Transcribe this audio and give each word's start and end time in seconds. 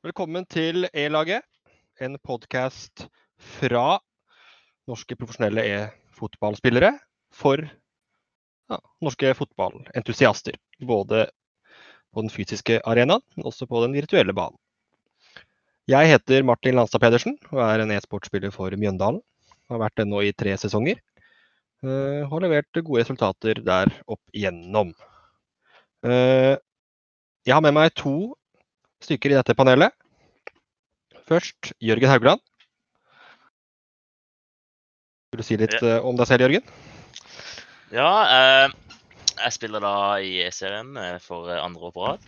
Velkommen 0.00 0.46
til 0.48 0.86
E-laget, 0.96 1.44
en 2.00 2.14
podkast 2.24 3.02
fra 3.60 3.98
norske 4.88 5.12
profesjonelle 5.12 5.60
e-fotballspillere 5.68 6.94
for 7.36 7.60
ja, 7.60 8.78
norske 9.04 9.34
fotballentusiaster. 9.36 10.56
Både 10.88 11.26
på 12.16 12.24
den 12.24 12.32
fysiske 12.32 12.80
arenaen, 12.80 13.20
men 13.36 13.50
også 13.52 13.68
på 13.68 13.84
den 13.84 13.98
virtuelle 13.98 14.32
banen. 14.32 14.56
Jeg 15.84 16.14
heter 16.14 16.48
Martin 16.48 16.80
Landstad 16.80 17.04
Pedersen 17.04 17.36
og 17.52 17.60
er 17.68 17.84
en 17.84 17.92
e-sportspiller 17.92 18.56
for 18.56 18.72
Mjøndalen. 18.72 19.20
Har 19.68 19.84
vært 19.84 20.00
det 20.00 20.08
nå 20.08 20.24
i 20.24 20.32
tre 20.32 20.56
sesonger. 20.64 20.96
Uh, 21.84 22.24
har 22.24 22.48
levert 22.48 22.72
gode 22.80 23.04
resultater 23.04 23.60
der 23.68 23.92
opp 24.08 24.24
igjennom. 24.32 24.96
Uh, 26.00 26.56
jeg 27.44 27.52
har 27.52 27.68
med 27.68 27.76
meg 27.76 27.92
to 28.00 28.32
stykker 29.04 29.32
i 29.32 29.38
dette 29.38 29.56
panelet. 29.58 29.94
Først 31.28 31.72
Jørgen 31.82 32.10
Haugland. 32.10 32.42
Vil 35.30 35.42
du 35.42 35.46
si 35.46 35.58
litt 35.60 35.76
ja. 35.78 36.00
om 36.02 36.16
deg 36.18 36.26
selv, 36.26 36.46
Jørgen? 36.46 36.64
Ja, 37.94 38.10
eh, 38.26 38.72
jeg 39.36 39.54
spiller 39.54 39.82
da 39.82 39.94
i 40.22 40.40
E-serien 40.44 40.96
for 41.22 41.50
andre 41.54 41.88
år 41.88 41.94
på 41.94 42.06
rad. 42.08 42.26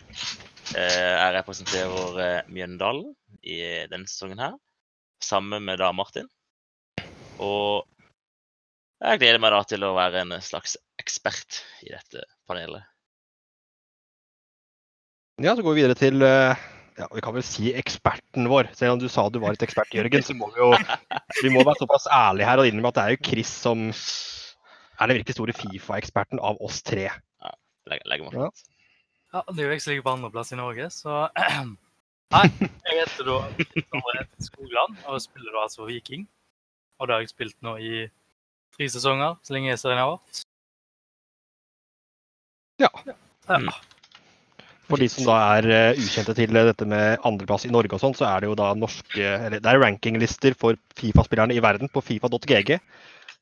Eh, 0.73 1.11
jeg 1.19 1.33
representerer 1.35 2.21
eh, 2.23 2.51
Mjøndalen 2.51 3.11
i 3.43 3.59
denne 3.91 4.07
sesongen 4.07 4.39
her, 4.39 4.55
sammen 5.23 5.67
med 5.67 5.81
da 5.83 5.91
Martin. 5.95 6.29
Og 7.43 7.83
jeg 9.03 9.19
gleder 9.19 9.41
meg 9.43 9.51
da 9.51 9.61
til 9.67 9.83
å 9.83 9.93
være 9.97 10.23
en 10.23 10.37
slags 10.39 10.77
ekspert 11.01 11.59
i 11.83 11.91
dette 11.91 12.23
panelet. 12.47 12.87
Ja, 15.41 15.55
så 15.55 15.63
går 15.65 15.73
vi 15.73 15.81
videre 15.81 15.97
til 15.97 16.21
eh, 16.21 16.59
ja, 16.99 17.07
vi 17.09 17.21
kan 17.25 17.33
vel 17.33 17.45
si 17.45 17.71
eksperten 17.73 18.45
vår. 18.51 18.69
Selv 18.77 18.95
om 18.95 18.99
du 19.01 19.07
sa 19.09 19.25
du 19.33 19.39
var 19.41 19.55
et 19.55 19.65
ekspert, 19.65 19.93
Jørgen, 19.97 20.25
så 20.25 20.35
må 20.37 20.51
vi 20.53 20.61
jo 20.61 20.73
vi 21.41 21.53
må 21.53 21.63
være 21.65 21.81
såpass 21.81 22.05
ærlige 22.11 22.49
her 22.49 22.61
og 22.61 22.69
innrømme 22.69 22.91
at 22.93 22.99
det 22.99 23.05
er 23.05 23.15
jo 23.15 23.23
Chris 23.29 23.53
som 23.63 23.87
er 23.89 25.09
den 25.09 25.17
virkelig 25.17 25.37
store 25.37 25.55
Fifa-eksperten 25.57 26.41
av 26.43 26.61
oss 26.61 26.83
tre. 26.85 27.07
Ja, 27.09 27.55
legger, 27.89 28.27
meg 28.27 28.37
ja. 28.37 28.51
ja, 29.33 29.41
det 29.49 29.63
er 29.63 29.65
jo 29.65 29.73
jeg 29.73 29.83
som 29.83 29.91
ligger 29.93 30.05
på 30.05 30.13
andreplass 30.13 30.53
i 30.53 30.59
Norge, 30.59 30.89
så 30.93 31.25
Nei, 32.33 32.47
jeg 32.57 32.95
heter 32.97 33.27
da 33.27 33.39
Sondre 33.91 34.23
Skogland 34.41 35.01
og 35.05 35.19
spiller 35.21 35.53
da 35.53 35.65
altså 35.67 35.85
Viking. 35.85 36.23
Og 36.97 37.09
det 37.09 37.13
har 37.13 37.21
jeg 37.21 37.33
spilt 37.33 37.57
nå 37.65 37.75
i 37.77 38.05
tre 38.73 38.87
sesonger, 38.89 39.35
så 39.45 39.53
lenge 39.53 39.69
jeg 39.69 39.81
ser 39.81 39.93
den 39.93 40.01
har 40.01 40.13
vært. 40.15 40.43
Ja. 42.81 42.89
ja. 43.05 43.73
For 44.89 44.99
de 44.99 45.07
som 45.11 45.27
da 45.27 45.37
er 45.57 45.67
uh, 45.71 45.99
ukjente 45.99 46.35
til 46.35 46.57
dette 46.57 46.85
med 46.89 47.23
andreplass 47.27 47.65
i 47.67 47.71
Norge 47.71 47.95
og 47.95 48.01
sånn, 48.03 48.15
så 48.17 48.27
er 48.27 48.43
det 48.43 48.49
jo 48.49 48.57
da 48.59 48.73
norske 48.75 49.23
eller 49.23 49.63
Det 49.63 49.71
er 49.71 49.79
rankinglister 49.79 50.57
for 50.59 50.77
Fifa-spillerne 50.99 51.55
i 51.55 51.63
verden 51.63 51.91
på 51.91 52.03
fifa.gg, 52.03 52.75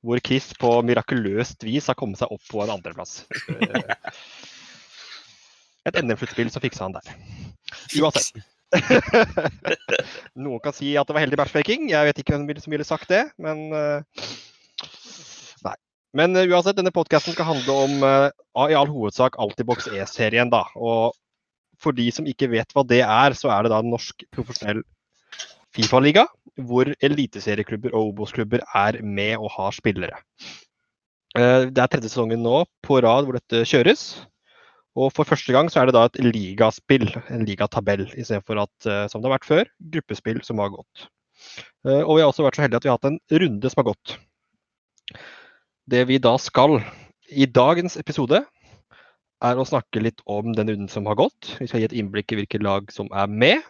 hvor 0.05 0.21
Chris 0.25 0.51
på 0.61 0.75
mirakuløst 0.85 1.65
vis 1.65 1.89
har 1.89 1.97
kommet 1.97 2.21
seg 2.21 2.31
opp 2.33 2.43
på 2.49 2.61
en 2.63 2.73
andreplass. 2.77 3.23
Et 5.89 5.97
NM-sluttspill, 5.97 6.51
så 6.53 6.61
fiksa 6.61 6.85
han 6.85 6.93
der. 6.93 7.07
Uansett. 7.97 8.43
Noen 10.43 10.61
kan 10.63 10.75
si 10.77 10.93
at 10.95 11.09
det 11.09 11.15
var 11.17 11.25
heldig 11.25 11.39
matchmaking. 11.41 11.89
Jeg 11.89 12.07
vet 12.07 12.21
ikke 12.21 12.37
hvem 12.37 12.61
som 12.61 12.75
ville 12.75 12.85
sagt 12.87 13.09
det, 13.09 13.23
men 13.41 13.65
Nei. 15.65 15.73
Men 16.17 16.37
uansett, 16.37 16.77
denne 16.77 16.93
podkasten 16.93 17.33
skal 17.33 17.49
handle 17.49 17.79
om 17.87 18.05
i 18.05 18.77
all 18.77 18.93
hovedsak 18.93 19.41
Altibox 19.41 19.89
E-serien. 19.89 20.53
da, 20.53 20.67
og 20.77 21.17
for 21.81 21.97
de 21.97 22.07
som 22.13 22.27
ikke 22.29 22.49
vet 22.51 22.73
hva 22.75 22.85
det 22.87 23.01
er, 23.03 23.37
så 23.37 23.51
er 23.53 23.65
det 23.65 23.73
da 23.73 23.81
en 23.81 23.93
norsk 23.93 24.25
profesjonell 24.33 24.83
Fifa-liga, 25.71 26.25
hvor 26.67 26.89
eliteserieklubber 26.99 27.93
og 27.95 28.09
Obos-klubber 28.09 28.63
er 28.75 28.97
med 29.07 29.37
og 29.39 29.53
har 29.53 29.71
spillere. 29.71 30.17
Eh, 31.39 31.69
det 31.71 31.79
er 31.79 31.87
tredje 31.87 32.11
sesongen 32.11 32.43
nå 32.43 32.65
på 32.83 32.99
rad 33.03 33.27
hvor 33.27 33.39
dette 33.39 33.63
kjøres. 33.69 34.03
Og 34.99 35.13
for 35.15 35.27
første 35.27 35.53
gang 35.55 35.69
så 35.71 35.79
er 35.79 35.87
det 35.87 35.95
da 35.95 36.03
et 36.09 36.19
ligaspill, 36.25 37.07
en 37.31 37.45
ligatabell, 37.47 38.03
istedenfor 38.11 38.65
at, 38.65 38.73
eh, 38.83 39.05
som 39.07 39.23
det 39.23 39.29
har 39.29 39.37
vært 39.37 39.47
før, 39.47 39.71
gruppespill 39.93 40.41
som 40.43 40.59
har 40.59 40.73
gått. 40.73 41.07
Eh, 41.87 42.01
og 42.03 42.17
vi 42.17 42.23
har 42.23 42.27
også 42.27 42.43
vært 42.43 42.59
så 42.59 42.65
heldige 42.65 42.81
at 42.81 42.87
vi 42.87 42.91
har 42.91 42.99
hatt 42.99 43.11
en 43.13 43.21
runde 43.43 43.71
som 43.71 43.81
har 43.81 43.93
gått. 43.93 44.17
Det 45.91 46.03
vi 46.11 46.19
da 46.19 46.35
skal 46.39 46.81
i 47.31 47.47
dagens 47.47 47.95
episode, 47.95 48.43
er 49.41 49.59
å 49.59 49.67
snakke 49.67 50.03
litt 50.03 50.21
om 50.29 50.53
den 50.55 50.69
runden 50.69 50.89
som 50.91 51.07
har 51.09 51.17
gått. 51.19 51.55
Vi 51.59 51.67
skal 51.69 51.81
gi 51.81 51.89
et 51.89 51.97
innblikk 51.97 52.33
i 52.33 52.41
hvilke 52.41 52.61
lag 52.61 52.91
som 52.93 53.09
er 53.13 53.29
med. 53.29 53.63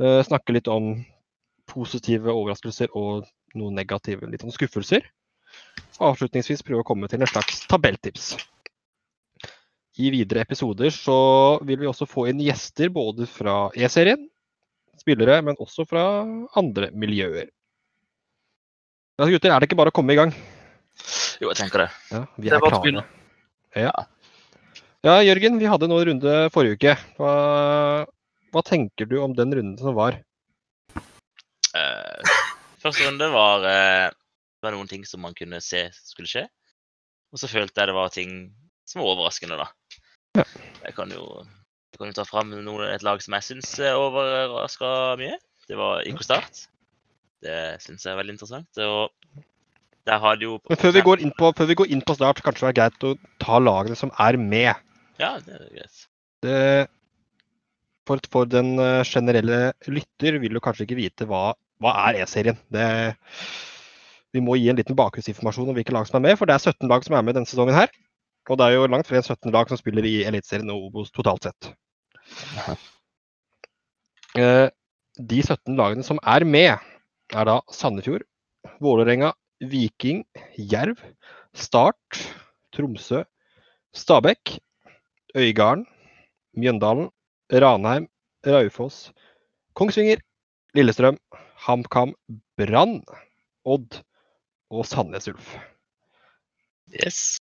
Uh, 0.00 0.22
snakke 0.24 0.54
litt 0.56 0.70
om 0.72 0.94
positive 1.68 2.32
overraskelser 2.32 2.92
og 2.98 3.28
noen 3.58 3.76
negative 3.76 4.28
litt 4.30 4.44
om 4.46 4.52
skuffelser. 4.54 5.04
Avslutningsvis 6.02 6.64
prøve 6.66 6.82
å 6.82 6.88
komme 6.88 7.08
til 7.10 7.22
en 7.22 7.30
slags 7.30 7.66
tabelltips. 7.70 8.32
I 10.00 10.08
videre 10.14 10.40
episoder 10.46 10.88
så 10.94 11.18
vil 11.68 11.82
vi 11.82 11.88
også 11.90 12.08
få 12.08 12.30
inn 12.30 12.40
gjester 12.40 12.88
både 12.92 13.26
fra 13.28 13.66
E-serien, 13.76 14.24
spillere, 14.96 15.42
men 15.44 15.58
også 15.60 15.84
fra 15.88 16.04
andre 16.56 16.88
miljøer. 16.96 17.50
Ja, 19.20 19.28
gutter, 19.28 19.52
er 19.52 19.60
det 19.60 19.68
ikke 19.68 19.76
bare 19.82 19.92
å 19.92 19.94
komme 19.94 20.14
i 20.14 20.18
gang? 20.18 20.32
Jo, 21.42 21.50
jeg 21.50 21.58
tenker 21.60 21.84
det. 21.84 21.90
Ja, 22.08 22.22
vi 22.38 22.48
er, 22.48 22.56
det 22.56 22.72
er 22.72 22.72
klare. 22.72 23.04
Ja. 23.76 23.92
Ja, 25.02 25.16
Jørgen, 25.18 25.56
vi 25.58 25.66
hadde 25.66 25.88
noen 25.90 26.04
runde 26.06 26.32
forrige 26.54 26.76
uke. 26.78 26.92
Hva, 27.18 27.30
hva, 28.54 28.60
tenker 28.62 29.08
du 29.10 29.16
om 29.18 29.32
den 29.34 29.50
runden 29.50 29.74
som 29.74 29.96
var? 29.96 30.14
Uh, 31.74 32.34
første 32.78 33.08
runde 33.08 33.26
var, 33.32 33.66
uh, 33.66 34.12
var, 34.62 34.76
noen 34.76 34.86
ting 34.86 35.02
som 35.08 35.24
man 35.26 35.34
kunne 35.34 35.58
se 35.58 35.88
skulle 35.96 36.30
skje. 36.30 36.44
Og 37.34 37.42
så 37.42 37.50
følte 37.50 37.82
jeg 37.82 37.90
det 37.90 37.96
var 37.96 38.12
ting 38.14 38.36
som 38.86 39.02
var 39.02 39.16
overraskende, 39.16 39.58
da. 39.58 39.66
Ja. 40.38 40.44
Jeg 40.84 40.94
kan 41.00 41.10
jo, 41.10 41.26
jeg 41.90 41.98
kan 41.98 42.12
jo 42.12 42.16
ta 42.20 42.26
fram 42.28 42.54
noen, 42.54 42.86
et 42.86 43.02
lag 43.02 43.26
som 43.26 43.34
jeg 43.40 43.48
syns 43.48 43.74
overraska 43.90 44.92
mye. 45.18 45.34
Det 45.66 45.80
var 45.82 46.06
IK 46.06 46.22
Start. 46.28 46.62
Det 47.42 47.58
syns 47.82 48.06
jeg 48.06 48.14
er 48.14 48.22
veldig 48.22 48.36
interessant. 48.36 48.70
Og 48.86 49.42
der 50.06 50.22
hadde 50.22 50.46
jo 50.46 50.60
Men 50.70 50.78
før 50.78 50.94
vi, 50.94 51.04
går 51.10 51.26
inn 51.26 51.34
på, 51.34 51.50
før 51.58 51.72
vi 51.74 51.80
går 51.82 51.90
inn 51.90 52.06
på 52.06 52.14
Start, 52.20 52.46
kanskje 52.46 52.68
det 52.68 52.72
er 52.76 52.80
greit 52.84 53.10
å 53.10 53.14
ta 53.42 53.58
lagene 53.58 53.98
som 53.98 54.14
er 54.22 54.38
med. 54.38 54.78
Ja, 55.20 55.36
det 55.44 55.58
er 55.58 55.66
greit. 55.68 56.04
Det, 56.42 56.60
for, 58.08 58.22
for, 58.32 58.48
den 58.50 58.74
eh, 58.82 59.02
generelle 59.06 59.60
lytter 59.90 60.38
vil 60.42 60.56
jo 60.56 60.62
kanskje 60.64 60.86
ikke 60.86 60.98
vite 60.98 61.28
hva, 61.30 61.52
hva 61.82 61.92
er 62.08 62.22
E-serien. 62.22 62.58
Vi 64.32 64.40
må 64.40 64.56
gi 64.56 64.70
en 64.72 64.78
liten 64.78 64.96
bakgrunnsinformasjon 64.96 65.68
om 65.68 65.76
hvilke 65.76 65.94
lag 65.94 66.08
som 66.08 66.18
er 66.18 66.30
med, 66.30 66.38
for 66.40 66.48
det 66.48 66.56
er 66.56 66.72
17 66.72 66.88
lag 66.90 67.04
som 67.04 67.18
er 67.18 67.26
med 67.26 67.36
denne 67.36 67.48
sesongen 67.48 67.76
her. 67.76 67.92
Og 68.50 68.58
det 68.58 68.66
er 68.66 68.74
jo 68.74 68.88
langt 68.90 69.06
flere 69.06 69.22
enn 69.22 69.28
17 69.28 69.52
lag 69.54 69.68
som 69.70 69.78
spiller 69.78 70.06
i 70.08 70.16
Eliteserien 70.26 70.72
og 70.74 70.88
Obos 70.88 71.12
totalt 71.14 71.46
sett. 71.46 71.72
Eh, 74.32 74.68
de 75.20 75.42
17 75.44 75.76
lagene 75.76 76.06
som 76.06 76.16
er 76.24 76.46
med, 76.48 76.80
er 77.36 77.48
da 77.48 77.58
Sandefjord, 77.68 78.24
Vålerenga, 78.80 79.34
Viking, 79.60 80.22
Jerv, 80.56 81.02
Start, 81.52 82.22
Tromsø, 82.72 83.20
Stabæk, 83.92 84.56
Øygarden, 85.38 85.86
Mjøndalen, 86.56 87.08
Ranheim, 87.52 88.08
Raufoss, 88.46 89.12
Kongsvinger, 89.78 90.20
Lillestrøm, 90.76 91.18
HamKam, 91.64 92.14
Brann, 92.58 93.00
Odd 93.64 94.02
og 94.72 94.86
Sandnes 94.88 95.28
Ulf. 95.30 95.54
Yes. 96.92 97.38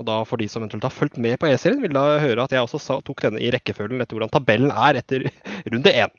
Og 0.00 0.06
da 0.08 0.20
For 0.24 0.40
de 0.40 0.48
som 0.48 0.62
eventuelt 0.62 0.84
har 0.88 0.94
fulgt 0.96 1.18
med 1.20 1.36
på 1.40 1.48
E-serien, 1.48 1.82
vil 1.84 1.92
da 1.96 2.20
høre 2.20 2.44
at 2.44 2.52
jeg 2.52 2.64
også 2.64 3.00
tok 3.04 3.24
denne 3.24 3.40
i 3.40 3.50
rekkefølgen 3.52 4.00
etter 4.00 4.16
hvordan 4.16 4.32
tabellen 4.32 4.72
er 4.72 5.00
etter 5.00 5.28
runde 5.72 5.92
én. 5.92 6.12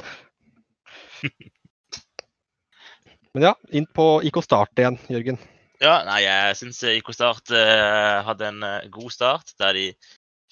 Men 3.33 3.47
ja, 3.47 3.53
inn 3.71 3.87
på 3.87 4.21
IK 4.27 4.41
Start 4.43 4.79
igjen, 4.81 4.97
Jørgen. 5.09 5.39
Ja, 5.81 6.01
nei, 6.05 6.19
jeg 6.25 6.57
syns 6.59 6.81
IK 6.85 7.09
Start 7.15 7.49
uh, 7.55 8.21
hadde 8.27 8.49
en 8.51 8.61
uh, 8.61 8.89
god 8.93 9.13
start. 9.13 9.53
Der 9.61 9.73
de 9.73 9.85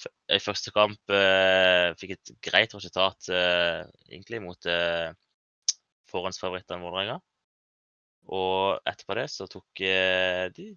i 0.07 0.39
første 0.43 0.71
kamp 0.75 1.13
eh, 1.13 1.89
fikk 1.99 2.15
et 2.15 2.31
greit 2.45 2.75
resultat 2.75 3.29
eh, 3.33 3.81
egentlig 4.09 4.41
mot 4.43 4.69
eh, 4.69 5.09
forhåndsfavorittene 6.11 6.83
Vålerenga. 6.83 7.17
Og 8.29 8.79
etterpå 8.87 9.17
det 9.17 9.27
så 9.33 9.47
tok 9.49 9.83
eh, 9.85 10.45
de 10.55 10.71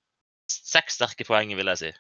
seks 0.51 0.99
sterke 0.99 1.27
poeng, 1.29 1.53
vil 1.57 1.73
jeg 1.75 1.83
si. 1.83 1.93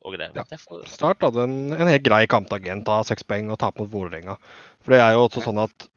Og 0.00 0.16
det, 0.16 0.30
ja. 0.32 0.44
Start 0.88 1.26
hadde 1.26 1.44
en, 1.44 1.56
en 1.76 1.90
helt 1.90 2.06
grei 2.06 2.22
kampagent 2.30 2.86
Ta 2.88 3.02
seks 3.04 3.26
poeng 3.28 3.50
og 3.52 3.60
tape 3.60 3.82
mot 3.82 3.90
Vålerenga. 3.92 4.38
For 4.80 4.96
det 4.96 5.02
er 5.04 5.16
jo 5.16 5.26
også 5.26 5.44
sånn 5.44 5.60
at 5.62 5.90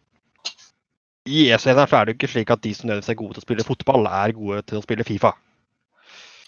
i 1.24 1.46
ECN 1.56 1.80
er 1.80 1.88
det 1.88 2.12
jo 2.12 2.18
ikke 2.18 2.32
slik 2.34 2.50
at 2.52 2.64
de 2.66 2.74
som 2.76 2.90
nødvendigvis 2.90 3.14
er 3.14 3.20
gode 3.22 3.38
til 3.38 3.44
å 3.44 3.46
spille 3.46 3.66
fotball, 3.68 4.10
er 4.12 4.36
gode 4.36 4.60
til 4.68 4.80
å 4.80 4.84
spille 4.84 5.06
Fifa. 5.08 5.32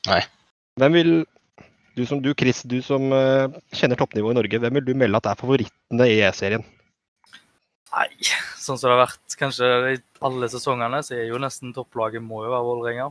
Nei. 0.09 0.19
Hvem 0.75 0.97
vil 0.97 1.13
du 1.95 2.05
som 2.05 2.21
du, 2.21 2.33
Chris, 2.37 2.61
du 2.67 2.81
som 2.83 3.07
uh, 3.13 3.47
kjenner 3.75 3.99
toppnivået 3.99 4.35
i 4.35 4.39
Norge, 4.39 4.59
hvem 4.61 4.79
vil 4.79 4.87
du 4.89 4.95
melde 4.99 5.21
at 5.21 5.29
er 5.31 5.39
favorittene 5.39 6.07
i 6.11 6.17
E-serien? 6.27 6.65
Nei, 7.95 8.09
sånn 8.59 8.79
som 8.79 8.89
det 8.89 8.95
har 8.97 9.05
vært 9.05 9.37
kanskje 9.39 9.69
i 9.93 9.99
alle 10.27 10.49
sesongene, 10.51 10.99
så 11.05 11.15
er 11.15 11.29
jo 11.29 11.39
nesten 11.39 11.71
topplaget 11.75 12.23
må 12.23 12.43
jo 12.43 12.51
være 12.51 12.67
Vålerenga. 12.67 13.07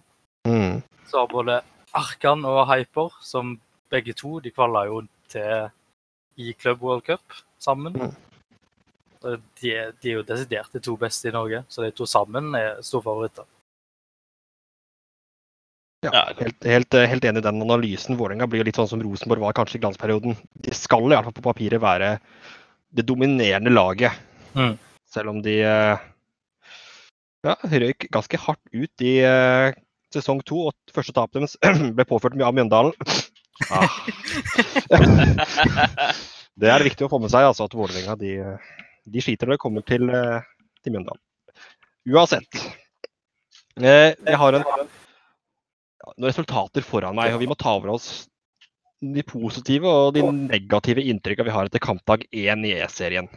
Mm. 0.51 0.83
Så 1.09 1.23
har 1.23 1.31
både 1.33 1.63
Arkan 1.97 2.45
og 2.49 2.67
Hyper, 2.69 3.17
som 3.25 3.57
begge 3.93 4.13
to, 4.19 4.37
de 4.45 4.53
kvala 4.53 4.85
jo 4.91 5.01
til 5.33 5.71
i 6.37 6.53
Club 6.59 6.83
World 6.85 7.07
Cup 7.07 7.41
sammen. 7.63 7.97
Mm. 7.97 8.15
De, 9.25 9.39
de 9.63 10.11
er 10.11 10.19
jo 10.19 10.27
desidert 10.29 10.75
de 10.75 10.83
to 10.85 10.99
beste 11.01 11.31
i 11.31 11.33
Norge, 11.33 11.63
så 11.73 11.87
de 11.87 11.95
to 11.97 12.05
sammen 12.11 12.53
er 12.59 12.83
storfavoritter. 12.85 13.49
Ja, 16.05 16.25
helt, 16.39 16.65
helt, 16.65 16.95
eh, 16.95 17.06
helt 17.09 17.25
enig 17.25 17.41
i 17.41 17.47
den 17.47 17.62
analysen. 17.65 18.17
Vålerenga 18.19 18.49
blir 18.51 18.62
jo 18.62 18.67
litt 18.69 18.79
sånn 18.79 18.91
som 18.91 19.03
Rosenborg 19.03 19.43
var 19.45 19.56
kanskje 19.56 19.79
i 19.79 19.83
glansperioden. 19.85 20.37
De 20.67 20.75
skal 20.77 21.06
i 21.06 21.15
hvert 21.15 21.29
fall 21.29 21.37
på 21.39 21.47
papiret 21.47 21.83
være 21.83 22.11
det 22.95 23.06
dominerende 23.09 23.73
laget. 23.73 24.12
Mm. 24.55 24.77
Selv 25.11 25.33
om 25.33 25.41
de 25.45 25.56
eh, 25.65 26.05
ja, 27.47 27.56
røyk 27.56 28.09
ganske 28.15 28.41
hardt 28.45 28.62
ut 28.73 29.05
i 29.06 29.17
eh, 29.27 29.75
sesong 30.15 30.45
to. 30.47 30.69
Og 30.69 30.95
første 30.95 31.17
tapet 31.17 31.41
deres 31.41 31.59
ble 31.97 32.09
påført 32.09 32.37
mye 32.39 32.49
av 32.51 32.56
Mjøndalen. 32.59 32.95
Ah. 33.71 33.91
Det 36.55 36.69
er 36.71 36.85
viktig 36.87 37.06
å 37.06 37.11
få 37.11 37.19
med 37.19 37.33
seg 37.33 37.49
altså, 37.49 37.67
at 37.67 37.73
Vålerenga 37.75 38.15
de, 38.19 38.37
de 39.11 39.23
sliter 39.23 39.49
når 39.49 39.56
det 39.56 39.62
kommer 39.65 39.83
til, 39.87 40.06
til 40.06 40.95
Mjøndalen. 40.95 41.23
Uansett. 42.15 42.61
Eh, 43.81 44.12
jeg 44.15 44.39
har 44.39 44.55
en, 44.55 44.65
noen 46.12 46.29
resultater 46.29 46.85
foran 46.87 47.17
meg, 47.17 47.35
og 47.35 47.43
vi 47.43 47.49
må 47.51 47.56
ta 47.59 47.75
over 47.77 47.95
oss 47.97 48.27
de 49.05 49.25
positive 49.27 49.91
og 49.91 50.15
de 50.17 50.23
negative 50.25 51.03
inntrykkene 51.12 51.51
vi 51.51 51.55
har 51.55 51.69
etter 51.69 51.83
kampdag 51.83 52.25
én 52.33 52.65
i 52.65 52.73
E-serien. 52.79 53.29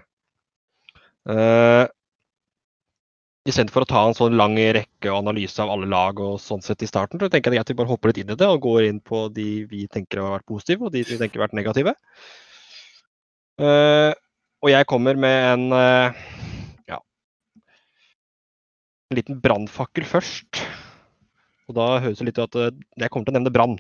Uh, 1.28 1.88
Istedenfor 3.48 3.86
å 3.86 3.88
ta 3.88 4.02
en 4.04 4.16
sånn 4.16 4.36
lang 4.36 4.58
rekke 4.60 5.08
og 5.08 5.22
analyse 5.22 5.62
av 5.64 5.70
alle 5.72 5.88
lag 5.88 6.18
og 6.20 6.36
sånn 6.44 6.64
sett 6.64 6.84
i 6.84 6.90
starten, 6.90 7.20
så 7.20 7.30
tenker 7.32 7.56
jeg 7.56 7.64
at 7.64 7.70
vi 7.72 7.78
bare 7.80 7.88
hopper 7.88 8.12
litt 8.12 8.20
inn 8.20 8.34
i 8.34 8.36
det 8.40 8.48
og 8.52 8.66
går 8.66 8.90
inn 8.90 9.00
på 9.00 9.28
de 9.32 9.64
vi 9.72 9.86
tenker 9.92 10.20
har 10.20 10.34
vært 10.36 10.50
positive, 10.52 10.88
og 10.88 10.92
de 10.92 11.06
vi 11.08 11.20
tenker 11.20 11.40
har 11.40 11.48
vært 11.48 11.56
negative. 11.56 11.94
Uh, 13.58 14.12
og 14.60 14.74
jeg 14.74 14.90
kommer 14.92 15.16
med 15.16 15.38
en 15.54 15.64
uh, 15.72 16.26
ja, 16.92 17.00
en 19.08 19.22
liten 19.22 19.40
brannfakkel 19.40 20.08
først. 20.12 20.67
Og 21.68 21.76
da 21.76 21.88
høres 22.04 22.20
det 22.22 22.30
litt 22.30 22.40
ut 22.40 22.48
at 22.48 22.60
eh, 22.62 22.84
jeg 23.04 23.12
kommer 23.12 23.28
til 23.28 23.36
å 23.36 23.40
nevne 23.40 23.54
Brann. 23.54 23.78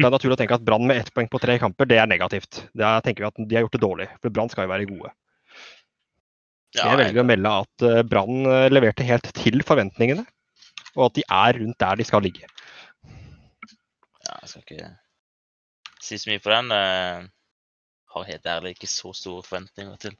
Det 0.00 0.06
er 0.06 0.14
naturlig 0.14 0.36
å 0.36 0.40
tenke 0.40 0.56
at 0.56 0.64
Brann 0.64 0.86
med 0.88 1.02
ett 1.02 1.10
poeng 1.12 1.28
på 1.28 1.40
tre 1.42 1.58
kamper, 1.60 1.88
det 1.90 1.98
er 2.00 2.08
negativt. 2.08 2.62
Da 2.78 2.94
tenker 3.04 3.24
vi 3.24 3.28
at 3.28 3.40
de 3.40 3.58
har 3.58 3.66
gjort 3.66 3.76
det 3.76 3.82
dårlig, 3.82 4.06
for 4.22 4.32
Brann 4.32 4.52
skal 4.52 4.64
jo 4.64 4.72
være 4.72 4.88
gode. 4.88 5.12
Ja, 6.78 6.92
jeg 6.92 7.00
velger 7.00 7.24
å 7.24 7.26
melde 7.26 7.52
at 7.64 7.84
eh, 7.88 8.00
Brann 8.06 8.46
eh, 8.46 8.68
leverte 8.70 9.04
helt 9.04 9.28
til 9.36 9.60
forventningene, 9.66 10.24
og 10.94 11.08
at 11.10 11.18
de 11.18 11.26
er 11.26 11.60
rundt 11.60 11.80
der 11.82 12.00
de 12.00 12.06
skal 12.08 12.24
ligge. 12.24 12.48
Ja, 14.24 14.38
jeg 14.38 14.52
skal 14.52 14.64
ikke 14.64 14.90
si 16.00 16.20
så 16.22 16.30
mye 16.30 16.42
på 16.42 16.52
den. 16.54 16.72
Jeg 16.72 17.30
har 18.14 18.28
helt 18.30 18.52
ærlig 18.54 18.76
ikke 18.76 18.88
så 18.90 19.12
store 19.16 19.44
forventninger 19.44 19.98
til 20.00 20.16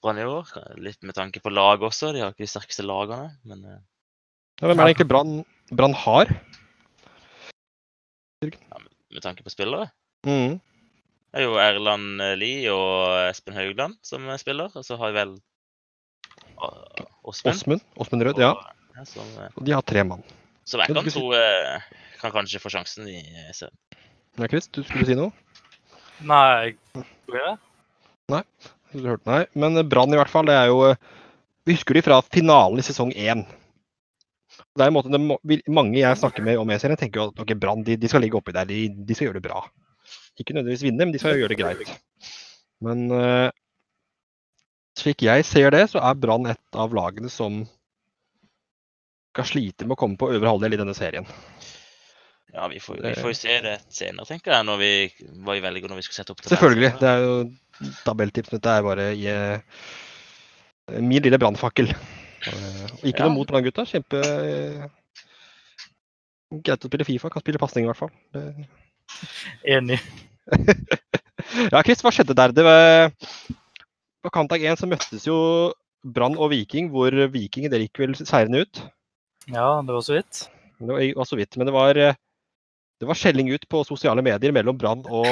Brann 0.00 0.22
i 0.22 0.28
år. 0.28 0.54
Litt 0.80 1.02
med 1.04 1.18
tanke 1.18 1.42
på 1.42 1.52
lag 1.52 1.82
også. 1.84 2.14
De 2.14 2.22
har 2.22 2.32
ikke 2.32 2.46
de 2.46 2.52
sterkeste 2.54 2.86
lagene. 2.86 3.34
Men 3.48 3.66
Ja, 4.64 4.70
hvem 4.70 4.80
er 4.80 4.86
det 4.88 4.94
egentlig 4.94 5.08
Brann 5.12 5.32
Brann 5.76 5.94
har? 6.00 6.30
med 8.44 9.22
tanke 9.22 9.44
på 9.44 9.52
spillere 9.52 9.90
Mm. 10.24 10.56
Det 11.34 11.42
er 11.42 11.44
jo 11.44 11.58
Erland 11.60 12.22
Lie 12.40 12.70
og 12.72 13.28
Espen 13.28 13.52
Haugland 13.58 13.98
som 14.00 14.24
spiller. 14.40 14.70
Og 14.72 14.84
så 14.86 14.96
har 14.96 15.10
vi 15.12 15.18
vel 15.18 15.32
eh, 16.62 17.04
Åsmund. 17.28 17.82
Åsmund. 18.00 18.22
Rød, 18.24 18.38
ja. 18.40 18.52
og- 18.54 18.96
ja, 18.96 19.04
Som, 19.04 19.26
eh, 19.42 19.50
Og 19.56 19.64
de 19.66 19.72
har 19.74 19.82
tre 19.82 20.02
mann. 20.04 20.22
Så 20.64 20.78
jeg 20.80 20.94
gang 20.94 21.04
to 21.04 21.10
kan 21.10 21.10
tro 21.20 21.32
eh, 21.34 21.82
kan 22.22 22.32
kanskje 22.32 22.60
få 22.62 22.70
sjansen 22.72 23.06
i 23.06 23.18
eh, 23.20 23.52
serien. 23.52 23.76
Ja, 24.38 24.46
Chris, 24.48 24.66
du 24.68 24.82
skulle 24.82 25.04
si 25.04 25.14
noe? 25.14 25.32
Nei, 26.22 26.72
tror 26.94 27.36
jeg 27.36 27.58
det. 28.30 28.44
Du 28.94 29.02
hørte, 29.04 29.26
nei. 29.26 29.44
Men 29.54 29.76
eh, 29.76 29.82
Brann 29.82 30.08
i 30.14 30.16
hvert 30.16 30.30
fall, 30.32 30.46
det 30.46 30.54
er 30.56 30.66
jo 30.72 30.80
eh, 30.88 30.96
Vi 31.66 31.74
husker 31.76 31.92
de 31.94 32.02
fra 32.06 32.22
finalen 32.22 32.78
i 32.78 32.86
sesong 32.86 33.12
én. 33.12 33.44
Det 34.74 34.82
er 34.82 34.90
en 34.90 34.96
måte, 34.96 35.10
det, 35.14 35.60
mange 35.70 36.00
jeg 36.00 36.18
snakker 36.18 36.42
med 36.42 36.58
om 36.58 36.70
E-serien, 36.74 36.98
tenker 36.98 37.20
jo 37.20 37.28
at 37.30 37.42
ok, 37.44 37.52
Brann 37.62 37.84
de, 37.86 37.94
de 38.00 38.08
skal 38.10 38.24
ligge 38.24 38.38
oppi 38.38 38.54
der. 38.56 38.66
De, 38.66 38.88
de 38.90 39.16
skal 39.16 39.28
gjøre 39.28 39.38
det 39.38 39.46
bra. 39.46 39.62
Ikke 40.40 40.56
nødvendigvis 40.56 40.82
vinne, 40.82 41.04
men 41.04 41.14
de 41.14 41.20
skal 41.22 41.38
gjøre 41.38 41.54
det 41.54 41.60
greit. 41.60 41.92
Men 42.82 43.04
uh, 43.14 43.52
slik 44.98 45.22
jeg 45.22 45.46
ser 45.46 45.70
det, 45.74 45.86
så 45.92 46.02
er 46.02 46.18
Brann 46.18 46.50
et 46.50 46.80
av 46.80 46.94
lagene 46.96 47.30
som 47.30 47.62
skal 49.34 49.46
slite 49.50 49.86
med 49.86 49.94
å 49.94 50.00
komme 50.00 50.18
på 50.18 50.30
øvre 50.34 50.50
halvdel 50.50 50.74
i 50.74 50.80
denne 50.82 50.94
serien. 50.94 51.26
Ja, 52.54 52.66
vi 52.70 52.78
får, 52.82 53.00
vi 53.02 53.14
får 53.18 53.32
se 53.34 53.54
det 53.64 53.76
senere, 53.90 54.26
tenker 54.28 54.54
jeg, 54.54 54.66
når 54.66 54.78
vi, 54.78 54.90
hva 55.42 55.56
vi 55.56 55.62
velger 55.62 55.90
når 55.90 55.98
vi 55.98 56.04
skal 56.06 56.20
sette 56.20 56.34
opp 56.34 56.42
Selvfølgelig. 56.46 56.92
Det 57.00 57.08
er 57.10 57.22
jo 57.24 57.32
tabelltips. 58.06 58.52
Dette 58.54 58.74
er 58.74 58.84
bare 58.86 59.08
i, 59.14 59.24
uh, 59.30 60.98
min 60.98 61.22
lille 61.22 61.40
brannfakkel. 61.42 61.90
Eh, 62.50 62.92
ikke 63.10 63.22
Ja. 63.22 63.28
noe 63.28 63.34
mot 63.38 63.48
Brann-gutta. 63.48 63.86
Kjempe 63.88 64.20
eh, 64.20 64.86
Greit 66.54 66.84
å 66.84 66.90
spille 66.90 67.06
Fifa. 67.08 67.30
Kan 67.32 67.42
spille 67.42 67.58
pasning, 67.58 67.86
i 67.86 67.90
hvert 67.90 68.02
fall. 68.02 68.12
Det... 68.34 68.68
Enig. 69.76 70.00
Ja, 71.70 71.82
Chris, 71.84 72.00
hva 72.00 72.10
skjedde 72.14 72.34
der? 72.36 72.52
Det 72.56 72.62
var, 72.64 73.10
på 74.24 74.30
kampdag 74.32 74.62
én 74.64 74.78
så 74.80 74.86
møttes 74.88 75.26
jo 75.28 75.36
Brann 76.16 76.38
og 76.40 76.48
Viking, 76.54 76.88
hvor 76.92 77.12
Viking 77.32 77.66
det 77.70 77.82
gikk 77.82 78.00
vel 78.00 78.14
seirende 78.16 78.62
ut. 78.64 78.80
Ja, 79.52 79.82
det 79.84 79.92
var 79.92 80.04
så 80.06 80.16
vidt. 80.16 80.46
Det 80.80 80.88
var, 80.88 81.28
så 81.28 81.36
vidt, 81.36 81.58
men 81.60 81.68
det 81.68 81.74
var, 81.76 82.00
eh, 82.00 82.16
det 83.00 83.08
var 83.10 83.18
skjelling 83.20 83.52
ut 83.52 83.66
på 83.68 83.82
sosiale 83.84 84.24
medier 84.24 84.54
mellom 84.56 84.78
Brann 84.80 85.04
og, 85.04 85.28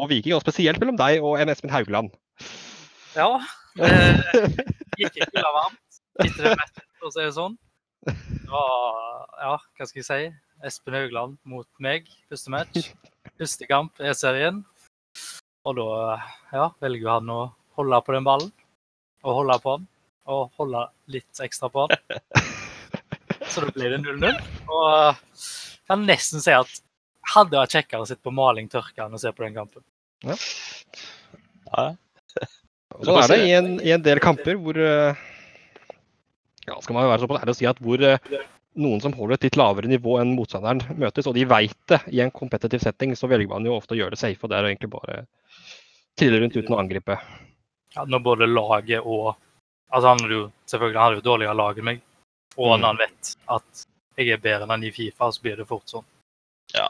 og 0.00 0.08
Viking, 0.10 0.32
og 0.36 0.42
spesielt 0.46 0.80
mellom 0.80 0.96
deg 0.98 1.20
og 1.24 1.36
en 1.42 1.52
Espen 1.52 1.72
Haugland. 1.74 2.14
Ja. 3.14 3.28
Det 3.76 3.90
gikk 4.98 5.20
ikke 5.20 5.28
illa 5.28 5.50
varmt 5.60 5.83
etter 6.22 6.48
det 6.48 6.54
matchen, 6.60 6.86
for 6.98 7.08
å 7.08 7.14
si 7.14 7.22
det 7.22 7.34
sånn. 7.36 7.56
Det 8.04 8.50
var, 8.52 9.24
ja, 9.40 9.54
hva 9.56 9.88
skal 9.88 10.00
jeg 10.00 10.06
si, 10.08 10.20
Espen 10.64 10.96
Haugland 10.96 11.38
mot 11.48 11.68
meg, 11.82 12.06
første 12.30 12.52
match. 12.52 12.92
Første 13.40 13.68
kamp 13.68 14.00
i 14.00 14.12
serien. 14.16 14.62
Og 15.64 15.78
da 15.78 15.88
ja, 16.52 16.68
velger 16.84 17.10
han 17.16 17.32
å 17.32 17.40
holde 17.78 18.00
på 18.04 18.14
den 18.14 18.28
ballen. 18.28 18.52
Og 19.24 19.40
holde 19.40 19.58
på 19.64 19.76
den. 19.78 19.88
Og 20.30 20.60
holde 20.60 20.86
litt 21.12 21.42
ekstra 21.44 21.70
på 21.72 21.88
den. 21.90 22.20
Så 23.50 23.64
da 23.64 23.72
blir 23.74 23.92
det 23.92 24.00
0-0. 24.04 24.38
Og 24.68 24.86
jeg 24.86 25.90
kan 25.90 26.06
nesten 26.08 26.44
si 26.44 26.54
at 26.54 26.80
hadde 27.34 27.58
vært 27.58 27.76
kjekkere 27.76 28.04
å 28.04 28.08
sitte 28.08 28.24
på 28.24 28.32
maling 28.34 28.68
tørka 28.72 29.06
enn 29.06 29.16
å 29.16 29.20
se 29.20 29.32
på 29.32 29.44
den 29.46 29.56
kampen. 29.56 29.84
Ja, 30.24 30.36
ja. 31.74 31.86
Sånn 32.94 33.18
er 33.18 33.30
det 33.32 33.38
i 33.42 33.54
en, 33.56 33.70
i 33.82 33.90
en 33.90 34.02
del 34.04 34.20
kamper 34.22 34.58
hvor 34.60 34.78
eh, 34.78 35.22
ja, 36.66 36.80
skal 36.80 36.96
man 36.96 37.06
jo 37.06 37.12
være 37.12 37.24
såpass 37.24 37.42
ærlig 37.42 37.54
å 37.54 37.58
si 37.58 37.66
at 37.70 37.80
hvor 37.84 38.02
eh, 38.08 38.18
noen 38.74 39.00
som 39.02 39.14
holder 39.14 39.36
et 39.38 39.46
litt 39.48 39.58
lavere 39.60 39.90
nivå 39.90 40.18
enn 40.20 40.34
motstanderen 40.34 40.82
møtes, 40.98 41.28
og 41.30 41.36
de 41.36 41.44
veit 41.46 41.76
det 41.90 42.00
i 42.10 42.20
en 42.24 42.32
kompetitiv 42.34 42.82
setting, 42.82 43.14
så 43.16 43.30
velger 43.30 43.50
man 43.52 43.66
jo 43.66 43.76
ofte 43.76 43.94
å 43.94 43.98
gjøre 44.00 44.16
det 44.16 44.22
safe. 44.22 44.40
og 44.42 44.50
Det 44.50 44.58
er 44.58 44.70
egentlig 44.70 44.90
bare 44.90 45.18
trille 46.18 46.40
rundt 46.42 46.56
uten 46.56 46.74
å 46.74 46.80
angripe. 46.80 47.18
ja, 47.94 48.04
når 48.04 48.18
både 48.20 48.50
laget 48.50 49.00
og 49.04 49.36
Altså 49.94 50.08
han 50.10 50.24
er 50.24 50.32
jo 50.32 50.52
selvfølgelig 50.66 50.98
han 50.98 51.12
er 51.12 51.16
jo 51.20 51.22
dårligere 51.22 51.54
lag 51.54 51.76
enn 51.78 51.84
meg. 51.86 52.00
Og 52.56 52.72
Mm. 52.72 52.80
når 52.80 52.86
han 52.88 52.96
vet 52.98 53.36
at 53.46 53.86
jeg 54.18 54.28
er 54.32 54.40
bedre 54.42 54.64
enn 54.64 54.70
han 54.70 54.82
i 54.82 54.90
Fifa, 54.90 55.28
så 55.30 55.42
blir 55.42 55.56
det 55.56 55.68
fort 55.68 55.86
sånn. 55.86 56.04
Ja. 56.74 56.88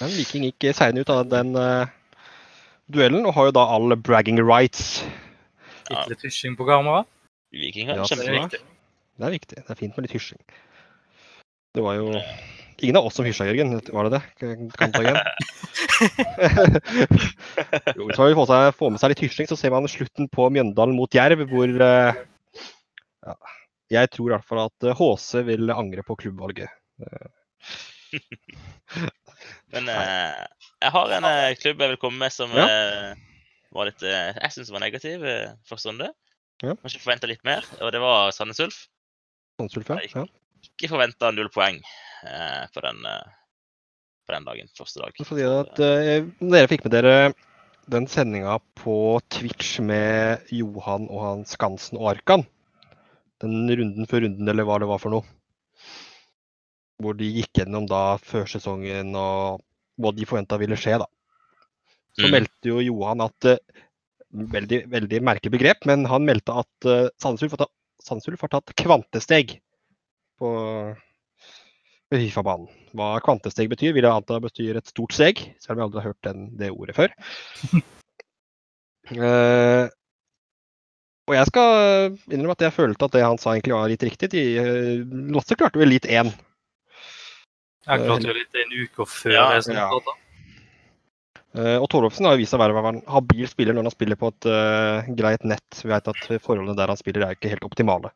Men 0.00 0.10
Viking 0.14 0.44
gikk 0.44 0.68
seirende 0.74 1.00
ut 1.00 1.10
av 1.10 1.24
den 1.26 1.56
uh, 1.56 1.86
duellen, 2.86 3.26
og 3.26 3.34
har 3.34 3.48
jo 3.48 3.54
da 3.56 3.64
all 3.66 3.96
bragging 3.96 4.38
rights. 4.38 5.02
Ja. 5.90 6.04
Litt 6.04 6.14
litt 6.14 6.22
hysjing 6.28 6.54
på 6.56 6.66
kamera. 6.68 7.04
Viking 7.60 7.90
har 7.90 8.00
Ja, 8.02 8.06
kjempe... 8.08 8.24
Det 8.24 8.32
er 8.34 8.40
viktig. 8.42 8.60
Det 9.14 9.26
er 9.28 9.34
viktig. 9.36 9.58
Det 9.62 9.70
er 9.70 9.78
fint 9.78 9.96
med 9.96 10.06
litt 10.08 10.16
hysjing. 10.16 10.40
Det 11.74 11.82
var 11.82 11.96
jo 11.98 12.06
ingen 12.82 12.98
av 12.98 13.06
oss 13.08 13.16
som 13.18 13.26
hysja, 13.26 13.46
Jørgen. 13.48 13.76
Var 13.94 14.08
det 14.08 14.12
det? 14.18 14.22
Kan 14.78 14.92
jo, 17.94 18.08
så 18.10 18.18
har 18.22 18.30
hvis 18.30 18.38
man 18.38 18.48
seg, 18.50 18.70
få 18.78 18.90
med 18.90 19.00
seg 19.02 19.12
litt 19.12 19.22
hysjing, 19.24 19.46
så 19.50 19.58
ser 19.58 19.70
man 19.74 19.86
slutten 19.90 20.26
på 20.32 20.48
Mjøndalen 20.54 20.96
mot 20.98 21.14
Jerv, 21.14 21.44
hvor 21.50 21.68
eh, 21.70 22.12
ja, 23.24 23.34
jeg 23.94 24.10
tror 24.14 24.30
i 24.30 24.34
hvert 24.36 24.48
fall 24.48 24.64
at 24.66 24.88
eh, 24.88 24.98
HC 24.98 25.44
vil 25.50 25.70
angre 25.74 26.02
på 26.06 26.16
klubbvalget. 26.20 26.70
Men 29.74 29.88
eh, 29.90 30.34
jeg 30.84 30.90
har 30.94 31.14
en 31.16 31.26
eh, 31.28 31.54
klubb 31.60 31.82
jeg 31.82 31.94
vil 31.94 32.02
komme 32.02 32.18
med 32.26 32.34
som 32.34 32.50
Ja. 32.54 32.66
eh, 32.66 33.14
var 33.74 33.88
litt 33.90 34.02
eh, 34.06 34.30
Jeg 34.38 34.54
syns 34.54 34.70
var 34.70 34.84
negativ 34.84 35.24
eh, 35.26 35.54
første 35.66 35.90
runde. 35.90 36.08
Ja. 36.64 36.74
Kanskje 36.80 37.02
forventa 37.02 37.28
litt 37.30 37.44
mer, 37.46 37.66
og 37.80 37.92
det 37.94 38.00
var 38.02 38.32
Sandnes 38.34 38.60
Ulf. 38.64 38.78
Sånn, 39.60 39.70
Sulfe? 39.72 39.98
Ja. 40.14 40.24
Ikke 40.64 40.88
forventa 40.90 41.30
null 41.34 41.50
poeng 41.52 41.76
eh, 42.24 42.64
på, 42.74 42.80
den, 42.84 43.02
eh, 43.06 43.34
på 44.26 44.34
den 44.34 44.46
dagen. 44.48 44.70
Første 44.78 45.02
dag. 45.04 45.18
Fordi 45.28 45.44
at 45.46 45.82
eh, 45.84 46.24
dere 46.40 46.70
fikk 46.70 46.86
med 46.86 46.94
dere 46.96 47.16
den 47.92 48.06
sendinga 48.08 48.56
på 48.80 48.96
Twitch 49.28 49.76
med 49.84 50.46
Johan 50.56 51.04
og 51.12 51.20
han 51.26 51.44
Skansen 51.48 52.00
og 52.00 52.14
Arkan. 52.14 52.46
Den 53.44 53.68
runden 53.68 54.08
før 54.08 54.24
runden, 54.24 54.48
eller 54.48 54.64
hva 54.64 54.78
det 54.80 54.88
var 54.88 55.02
for 55.02 55.12
noe. 55.12 55.26
Hvor 57.02 57.16
de 57.18 57.28
gikk 57.28 57.60
gjennom 57.60 57.84
da 57.90 58.14
førsesongen 58.22 59.12
og 59.18 59.60
hva 60.00 60.14
de 60.16 60.26
forventa 60.26 60.56
ville 60.62 60.78
skje, 60.80 60.96
da. 61.02 61.08
Så 62.14 62.28
Mm. 62.28 62.30
meldte 62.38 62.70
jo 62.70 62.80
Johan 62.80 63.20
at 63.26 63.44
eh, 63.50 63.58
Veldig, 64.34 64.80
veldig 64.90 65.20
merkelig 65.22 65.52
begrep, 65.54 65.84
men 65.86 66.06
han 66.10 66.24
meldte 66.26 66.56
at 66.64 66.86
uh, 66.90 67.06
Sandnes 67.22 67.44
Ulf 67.46 68.40
har 68.42 68.50
tatt- 68.56 68.74
kvantesteg 68.80 69.60
på 70.42 70.48
Fifa-banen. 72.10 72.66
Hva 72.98 73.12
kvantesteg 73.22 73.70
betyr, 73.70 73.92
vil 73.94 74.06
jeg 74.06 74.10
anta 74.10 74.40
betyr 74.42 74.80
et 74.80 74.90
stort 74.90 75.14
steg, 75.14 75.42
selv 75.62 75.76
om 75.76 75.82
jeg 75.82 75.86
aldri 75.86 76.02
har 76.02 76.08
hørt 76.10 76.26
den, 76.26 76.48
det 76.58 76.72
ordet 76.74 76.96
før. 76.98 77.14
uh, 79.14 79.86
og 81.30 81.38
jeg 81.38 81.50
skal 81.52 82.18
innrømme 82.34 82.58
at 82.58 82.66
jeg 82.66 82.76
følte 82.80 83.06
at 83.06 83.14
det 83.14 83.24
han 83.26 83.38
sa 83.38 83.54
egentlig 83.54 83.76
var 83.78 83.94
litt 83.94 84.08
riktig. 84.10 84.32
De, 84.34 84.44
uh, 84.58 85.16
Lasse 85.36 85.58
klarte 85.58 85.78
vel 85.78 85.94
litt 85.94 86.10
én. 86.10 86.34
Jeg 87.84 88.02
klarte 88.02 88.30
jo 88.30 88.34
litt 88.34 88.62
en 88.64 88.78
uke 88.82 89.06
før 89.06 89.34
Ja, 89.38 89.48
jeg 89.60 89.76
ja. 89.76 89.88
Eh, 91.54 91.76
og 91.78 91.86
Torolfsen 91.92 92.26
har 92.26 92.36
vist 92.40 92.50
seg 92.50 92.58
å 92.58 92.64
være 92.66 92.88
en 92.90 93.02
habil 93.06 93.46
spiller 93.46 93.76
når 93.76 93.86
han 93.86 93.94
spiller 93.94 94.18
på 94.18 94.28
et 94.32 94.46
uh, 94.50 95.06
greit 95.14 95.44
nett. 95.46 95.82
Vi 95.84 95.88
vet 95.92 96.08
at 96.10 96.22
forholdene 96.42 96.74
der 96.76 96.90
han 96.90 96.98
spiller 96.98 97.28
er 97.28 97.36
ikke 97.36 97.52
helt 97.54 97.66
optimale. 97.68 98.10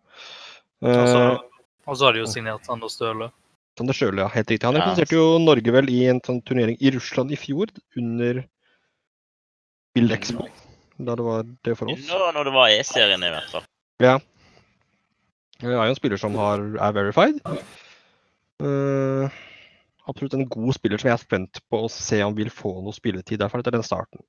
Og 0.83 0.88
Uh, 0.88 1.07
så- 1.07 1.40
Og 1.88 1.97
så 1.97 2.04
har 2.04 2.12
de 2.12 2.21
jo 2.21 2.26
signert 2.26 2.64
Sander 2.66 2.88
Støle. 2.92 3.30
Sander 3.78 3.95
Støle, 3.95 4.18
ja. 4.21 4.28
Helt 4.28 4.47
riktig. 4.50 4.62
Han 4.66 4.75
Ja. 4.75 4.80
representerte 4.83 5.16
jo 5.16 5.38
Norge 5.38 5.73
vel 5.73 5.88
i 5.90 6.04
en 6.11 6.21
sånn 6.21 6.42
turnering 6.45 6.76
i 6.80 6.90
Russland 6.90 7.30
i 7.33 7.37
fjor, 7.37 7.66
under 7.97 8.45
Bildexpo. 9.95 10.47
Da 10.99 11.14
det 11.14 11.25
var 11.25 11.45
det 11.64 11.76
for 11.78 11.90
oss. 11.92 12.07
Når, 12.11 12.33
når 12.35 12.45
det 12.45 12.52
var 12.54 12.68
E-serien, 12.75 13.23
i 13.23 13.30
hvert 13.30 13.50
fall. 13.50 13.64
Ja. 14.02 14.18
Det 15.59 15.66
er 15.71 15.75
jo 15.75 15.83
en 15.83 15.95
spiller 15.99 16.18
som 16.21 16.35
har, 16.38 16.59
er 16.59 16.92
verified. 16.92 17.40
Eh, 18.62 19.30
absolutt 20.08 20.36
en 20.38 20.48
god 20.50 20.76
spiller 20.76 21.00
som 21.00 21.10
jeg 21.10 21.16
er 21.16 21.22
spent 21.22 21.60
på 21.70 21.82
å 21.84 21.90
se 21.92 22.20
om 22.24 22.36
vil 22.36 22.50
få 22.52 22.78
noe 22.82 22.96
spilletid, 22.96 23.44
fall 23.50 23.62
etter 23.62 23.76
den 23.76 23.86
starten. 23.86 24.24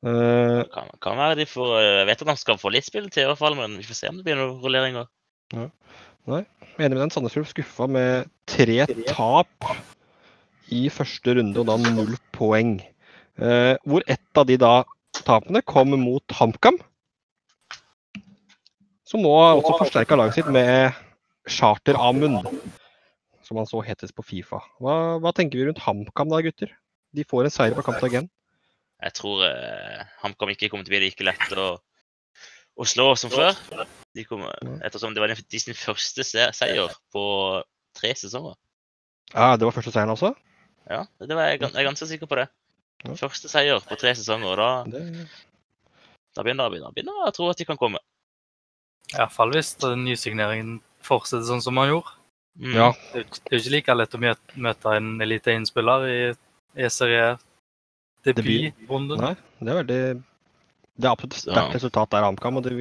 Uh, 0.00 0.64
kan, 0.72 0.88
kan 1.04 1.18
være 1.20 1.42
de 1.42 1.44
får 1.44 1.74
Jeg 1.84 2.04
vet 2.08 2.22
at 2.24 2.30
han 2.30 2.38
skal 2.40 2.56
få 2.56 2.70
litt 2.72 2.86
spilletid, 2.86 3.26
i 3.26 3.28
hvert 3.28 3.40
fall, 3.40 3.58
men 3.58 3.76
vi 3.76 3.84
får 3.84 3.98
se 3.98 4.12
om 4.12 4.20
det 4.20 4.24
blir 4.24 4.38
noen 4.38 4.60
rulleringer. 4.62 5.10
Ja. 5.52 5.66
Nei, 6.30 6.44
enig 6.78 6.94
med 6.94 7.02
den. 7.02 7.12
Sandnes 7.12 7.36
Ulf 7.40 7.50
skuffa 7.52 7.88
med 7.90 8.30
tre 8.48 8.84
tap 9.10 9.70
i 10.70 10.86
første 10.92 11.34
runde, 11.36 11.58
og 11.60 11.68
da 11.68 11.76
null 11.80 12.16
poeng. 12.36 12.78
Uh, 13.40 13.74
hvor 13.88 14.04
ett 14.10 14.40
av 14.40 14.48
de 14.48 14.56
da 14.60 14.74
tapene 15.24 15.62
kom 15.66 15.92
mot 16.00 16.36
HamKam. 16.38 16.78
Som 19.08 19.24
nå 19.24 19.32
også 19.32 19.80
forsterka 19.80 20.16
laget 20.16 20.38
sitt 20.38 20.50
med 20.54 20.94
Charter 21.50 21.98
Amund, 21.98 22.46
som 23.50 23.58
han 23.58 23.66
så 23.66 23.82
hetes 23.82 24.14
på 24.14 24.22
Fifa. 24.22 24.60
Hva, 24.78 24.94
hva 25.18 25.32
tenker 25.34 25.58
vi 25.58 25.66
rundt 25.66 25.82
HamKam 25.82 26.30
da, 26.30 26.38
gutter? 26.46 26.70
De 27.16 27.24
får 27.26 27.48
en 27.48 27.54
seier 27.54 27.74
på 27.74 27.82
kamp 27.82 27.98
til. 27.98 28.28
Jeg 29.00 29.14
tror 29.16 29.42
eh, 29.48 30.02
HamKam 30.22 30.52
ikke 30.54 30.68
kommer 30.70 30.86
til 30.86 30.92
å 30.92 30.96
bli 30.96 31.08
like 31.08 31.26
lett 31.26 31.54
å, 31.58 31.64
å 32.78 32.86
slå 32.86 33.08
som 33.18 33.32
før. 33.32 33.56
De 34.14 34.22
kommer, 34.28 34.54
ettersom 34.86 35.16
det 35.16 35.22
var 35.24 35.32
din- 35.32 35.42
de 35.50 35.60
sin 35.62 35.74
første 35.78 36.22
seier 36.26 36.92
på 37.10 37.24
tre 37.98 38.12
sesonger. 38.14 38.54
Ja, 39.34 39.56
det 39.58 39.66
var 39.66 39.74
første 39.74 39.90
seieren 39.94 40.14
også? 40.14 40.30
Ja, 40.90 41.04
det 41.22 41.34
var 41.34 41.50
jeg, 41.50 41.60
jeg 41.64 41.74
er 41.74 41.86
ganske 41.90 42.06
sikker 42.10 42.30
på 42.30 42.38
det. 42.38 42.46
Første 43.18 43.48
seier 43.50 43.80
på 43.88 43.96
tre 43.98 44.12
sesonger, 44.18 44.52
og 44.52 44.60
da, 44.60 44.70
da 46.36 46.44
begynner 46.44 46.68
jeg 46.68 46.76
begynner, 46.76 46.94
begynner 46.94 47.20
jeg 47.24 47.32
å 47.32 47.36
tro 47.40 47.50
at 47.50 47.58
de 47.58 47.66
kan 47.68 47.78
komme. 47.80 47.98
Iallfall 49.16 49.54
hvis 49.56 49.72
den 49.82 50.04
nysigneringen 50.06 50.76
fortsetter 51.02 51.48
sånn 51.48 51.62
som 51.64 51.78
han 51.80 51.90
gjorde. 51.90 52.12
Mm. 52.58 52.74
ja, 52.74 52.90
Det 52.92 53.14
er 53.14 53.18
jo 53.18 53.24
ikke- 53.24 53.40
det 53.44 53.52
er 53.52 53.56
jo 53.56 53.62
ikke 53.62 53.74
like 53.76 53.94
lett 53.96 54.14
å 54.14 54.20
møte, 54.20 54.56
møte 54.56 54.96
en 54.96 55.20
Elite 55.22 55.50
1-spiller 55.54 56.06
i 56.08 56.34
E-serie 56.84 57.38
Debut. 58.24 58.44
debutrunden. 58.44 59.18
Nei, 59.20 59.34
det 59.60 59.68
er 59.68 59.82
veldig 59.84 60.22
Det 61.00 61.06
er 61.06 61.12
absolutt 61.14 61.32
sterkt 61.34 61.56
Ja. 61.56 61.72
resultat 61.72 62.10
der, 62.10 62.24
Amcam. 62.24 62.56
Og 62.58 62.62
det 62.64 62.72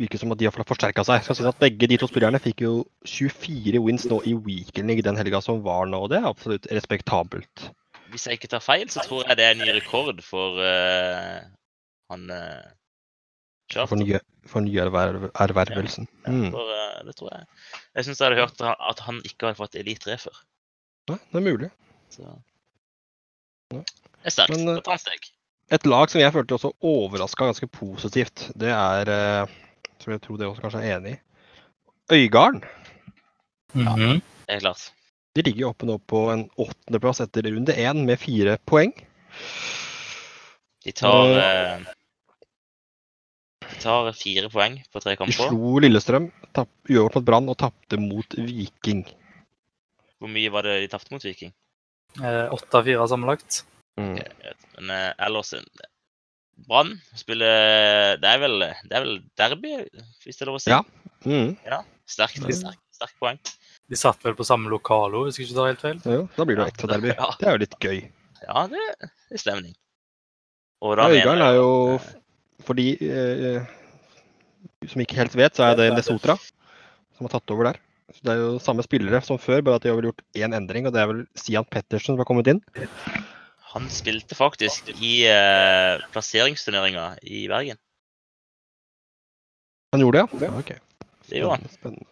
virker 0.00 0.18
som 0.18 0.32
at 0.32 0.38
de 0.38 0.46
har 0.46 0.52
forsterka 0.52 1.04
seg. 1.04 1.22
Skal 1.22 1.36
si 1.36 1.44
at 1.46 1.58
Begge 1.60 1.86
de 1.86 1.96
to 1.96 2.06
spillerne 2.08 2.40
fikk 2.40 2.60
jo 2.62 2.84
24 3.06 3.78
wins 3.80 4.04
nå 4.06 4.20
i 4.26 4.34
Weekend 4.34 4.88
League 4.88 5.02
den 5.02 5.16
helga 5.16 5.40
som 5.40 5.62
var 5.62 5.86
nå, 5.86 6.02
og 6.02 6.10
det 6.10 6.18
er 6.18 6.26
absolutt 6.26 6.66
respektabelt. 6.72 7.70
Hvis 8.10 8.24
jeg 8.26 8.40
ikke 8.40 8.48
tar 8.48 8.60
feil, 8.60 8.86
så 8.88 9.00
tror 9.06 9.26
jeg 9.28 9.36
det 9.36 9.44
er 9.44 9.50
en 9.52 9.58
ny 9.58 9.72
rekord 9.80 10.20
for 10.24 10.58
uh, 10.58 11.40
han 12.10 12.30
uh, 12.30 12.62
For 13.74 13.96
nye, 14.00 14.20
for 14.48 14.64
nye 14.64 14.80
erverv, 14.80 15.26
ervervelsen. 15.44 16.06
Mm. 16.26 16.50
For, 16.54 16.70
eh, 16.72 17.02
det 17.04 17.14
tror 17.18 17.32
jeg. 17.34 17.46
Jeg 17.98 18.04
syns 18.06 18.20
jeg 18.22 18.28
hadde 18.30 18.40
hørt 18.40 18.62
at 18.90 19.00
han 19.04 19.18
ikke 19.28 19.46
hadde 19.50 19.58
fått 19.60 19.76
Elite 19.76 20.06
3 20.08 20.16
før. 20.22 20.38
Nei, 21.10 21.18
det 21.32 21.40
er 21.40 21.44
mulig. 21.44 21.70
Så 22.12 22.22
Ja. 22.24 22.34
det 23.74 23.84
er 24.24 24.30
sterkt. 24.30 24.56
Men, 24.56 24.80
ta 24.82 24.92
en 24.96 24.98
steg. 25.02 25.28
Et 25.70 25.84
lag 25.86 26.08
som 26.08 26.20
jeg 26.22 26.32
følte 26.32 26.56
også 26.56 26.72
overraska 26.80 27.44
ganske 27.44 27.68
positivt, 27.70 28.46
det 28.56 28.70
er 28.72 29.08
eh, 29.12 29.46
Som 30.00 30.12
jeg 30.14 30.20
tror 30.22 30.38
dere 30.38 30.48
også 30.54 30.62
kanskje 30.62 30.80
er 30.84 30.96
enig 30.96 31.12
i. 31.16 31.20
Øygarden. 32.14 32.62
Ja, 33.74 33.94
Det 33.96 34.22
er 34.48 34.60
klart. 34.60 34.92
De 35.36 35.42
ligger 35.42 35.68
oppe 35.68 35.84
nå 35.86 35.98
på 36.08 36.30
en 36.32 36.48
åttendeplass 36.56 37.20
etter 37.20 37.42
runde 37.50 37.74
én 37.74 38.04
med 38.06 38.18
fire 38.18 38.56
poeng. 38.64 38.94
De 40.84 40.92
tar 40.92 41.34
Eh. 41.36 41.84
Tar 43.82 44.10
fire 44.16 44.50
poeng 44.52 44.78
på 44.92 45.02
tre 45.02 45.14
De 45.14 45.20
kamper. 45.20 45.50
slo 45.50 45.78
Lillestrøm, 45.82 46.30
uavgjort 46.56 47.18
mot 47.18 47.26
Brann 47.28 47.50
og 47.52 47.58
tapte 47.60 48.00
mot 48.00 48.38
Viking. 48.38 49.04
Hvor 50.18 50.32
mye 50.32 50.50
var 50.52 50.66
det 50.66 50.80
de 50.82 50.90
tapte 50.92 51.14
mot 51.14 51.24
Viking? 51.24 51.52
Eh, 52.18 52.46
Åtte 52.54 52.80
av 52.80 52.88
fire 52.88 53.06
sammenlagt. 53.10 53.62
Mm. 54.00 54.16
Vet. 54.16 54.66
Men 54.78 54.90
eh, 54.94 55.12
ellers 55.26 55.52
eh, 55.54 55.64
Brann 56.68 56.96
spiller 57.14 58.18
det 58.18 58.30
er, 58.32 58.40
vel, 58.42 58.58
det 58.60 58.96
er 58.96 59.04
vel 59.04 59.18
derby, 59.38 59.74
hvis 60.24 60.38
det 60.38 60.44
er 60.44 60.50
lov 60.50 60.58
å 60.58 60.62
si? 60.62 60.72
Ja. 60.74 60.82
Mm. 61.26 61.54
Sterkt. 62.08 62.40
Mm. 62.42 62.54
Sterk, 62.56 62.80
sterk 62.98 63.18
poeng. 63.22 63.38
De 63.88 63.96
satt 63.96 64.24
vel 64.24 64.34
på 64.36 64.44
samme 64.44 64.70
lokalo, 64.72 65.26
hvis 65.26 65.38
jeg 65.38 65.48
ikke 65.48 65.58
tar 65.58 65.70
helt 65.70 65.84
feil. 65.84 66.00
Jo, 66.04 66.24
da 66.34 66.46
blir 66.48 66.58
det 66.58 66.64
jo 66.64 66.72
ekstra 66.72 66.90
derby. 66.90 67.12
Ja. 67.14 67.28
Det 67.38 67.46
er 67.46 67.54
jo 67.54 67.62
litt 67.62 67.76
gøy. 67.80 68.00
Ja, 68.42 68.64
det, 68.70 68.82
er 69.32 69.40
stemning. 69.40 69.76
Og 70.84 70.98
da 70.98 71.08
Øygarden 71.10 71.38
mener 71.38 71.46
er 71.46 71.54
jeg 71.54 71.62
jo 71.62 71.70
For 72.66 72.78
de 72.78 72.92
eh, 72.98 73.66
som 74.88 75.02
ikke 75.02 75.18
helt 75.18 75.36
vet, 75.38 75.56
så 75.56 75.68
er 75.68 75.78
det 75.78 75.92
Nesotra 75.94 76.36
som 76.38 77.26
har 77.26 77.34
tatt 77.34 77.54
over 77.54 77.70
der. 77.70 77.80
Så 78.14 78.24
Det 78.24 78.32
er 78.32 78.40
jo 78.40 78.60
samme 78.62 78.84
spillere 78.86 79.20
som 79.24 79.40
før, 79.40 79.60
bare 79.64 79.80
at 79.80 79.84
de 79.84 79.90
har 79.90 79.98
vel 79.98 80.10
gjort 80.10 80.24
én 80.38 80.54
endring, 80.56 80.86
og 80.88 80.94
det 80.94 81.02
er 81.02 81.10
vel 81.10 81.24
Sian 81.36 81.66
Pettersen 81.68 82.14
som 82.14 82.22
har 82.22 82.28
kommet 82.28 82.48
inn. 82.50 82.62
Han 83.74 83.88
spilte 83.92 84.38
faktisk 84.38 84.88
i 84.96 85.26
eh, 85.28 86.00
plasseringsturneringa 86.14 87.10
i 87.28 87.44
Bergen. 87.50 87.80
Han 89.92 90.04
gjorde 90.04 90.22
det, 90.22 90.40
ja? 90.40 90.48
ja 90.48 90.62
Ok. 90.62 90.72
Det 91.28 91.42
gjorde 91.42 91.58
han. 91.58 91.74
Spennende. 91.74 92.08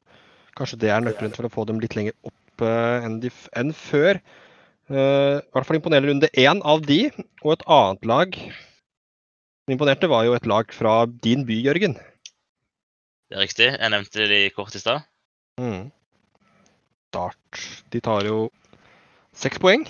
Kanskje 0.57 0.81
det 0.81 0.91
er 0.93 1.05
nøkkelen 1.05 1.33
til 1.33 1.49
å 1.49 1.53
få 1.53 1.65
dem 1.69 1.81
litt 1.81 1.97
lenger 1.97 2.17
opp 2.29 2.65
eh, 2.65 3.07
enn, 3.07 3.19
de, 3.25 3.33
enn 3.57 3.73
før. 3.77 4.21
Eh, 4.93 5.35
I 5.41 5.57
hvert 5.57 5.69
fall 5.69 5.81
imponerende 5.81 6.13
runde 6.13 6.33
én 6.37 6.61
av 6.65 6.85
de, 6.85 7.07
og 7.43 7.57
et 7.57 7.67
annet 7.79 8.09
lag 8.09 8.39
som 9.67 9.75
imponerte, 9.75 10.07
var 10.07 10.23
jo 10.23 10.35
et 10.37 10.47
lag 10.47 10.71
fra 10.71 11.05
din 11.11 11.43
by, 11.47 11.57
Jørgen. 11.67 11.97
Det 13.27 13.35
er 13.35 13.43
riktig. 13.43 13.67
Jeg 13.75 13.91
nevnte 13.91 14.27
de 14.31 14.37
kort 14.55 14.75
i 14.79 14.79
stad. 14.79 15.03
Mm. 15.59 15.89
Start. 17.11 17.63
De 17.91 18.01
tar 18.01 18.29
jo 18.29 18.45
seks 19.35 19.59
poeng. 19.59 19.83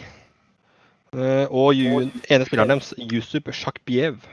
Eh, 1.12 1.44
og 1.52 1.74
ju, 1.76 2.06
ene 2.08 2.46
spilleren 2.48 2.72
deres, 2.72 2.94
Yusuf 2.96 3.50
Shakbiev, 3.52 4.24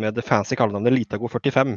med 0.00 0.16
det 0.16 0.24
fancy 0.24 0.56
kallenavnet 0.56 0.96
Litago 0.96 1.28
45, 1.28 1.76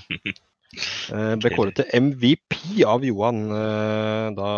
eh, 1.10 1.34
ble 1.42 1.52
kåret 1.56 1.80
til 1.80 1.90
MVP 2.06 2.84
av 2.86 3.02
Johan 3.04 3.42
eh, 3.50 4.28
da 4.38 4.52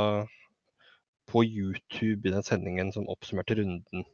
på 1.33 1.47
YouTube 1.49 2.29
i 2.29 2.35
den 2.35 2.45
sendingen 2.45 2.93
som 2.93 3.09
oppsummerte 3.09 3.57
runden. 3.57 4.05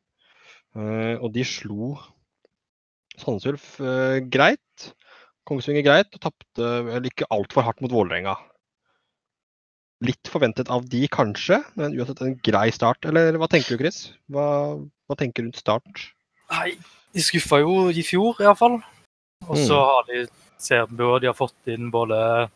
Eh, 0.79 1.19
og 1.19 1.35
de 1.35 1.43
slo 1.43 1.97
Sandnes 3.19 3.47
Ulf 3.51 3.67
eh, 3.81 4.19
greit. 4.31 4.93
Kongsvinger 5.49 5.83
greit, 5.87 6.11
og 6.15 6.21
tapte 6.21 6.71
vel 6.89 7.07
ikke 7.09 7.29
altfor 7.33 7.65
hardt 7.65 7.81
mot 7.81 7.93
Vålerenga. 7.95 8.35
Litt 10.05 10.29
forventet 10.31 10.69
av 10.71 10.85
de, 10.87 11.01
kanskje, 11.11 11.59
men 11.81 11.97
uansett 11.99 12.21
en 12.23 12.37
grei 12.47 12.69
start. 12.75 13.09
Eller 13.09 13.35
hva 13.41 13.49
tenker 13.51 13.75
du, 13.75 13.81
Chris? 13.83 14.13
Hva, 14.31 14.45
hva 15.09 15.17
tenker 15.19 15.43
du 15.43 15.49
rundt 15.49 15.59
start? 15.59 16.05
Nei, 16.53 16.77
de 17.17 17.25
skuffa 17.25 17.59
jo 17.65 17.89
i 17.91 18.05
fjor, 18.07 18.39
iallfall. 18.45 18.79
Og 19.49 19.57
så 19.57 19.75
Mm. 19.75 19.89
har 19.89 20.05
de 20.11 20.21
Serbua, 20.59 21.19
de 21.21 21.27
har 21.31 21.35
fått 21.39 21.67
inn 21.73 21.91
både 21.91 22.51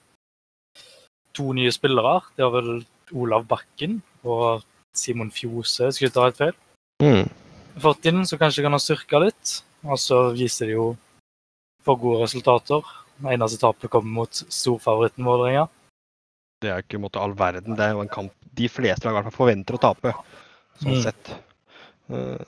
to 1.35 1.53
nye 1.57 1.73
spillere. 1.73 2.21
Det 2.37 2.45
har 2.45 2.51
vel 2.55 2.85
Olav 3.15 3.47
Bakken 3.49 4.01
og 4.25 4.63
Simon 4.95 5.31
Fjose, 5.31 5.91
skulle 5.93 6.11
jeg 6.11 6.15
ta 6.15 6.29
helt 6.29 6.37
feil. 6.37 6.57
Mm. 7.03 7.29
fått 7.81 8.05
inn, 8.07 8.23
så 8.29 8.37
kanskje 8.39 8.63
kan 8.63 8.73
ha 8.73 8.79
styrka 8.79 9.19
litt. 9.25 9.63
Og 9.83 9.99
så 9.99 10.19
viser 10.37 10.71
de 10.71 10.77
jo 10.77 10.89
for 11.83 11.99
gode 11.99 12.23
resultater. 12.25 12.83
Det 13.23 13.35
eneste 13.35 13.61
tapet 13.63 13.91
kommer 13.91 14.23
mot 14.23 14.43
storfavoritten 14.43 15.27
Vålerenga. 15.27 15.67
Det 16.63 16.71
er 16.71 16.85
ikke 16.85 17.01
måte, 17.03 17.19
all 17.23 17.35
verden. 17.39 17.75
Det 17.79 17.85
er 17.85 17.97
jo 17.97 18.05
en 18.05 18.13
kamp 18.13 18.35
de 18.55 18.69
fleste 18.71 19.07
lag 19.07 19.17
i 19.17 19.19
hvert 19.19 19.31
fall 19.31 19.41
forventer 19.41 19.79
å 19.79 19.83
tape. 19.83 20.15
Sånn 20.83 20.95
Mm. 20.95 21.03
sett. 21.03 21.33
Uh, 22.11 22.39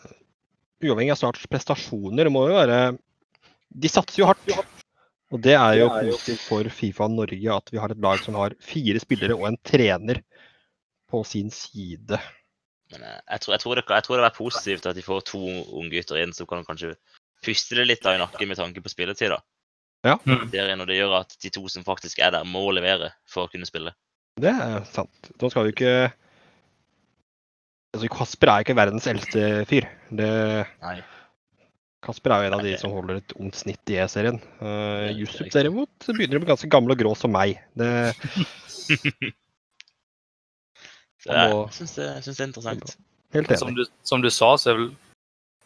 uavhengig 0.82 1.12
av 1.12 1.18
Starts 1.18 1.46
prestasjoner, 1.46 2.24
det 2.24 2.32
må 2.32 2.48
jo 2.48 2.54
være 2.54 2.98
De 3.74 3.88
satser 3.88 4.22
jo 4.22 4.26
hardt. 4.26 4.54
Og 5.34 5.40
det 5.42 5.56
er 5.58 5.80
jo 5.80 5.88
positivt 5.90 6.44
for 6.46 6.68
Fifa 6.70 7.08
Norge 7.10 7.56
at 7.56 7.70
vi 7.72 7.78
har 7.82 7.90
et 7.90 7.98
lag 7.98 8.20
som 8.22 8.36
har 8.38 8.54
fire 8.62 9.00
spillere 9.02 9.34
og 9.34 9.48
en 9.48 9.56
trener 9.66 10.20
på 11.10 11.24
sin 11.26 11.50
side. 11.50 12.20
Men 12.92 13.02
eh, 13.02 13.20
jeg 13.32 13.40
tror, 13.40 13.54
jeg, 13.54 13.60
tror 13.64 13.74
det, 13.74 13.84
jeg 13.88 14.06
tror 14.06 14.20
det 14.20 14.28
er 14.28 14.36
positivt 14.36 14.86
at 14.86 14.94
de 14.94 15.02
får 15.02 15.24
to 15.32 15.42
unggutter 15.80 16.20
inn 16.22 16.34
som 16.36 16.46
kan 16.46 16.62
kanskje 16.68 16.94
puste 17.44 17.78
det 17.78 17.86
litt 17.88 18.02
da 18.04 18.16
i 18.16 18.20
nakken 18.22 18.50
med 18.50 18.60
tanke 18.60 18.82
på 18.84 18.92
spilletid. 18.92 19.34
da. 19.34 19.40
Ja. 20.04 20.18
Mm. 20.28 20.50
Der, 20.52 20.74
og 20.76 20.88
det 20.90 20.98
gjør 20.98 21.16
at 21.22 21.36
de 21.40 21.50
to 21.52 21.64
som 21.72 21.86
faktisk 21.86 22.20
er 22.20 22.34
der, 22.34 22.44
må 22.44 22.66
levere 22.76 23.14
for 23.30 23.46
å 23.46 23.52
kunne 23.52 23.68
spille. 23.68 23.94
Det 24.40 24.50
er 24.50 24.84
sant. 24.90 25.32
Da 25.40 25.48
skal 25.52 25.68
vi 25.68 25.74
ikke 25.76 25.94
altså, 27.94 28.10
Kasper 28.12 28.52
er 28.52 28.64
ikke 28.64 28.76
verdens 28.76 29.08
eldste 29.10 29.64
fyr. 29.70 29.86
Det, 30.10 30.30
Nei. 30.82 30.98
Kasper 32.04 32.34
er 32.34 32.42
jo 32.42 32.50
en 32.50 32.58
av 32.58 32.66
de 32.66 32.74
som 32.80 32.92
holder 32.92 33.22
et 33.22 33.32
ungt 33.38 33.56
snitt 33.56 33.94
i 33.94 33.96
E-serien. 34.02 34.42
Uh, 34.60 35.06
er 35.06 35.14
Jusup 35.16 35.48
derimot 35.54 36.10
begynner 36.10 36.36
å 36.36 36.44
bli 36.44 36.50
ganske 36.52 36.68
gammel 36.72 36.92
og 36.96 37.00
grå 37.00 37.14
som 37.16 37.32
meg. 37.32 37.56
Det, 37.78 37.88
Så 41.24 41.32
jeg 41.32 41.72
syns 41.72 41.94
det, 41.96 42.06
det 42.20 42.34
er 42.34 42.48
interessant. 42.50 42.96
helt 43.32 43.48
enig. 43.48 43.60
Som 43.62 43.72
du, 43.78 43.84
som 44.04 44.20
du 44.20 44.28
sa, 44.28 44.50
så 44.60 44.74
er 44.74 44.80
vel 44.82 44.90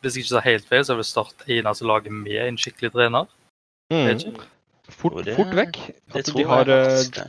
Hvis 0.03 0.15
jeg 0.15 0.25
ikke 0.25 0.35
tar 0.37 0.47
helt 0.47 0.69
feil, 0.69 0.85
så 0.87 0.93
er 0.95 1.01
vel 1.01 1.09
Start 1.09 1.45
eneste 1.51 1.87
laget 1.89 2.13
med 2.15 2.39
en 2.45 2.59
skikkelig 2.61 2.93
trener. 2.95 3.27
Mm. 3.91 4.37
Fort, 4.89 5.25
det- 5.25 5.35
fort 5.37 5.55
vekk. 5.57 5.79
Tror 6.13 6.37
de 6.39 6.45
har, 6.45 6.71
eh, 6.71 7.25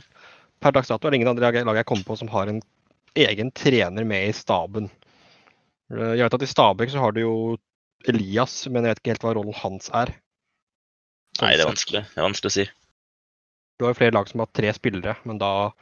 per 0.60 0.72
dags 0.76 0.88
dato 0.88 1.06
er 1.06 1.10
det 1.10 1.20
ingen 1.20 1.28
andre 1.32 1.50
lag 1.64 1.76
jeg 1.76 1.86
kommer 1.86 2.04
på 2.04 2.16
som 2.18 2.28
har 2.28 2.46
en 2.48 2.62
egen 3.16 3.50
trener 3.50 4.04
med 4.06 4.28
i 4.28 4.32
staben. 4.32 4.90
Eh, 5.90 6.14
Jeg 6.16 6.24
vet 6.30 6.34
at 6.34 6.42
i 6.42 6.46
Stabæk 6.46 6.90
så 6.90 7.00
har 7.00 7.12
du 7.12 7.20
jo 7.20 7.58
Elias, 8.06 8.66
men 8.68 8.84
jeg 8.84 8.94
vet 8.94 9.00
ikke 9.02 9.10
helt 9.14 9.22
hva 9.26 9.34
rollen 9.34 9.54
hans 9.54 9.88
er. 9.90 10.14
Sånn 11.36 11.48
Nei, 11.48 11.56
det 11.56 11.66
er 11.66 11.72
vanskelig. 11.72 12.02
Det 12.14 12.18
er 12.18 12.28
vanskelig 12.28 12.50
å 12.50 12.52
si. 12.52 12.64
Du 13.78 13.84
har 13.84 13.92
jo 13.94 13.98
flere 13.98 14.12
lag 14.14 14.28
som 14.28 14.40
har 14.40 14.48
tre 14.54 14.72
spillere, 14.72 15.16
men 15.24 15.38
da 15.38 15.72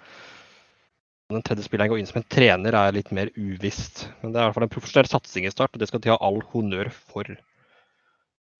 den 1.28 1.44
tredje 1.44 1.66
spilleren 1.66 1.92
går 1.92 2.00
inn 2.00 2.08
som 2.08 2.23
en 2.23 2.28
trener, 2.32 2.73
er 2.73 2.94
litt 2.97 3.11
mer 3.12 3.30
uvisst. 3.37 4.06
Men 4.23 4.32
det 4.32 4.40
er 4.40 4.47
i 4.47 4.49
hvert 4.49 4.56
fall 4.56 4.66
en 4.68 4.73
profesjonell 4.73 5.11
satsing 5.11 5.49
i 5.49 5.52
start, 5.52 5.75
og 5.75 5.82
det 5.82 5.88
skal 5.90 6.00
de 6.04 6.12
ha 6.12 6.18
all 6.25 6.40
honnør 6.54 6.88
for. 6.94 7.28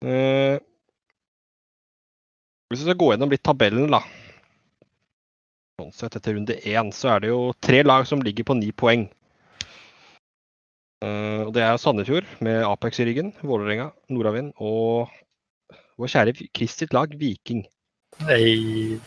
Eh, 0.05 0.57
hvis 2.69 2.83
vi 2.83 2.85
skal 2.85 2.99
gå 3.01 3.11
gjennom 3.13 3.33
litt 3.33 3.45
tabellen, 3.45 3.89
da. 3.89 4.03
Sånn 5.79 5.95
sett 5.95 6.19
etter 6.19 6.37
runde 6.37 6.59
én, 6.69 6.93
så 6.93 7.15
er 7.15 7.23
det 7.23 7.31
jo 7.31 7.41
tre 7.57 7.81
lag 7.81 8.05
som 8.05 8.21
ligger 8.21 8.45
på 8.45 8.59
ni 8.59 8.69
poeng. 8.69 9.07
Eh, 11.01 11.41
og 11.47 11.53
det 11.55 11.65
er 11.65 11.79
Sandefjord 11.81 12.27
med 12.45 12.61
Apex 12.67 13.01
i 13.01 13.09
ryggen, 13.09 13.33
Vålerenga, 13.41 13.89
Nordavind 14.13 14.53
og 14.59 15.09
vår 15.97 16.11
kjære 16.13 16.49
Kristit 16.53 16.93
lag 16.93 17.15
Viking. 17.17 17.63
Nei, 18.27 18.99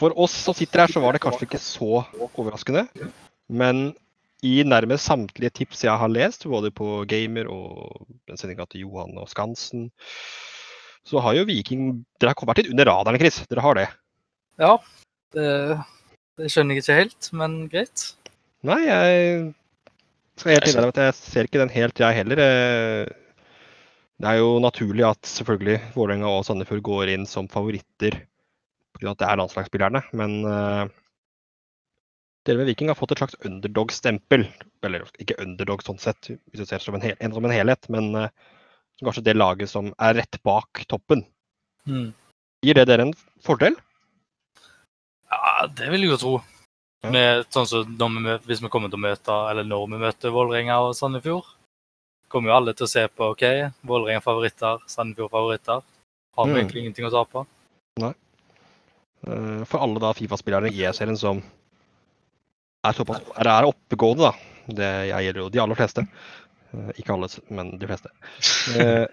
For 0.00 0.14
oss 0.16 0.32
som 0.46 0.56
sitter 0.56 0.86
her, 0.86 0.92
så 0.94 1.02
var 1.04 1.12
det 1.16 1.20
kanskje 1.22 1.44
ikke 1.46 1.60
så 1.60 2.02
overraskende. 2.30 2.86
Men 3.52 3.90
i 4.46 4.62
nærmest 4.64 5.04
samtlige 5.04 5.52
tips 5.60 5.84
jeg 5.84 6.00
har 6.00 6.08
lest, 6.08 6.46
både 6.48 6.70
på 6.72 7.02
Gamer 7.10 7.50
og 7.52 8.06
den 8.30 8.40
sendinga 8.40 8.64
til 8.70 8.86
Johan 8.86 9.18
og 9.20 9.28
Skansen, 9.28 9.90
så 11.04 11.20
har 11.20 11.36
jo 11.36 11.44
Viking 11.48 12.00
Dere 12.20 12.32
har 12.32 12.48
vært 12.48 12.62
litt 12.62 12.72
under 12.72 12.88
radaren, 12.88 13.20
Chris. 13.20 13.42
Dere 13.50 13.64
har 13.64 13.76
det. 13.76 13.88
ja. 14.60 14.74
Det, 15.30 15.46
det 16.40 16.48
skjønner 16.50 16.74
jeg 16.74 16.82
ikke 16.82 16.94
helt, 16.96 17.26
men 17.38 17.52
greit. 17.70 18.02
Nei, 18.66 18.80
jeg 18.82 19.52
skal 20.40 20.56
helt 20.56 20.66
innrømme 20.72 20.94
at 20.96 21.02
jeg 21.04 21.16
ser 21.20 21.46
ikke 21.46 21.60
den 21.60 21.70
helt, 21.70 22.02
jeg 22.02 22.16
heller. 22.16 22.42
Eh, 22.42 23.12
Det 24.20 24.28
er 24.28 24.40
jo 24.40 24.58
naturlig 24.60 25.04
at 25.06 25.22
selvfølgelig 25.24 25.78
Vålerenga 25.94 26.28
og 26.28 26.42
Sandefjord 26.48 26.82
går 26.88 27.12
inn 27.14 27.28
som 27.30 27.46
favoritter 27.48 28.18
fordi 29.00 29.10
at 29.14 29.22
det 29.22 29.28
er 29.30 29.40
landslagsspillerne, 29.40 30.02
men 30.20 30.36
uh, 30.44 30.84
dere 32.46 32.60
med 32.60 32.70
Viking 32.70 32.92
har 32.92 32.98
fått 32.98 33.14
et 33.14 33.22
slags 33.22 33.36
underdog-stempel. 33.48 34.46
Eller 34.84 35.04
ikke 35.20 35.38
underdog 35.40 35.82
sånn 35.84 36.00
sett, 36.00 36.28
hvis 36.28 36.62
du 36.62 36.68
ser 36.68 36.84
som 36.84 36.96
en, 36.96 37.04
hel, 37.04 37.16
som 37.32 37.44
en 37.48 37.54
helhet, 37.56 37.88
men 37.92 38.12
uh, 38.16 38.28
som 38.98 39.08
kanskje 39.08 39.24
det 39.30 39.36
laget 39.36 39.72
som 39.72 39.92
er 39.96 40.18
rett 40.20 40.40
bak 40.44 40.84
toppen. 40.88 41.24
Mm. 41.88 42.10
Gir 42.64 42.76
det 42.76 42.86
dere 42.90 43.08
en 43.08 43.14
fordel? 43.44 43.76
Ja, 45.30 45.66
det 45.78 45.88
vil 45.92 46.04
jeg 46.04 46.12
jo 46.12 46.20
tro. 46.20 46.34
Ja. 47.00 47.12
Med, 47.14 47.46
sånn 47.54 47.68
som 47.68 47.94
når 47.96 48.18
vi, 48.26 48.34
hvis 48.50 48.60
vi 48.60 48.68
kommer 48.72 48.92
til 48.92 49.00
å 49.00 49.06
møte, 49.06 49.36
eller 49.48 49.64
når 49.64 49.86
vi 49.88 50.00
møter 50.02 50.34
Vålerenga 50.34 50.76
og 50.84 50.92
Sandefjord, 50.98 51.46
kommer 52.28 52.52
jo 52.52 52.56
alle 52.58 52.74
til 52.76 52.84
å 52.84 52.90
se 52.92 53.06
på 53.08 53.30
OK, 53.32 53.46
Vålerenga 53.88 54.20
favoritter, 54.24 54.82
Sandefjord 54.90 55.32
favoritter. 55.32 55.80
Har 56.36 56.46
vi 56.46 56.52
Mm. 56.52 56.58
egentlig 56.60 56.82
ingenting 56.84 57.08
å 57.08 57.14
tape? 57.14 57.46
Eh, 58.00 58.12
For 59.22 59.78
alle 59.84 60.00
da 60.00 60.14
Fifa-spillerne 60.16 60.70
i 60.72 60.80
E-serien 60.88 61.18
som 61.20 61.42
er 62.86 62.94
såpass 62.96 63.20
er, 63.36 63.48
er 63.52 63.66
oppegående, 63.68 64.30
da. 64.30 64.32
Det 64.70 64.86
jeg 65.10 65.24
gjelder 65.26 65.42
jo 65.42 65.48
de 65.52 65.60
aller 65.60 65.76
fleste. 65.76 66.04
Eh, 66.72 66.90
Ikke 67.02 67.12
alle, 67.16 67.28
men 67.50 67.74
de 67.80 67.88
fleste. 67.90 68.08
Eh, 68.80 69.06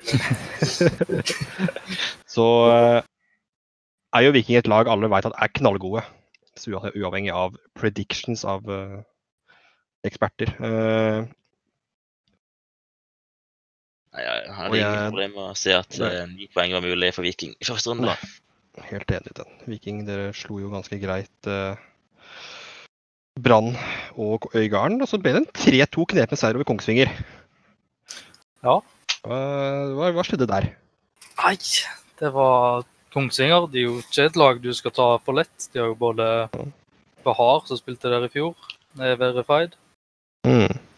Så 2.35 2.45
eh, 2.71 3.01
er 4.15 4.25
jo 4.27 4.31
Viking 4.35 4.59
et 4.61 4.69
lag 4.71 4.87
alle 4.91 5.09
vet 5.11 5.27
at 5.27 5.35
er 5.41 5.51
knallgode. 5.59 6.03
Så 6.57 6.71
ua- 6.73 6.93
uavhengig 6.95 7.33
av 7.35 7.57
predictions 7.77 8.45
av 8.47 8.63
eh, 8.71 8.99
eksperter. 10.07 10.53
Eh, 10.63 11.27
Nei, 14.17 14.23
jeg 14.23 14.53
hadde 14.55 14.77
ingen 14.79 15.09
problemer 15.11 15.35
med 15.35 15.51
å 15.51 15.57
se 15.59 15.75
at 15.77 15.97
Nei. 16.01 16.07
eh, 16.15 16.29
ni 16.31 16.47
poeng 16.53 16.71
var 16.73 16.81
mulig 16.85 17.11
for 17.13 17.27
Viking 17.27 17.51
i 17.59 17.67
første 17.67 17.91
runde. 17.91 18.07
da. 18.13 18.15
Helt 18.85 19.11
enig 19.11 19.33
i 19.33 19.37
den. 19.41 19.53
Viking 19.67 20.03
dere 20.07 20.31
slo 20.37 20.59
jo 20.61 20.71
ganske 20.71 20.99
greit 21.01 21.49
eh, 21.49 21.79
Brann 23.41 23.73
og 24.15 24.49
Øygarden. 24.53 25.01
Og 25.01 25.09
så 25.09 25.19
ble 25.21 25.33
det 25.35 25.43
en 25.43 25.49
3-2 25.57 26.05
knepen 26.13 26.39
seier 26.39 26.59
over 26.59 26.67
Kongsvinger. 26.67 27.11
Ja. 28.65 28.79
Hva, 29.27 30.11
hva, 30.13 30.23
skjedde 30.25 30.47
der? 30.49 30.69
Nei, 31.41 31.55
det 32.21 32.31
var 32.35 32.85
Kongsvinger. 33.13 33.67
De 33.73 33.81
er 33.81 33.89
jo 33.89 33.97
ikke 34.03 34.29
et 34.29 34.39
lag 34.39 34.61
du 34.63 34.71
skal 34.77 34.95
ta 34.95 35.09
for 35.25 35.37
lett. 35.39 35.69
De 35.73 35.81
har 35.81 35.91
jo 35.91 35.99
både 35.99 36.29
Bahar, 37.25 37.65
som 37.67 37.79
spilte 37.79 38.13
der 38.13 38.29
i 38.29 38.31
fjor, 38.31 38.55
er 39.01 39.19
verified. 39.19 39.75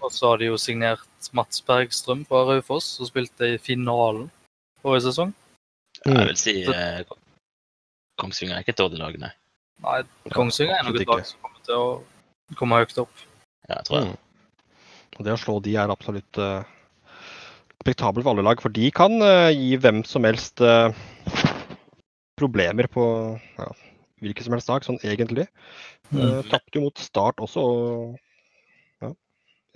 Og 0.09 0.13
så 0.13 0.31
har 0.31 0.39
de 0.41 0.49
jo 0.49 0.57
signert 0.57 1.29
Mats 1.37 1.61
Bergstrøm 1.61 2.23
fra 2.25 2.43
Raufoss, 2.47 2.95
som 2.97 3.07
spilte 3.09 3.53
i 3.53 3.57
finalen 3.61 4.29
forrige 4.81 5.09
sesong. 5.09 5.33
Jeg 6.05 6.27
vil 6.29 6.37
si 6.39 6.53
eh, 6.63 7.01
Kongsvinger 8.19 8.57
er 8.57 8.65
ikke 8.65 8.75
et 8.75 8.81
dårlig 8.81 8.99
lag, 9.01 9.19
nei. 9.21 9.31
Nei, 9.85 9.99
Kongsvinger 10.35 10.75
er 10.77 10.87
nok 10.87 10.99
et 10.99 11.11
lag 11.11 11.27
som 11.27 11.45
kommer 11.45 11.63
til 11.67 11.77
å 11.77 12.57
komme 12.59 12.81
høyt 12.81 12.97
opp. 13.01 13.23
Ja, 13.69 13.77
jeg 13.77 13.87
tror 13.87 13.99
jeg. 13.99 14.09
Mm. 14.09 15.15
Og 15.19 15.25
det 15.27 15.35
å 15.35 15.39
slå 15.39 15.57
de 15.63 15.75
er 15.79 15.91
absolutt 15.91 16.39
uh, 16.39 16.63
respektabelt 17.79 18.25
for 18.25 18.33
alle 18.33 18.45
lag, 18.45 18.61
for 18.61 18.73
de 18.75 18.89
kan 18.95 19.19
uh, 19.23 19.49
gi 19.51 19.75
hvem 19.81 20.03
som 20.07 20.27
helst 20.27 20.61
uh, 20.63 20.91
problemer 22.39 22.87
på 22.91 23.03
ja, 23.59 23.69
hvilket 24.23 24.47
som 24.47 24.55
helst 24.55 24.71
lag, 24.71 24.85
sånn 24.85 24.99
egentlig. 25.03 25.47
Uh, 26.13 26.41
Tapte 26.51 26.79
jo 26.79 26.87
mot 26.87 27.01
Start 27.03 27.39
også. 27.43 27.63
og 27.63 29.05
Ja, 29.05 29.13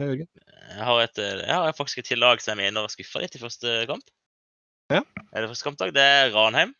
Jørgen. 0.03 0.29
Jeg 0.73 0.85
har, 0.87 1.01
et, 1.03 1.19
jeg 1.19 1.53
har 1.53 1.75
faktisk 1.77 2.01
et 2.01 2.11
til 2.11 2.23
lag 2.23 2.41
som 2.41 2.57
jeg 2.57 2.71
mener 2.71 2.91
skuffa 2.91 3.21
litt 3.23 3.35
i 3.37 3.41
første 3.41 3.83
kamp. 3.89 4.05
Ja. 4.91 5.03
Er 5.31 5.43
det 5.43 5.51
første 5.51 5.67
kampdag? 5.67 5.93
Det 5.95 6.03
er 6.03 6.33
Ranheim. 6.33 6.73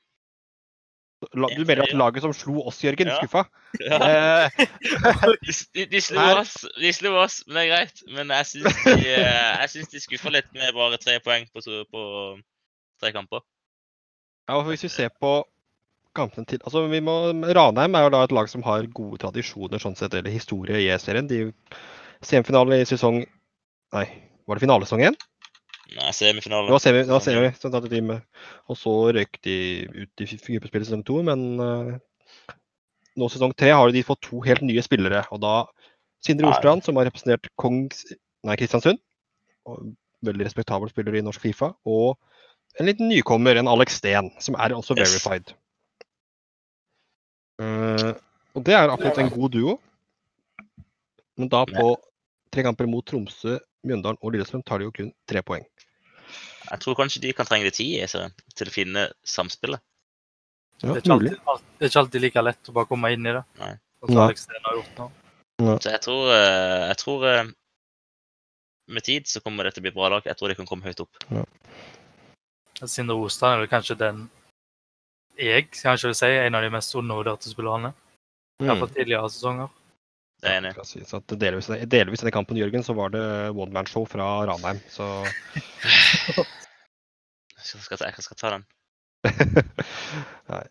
Du 1.31 1.63
mener 1.65 1.83
at 1.86 1.93
laget 1.97 2.23
som 2.25 2.33
slo 2.36 2.63
oss, 2.67 2.81
Jørgen, 2.83 3.07
Ja. 3.07 3.17
skuffa? 3.21 3.45
Ja. 3.79 3.99
Eh, 4.07 4.65
De, 5.73 5.86
de, 5.89 6.01
slo 6.01 6.23
oss, 6.39 6.65
de 6.79 6.91
slo 6.93 7.13
oss, 7.21 7.41
men 7.47 7.55
det 7.57 7.63
er 7.63 7.71
greit. 7.71 8.03
Men 8.13 8.33
jeg 8.36 8.49
syns 8.51 8.77
de, 8.83 8.93
eh, 9.15 9.63
jeg 9.63 9.88
de 9.91 10.03
skuffa 10.03 10.33
litt 10.33 10.51
med 10.53 10.75
bare 10.75 10.99
tre 11.01 11.17
poeng 11.23 11.47
på, 11.53 11.63
på 11.63 12.03
tre 13.01 13.12
kamper. 13.15 13.41
ja, 14.49 14.57
og 14.59 14.67
hvis 14.67 14.83
vi 14.86 14.91
ser 14.91 15.09
på 15.09 15.41
kampene 16.13 16.45
til 16.45 16.62
altså 16.62 16.83
vi 16.91 16.99
må, 17.01 17.13
Ranheim 17.57 17.95
er 17.97 18.03
jo 18.05 18.12
da 18.13 18.23
et 18.23 18.33
lag 18.36 18.49
som 18.51 18.62
har 18.67 18.86
gode 18.93 19.17
tradisjoner, 19.23 19.81
sånn 19.81 19.95
sett, 19.97 20.13
eller 20.13 20.29
historie 20.33 20.77
i 20.83 20.89
E-serien. 20.93 21.27
De 21.27 21.47
Semifinale 22.23 22.77
i 22.79 22.86
sesong 22.88 23.23
Nei, 23.93 24.05
var 24.47 24.57
det 24.57 24.63
finalesesong 24.63 25.01
igjen? 25.03 25.17
Nei, 25.91 26.12
semifinale. 26.15 26.69
Det 26.69 26.74
var 26.74 26.82
semi, 26.82 27.04
det 27.04 27.12
var 27.12 27.24
semi 27.24 27.50
som 27.60 27.74
tatt 27.74 27.86
de 27.86 27.91
time. 27.91 28.22
og 28.72 28.78
så 28.80 28.93
røyk 29.13 29.39
de 29.46 29.56
ut 29.91 30.24
i 30.24 30.28
gruppespillet 30.32 30.88
sesong 30.88 31.04
to. 31.06 31.19
Men 31.28 31.43
uh, 31.60 31.91
nå 33.19 33.30
sesong 33.30 33.54
tre 33.58 33.74
har 33.76 33.91
de 33.91 34.06
fått 34.08 34.24
to 34.26 34.39
helt 34.48 34.63
nye 34.65 34.84
spillere. 34.86 35.26
Og 35.36 35.41
da 35.43 35.56
Sindre 36.24 36.48
Ostrand, 36.54 36.86
som 36.86 36.96
har 36.98 37.10
representert 37.10 37.50
Kongs... 37.60 38.06
Nei, 38.48 38.56
Kristiansund. 38.60 39.02
Veldig 40.24 40.48
respektabel 40.48 40.91
spiller 40.91 41.19
i 41.19 41.24
norsk 41.24 41.43
Fifa. 41.43 41.74
Og 41.84 42.15
en 42.80 42.88
liten 42.88 43.12
nykommer, 43.12 43.60
en 43.60 43.69
Alex 43.72 44.00
Steen, 44.00 44.32
som 44.39 44.56
er 44.56 44.74
også 44.76 44.96
Yes. 44.98 45.12
verified. 45.12 45.52
Eh, 47.62 48.13
og 48.56 48.65
det 48.65 48.74
er 48.74 48.89
absolutt 48.89 49.19
en 49.19 49.30
god 49.36 49.54
duo. 49.54 49.76
Men 51.38 51.52
da 51.52 51.65
på 51.67 51.91
tre 52.53 52.63
kamper 52.65 52.87
mot 52.89 53.05
Tromsø, 53.09 53.57
Mjøndalen 53.87 54.19
og 54.21 54.33
Lillestrøm 54.33 54.63
tar 54.65 54.79
de 54.79 54.87
jo 54.87 54.93
kun 54.95 55.09
tre 55.29 55.41
poeng. 55.45 55.65
Jeg 56.69 56.79
tror 56.83 56.95
kanskje 56.97 57.21
de 57.25 57.33
kan 57.35 57.45
trenge 57.49 57.67
litt 57.67 57.75
tid 57.77 57.97
jeg 57.99 58.09
ser, 58.11 58.29
til 58.55 58.69
å 58.69 58.73
finne 58.73 59.07
samspillet. 59.27 59.81
Ja, 60.83 60.93
Det 60.93 60.93
er, 60.93 61.01
ikke 61.03 61.13
alltid, 61.15 61.65
det 61.79 61.85
er 61.85 61.91
ikke 61.91 62.01
alltid 62.03 62.23
like 62.23 62.43
lett 62.43 62.69
å 62.71 62.75
bare 62.75 62.89
komme 62.89 63.11
inn 63.13 63.27
i 63.29 63.33
det. 63.35 63.43
Nei. 63.59 63.73
Nei. 65.61 65.75
Så 65.79 65.91
jeg 65.93 66.01
tror, 66.03 66.23
eh, 66.33 66.87
jeg 66.89 66.97
tror 66.99 67.25
eh, 67.29 67.51
med 68.91 69.05
tid 69.05 69.27
så 69.29 69.39
kommer 69.43 69.63
det 69.63 69.75
til 69.75 69.83
å 69.83 69.85
bli 69.87 69.93
bra 69.95 70.09
lag. 70.11 70.25
Jeg 70.27 70.35
tror 70.39 70.51
de 70.51 70.57
kan 70.59 70.67
komme 70.67 70.83
høyt 70.87 71.03
opp. 71.03 71.19
Sindre 72.83 73.15
Ostad 73.15 73.53
er 73.53 73.61
vel 73.63 73.69
kanskje 73.71 73.95
den 73.99 74.25
jeg 75.39 75.69
kanskje 75.71 76.09
vil 76.11 76.17
si 76.17 76.27
en 76.29 76.55
av 76.57 76.61
de 76.65 76.69
mest 76.73 76.93
undervurderte 76.99 77.49
spillerne. 77.49 77.93
I 78.61 78.67
hvert 78.67 78.83
Mm. 78.83 78.93
tidligere 78.93 79.29
sesonger. 79.29 79.69
Det 80.43 80.51
er 80.51 80.58
enig. 80.60 80.73
i. 80.75 81.03
Skal 81.08 81.21
at 81.21 81.34
delvis, 81.39 81.69
delvis 81.88 82.23
i 82.23 82.27
den 82.27 82.36
kampen 82.36 82.58
Jørgen, 82.60 82.84
så 82.84 82.93
var 82.97 83.13
det 83.13 83.23
one 83.56 83.71
man 83.71 83.88
show 83.88 84.03
fra 84.10 84.25
Ranheim. 84.49 84.82
Så 84.91 85.08
Jeg 87.63 87.82
skal, 87.86 87.97
ta- 87.97 88.10
jeg 88.12 88.25
skal 88.25 88.38
ta 88.41 88.49
den. 88.58 88.65
Nei. 90.51 90.63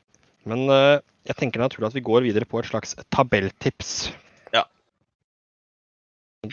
Men 0.45 0.67
uh, 0.69 0.99
jeg 1.25 1.39
tenker 1.39 1.57
det 1.57 1.65
er 1.65 1.69
naturlig 1.71 1.89
at 1.89 1.97
vi 1.97 2.05
går 2.05 2.27
videre 2.27 2.49
på 2.49 2.61
et 2.61 2.69
slags 2.69 2.93
tabelltips. 3.15 4.11
Ja. 4.53 4.67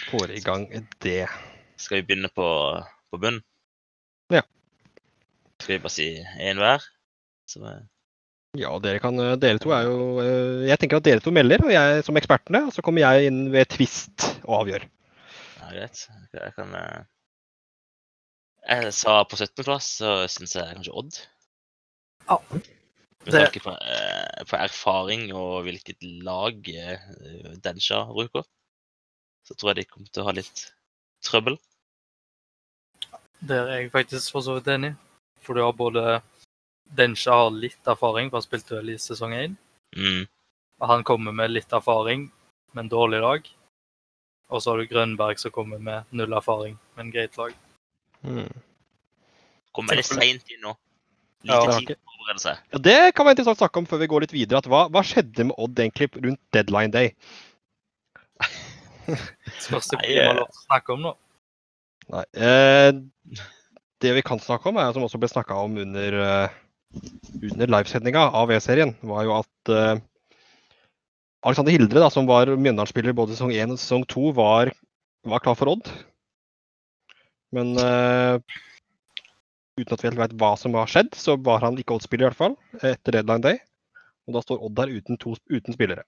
Får 0.07 0.31
i 0.37 0.39
gang 0.45 0.69
det. 1.03 1.25
Skal 1.75 1.99
vi 1.99 2.05
begynne 2.07 2.31
på, 2.31 2.47
på 3.11 3.19
bunnen? 3.19 3.43
Ja. 4.31 4.45
Skal 5.59 5.75
vi 5.75 5.81
bare 5.83 5.95
si 5.97 6.07
én 6.39 6.61
hver? 6.61 6.85
Så, 7.49 7.59
er 7.67 7.83
Ja, 8.57 8.71
dere 8.81 8.97
kan 9.01 9.19
eh, 9.21 9.35
Dere 9.37 9.61
to 9.61 9.69
er 9.75 9.85
jo 9.85 9.97
eh, 10.23 10.65
Jeg 10.71 10.81
tenker 10.81 10.97
at 10.97 11.05
dere 11.05 11.21
to 11.21 11.33
melder, 11.33 11.61
og 11.67 11.73
jeg 11.73 12.01
som 12.05 12.17
ekspertene. 12.17 12.63
Og 12.65 12.73
så 12.73 12.83
kommer 12.85 13.05
jeg 13.05 13.29
inn 13.29 13.43
ved 13.53 13.69
tvist 13.75 14.25
og 14.41 14.63
avgjør. 14.63 14.87
ja, 15.59 15.69
greit. 15.75 16.01
Jeg 16.33 16.55
kan 16.57 16.73
eh, 16.79 16.99
Jeg 18.69 18.93
sa 18.97 19.21
på 19.29 19.37
17.-plass, 19.37 19.91
så 20.01 20.15
syns 20.33 20.57
jeg 20.57 20.79
kanskje 20.79 20.95
Odd. 20.97 21.21
Ja. 22.29 22.39
Med 23.25 23.35
tanke 23.35 23.61
på, 23.61 23.73
på 24.49 24.57
erfaring 24.57 25.25
og 25.35 25.65
hvilket 25.65 26.05
lag 26.23 26.55
Densha 27.65 27.99
bruker, 28.07 28.45
så 29.45 29.57
tror 29.57 29.73
jeg 29.73 29.81
de 29.81 29.89
kommer 29.89 30.07
til 30.07 30.23
å 30.23 30.27
ha 30.29 30.33
litt 30.37 30.61
trøbbel. 31.27 31.57
Der 33.43 33.67
er 33.67 33.81
jeg 33.81 33.91
faktisk 33.91 34.31
for 34.31 34.45
så 34.45 34.55
vidt 34.57 34.71
enig. 34.71 34.93
For 35.43 35.57
du 35.57 35.65
har 35.65 35.75
både 35.75 36.21
Densha 36.97 37.35
har 37.43 37.53
litt 37.53 37.87
erfaring, 37.87 38.29
for 38.29 38.39
han 38.39 38.47
spilte 38.47 38.77
vel 38.79 38.93
i 38.93 38.97
sesong 39.01 39.35
1. 39.37 39.55
Mm. 39.97 40.25
Han 40.89 41.03
kommer 41.07 41.35
med 41.35 41.53
litt 41.53 41.73
erfaring, 41.75 42.29
men 42.73 42.91
dårlig 42.91 43.21
lag. 43.23 43.49
Og 44.49 44.63
så 44.63 44.71
har 44.71 44.81
du 44.81 44.89
Grønberg 44.89 45.41
som 45.41 45.53
kommer 45.53 45.81
med 45.81 46.09
null 46.15 46.33
erfaring, 46.33 46.77
men 46.97 47.11
greit 47.13 47.37
lag. 47.37 47.53
Mm. 48.25 48.49
Kommer 49.75 49.99
litt 49.99 50.09
seint 50.09 50.49
inn 50.49 50.63
nå. 50.65 50.73
Lite 51.45 51.55
ja, 51.55 51.59
har 51.61 51.77
tid 51.79 51.93
på 51.93 52.11
å 52.11 52.15
forberede 52.17 52.43
seg. 52.43 52.63
Ja, 52.73 52.81
det 52.89 52.97
kan 53.15 53.27
være 53.27 53.37
interessant 53.37 53.59
å 53.59 53.63
snakke 53.63 53.83
om 53.83 53.87
før 53.87 54.01
vi 54.01 54.09
går 54.11 54.25
litt 54.25 54.35
videre. 54.35 54.59
At 54.59 54.67
hva, 54.71 54.87
hva 54.91 55.03
skjedde 55.05 55.45
med 55.51 55.61
Odd 55.61 55.79
egentlig 55.79 56.09
rundt 56.17 56.41
deadline 56.55 56.91
day? 56.95 57.13
Spørs 59.65 59.91
det 59.93 60.01
vi 60.01 60.17
eh. 60.17 60.27
man 60.27 60.41
lov 60.41 60.49
til 60.49 60.57
å 60.57 60.65
snakke 60.65 60.95
om 60.95 61.05
nå. 61.05 61.13
Nei. 62.09 62.25
Eh, 62.33 62.89
det 64.01 64.15
vi 64.17 64.25
kan 64.25 64.41
snakke 64.41 64.71
om, 64.71 64.81
er 64.81 64.91
som 64.95 65.05
også 65.05 65.21
ble 65.21 65.29
snakka 65.31 65.61
om 65.61 65.77
under, 65.83 66.17
uh, 66.17 66.59
under 67.51 67.69
livesendinga 67.69 68.29
av 68.35 68.51
E-serien, 68.51 68.95
var 69.05 69.25
jo 69.27 69.35
at 69.37 69.73
eh, 69.73 70.01
Alexander 71.45 71.75
Hildre, 71.75 72.01
da, 72.03 72.09
som 72.11 72.27
var 72.27 72.51
Mjøndalen-spiller 72.51 73.15
både 73.15 73.35
sesong 73.35 73.53
1 73.55 73.75
og 73.75 73.79
sesong 73.79 74.05
2, 74.11 74.31
var, 74.35 74.73
var 75.27 75.43
klar 75.43 75.55
for 75.55 75.71
Odd. 75.71 75.87
Men 77.55 77.71
uh, 77.79 78.37
uten 79.79 79.95
at 79.95 80.03
vi 80.03 80.09
helt 80.09 80.19
vet 80.19 80.35
hva 80.41 80.51
som 80.59 80.75
har 80.77 80.91
skjedd, 80.91 81.13
så 81.17 81.37
var 81.39 81.63
han 81.63 81.79
ikke 81.79 81.95
Odd-spiller 81.95 82.27
i 82.27 82.29
hvert 82.29 82.41
fall, 82.41 82.57
etter 82.83 83.15
deadline 83.15 83.45
day. 83.45 83.61
Og 84.27 84.35
da 84.35 84.43
står 84.43 84.65
Odd 84.67 84.75
der 84.81 84.91
uten, 84.91 85.21
to, 85.21 85.37
uten 85.47 85.77
spillere. 85.77 86.03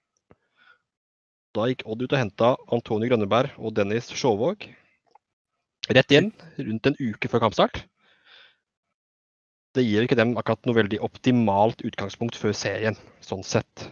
Da 1.56 1.66
gikk 1.70 1.86
Odd 1.88 2.04
ut 2.04 2.12
og 2.12 2.20
henta 2.20 2.52
Antonio 2.76 3.08
Grønneberg 3.08 3.56
og 3.56 3.74
Dennis 3.76 4.12
Sjåvåg 4.12 4.68
rett 5.92 6.14
inn, 6.14 6.30
rundt 6.60 6.86
en 6.86 7.00
uke 7.00 7.28
før 7.32 7.46
kampstart. 7.48 7.82
Det 9.72 9.84
gir 9.86 10.04
ikke 10.04 10.18
dem 10.18 10.34
akkurat 10.36 10.66
noe 10.68 10.76
veldig 10.76 11.00
optimalt 11.04 11.80
utgangspunkt 11.86 12.36
før 12.36 12.52
serien, 12.56 12.98
sånn 13.24 13.44
sett. 13.46 13.86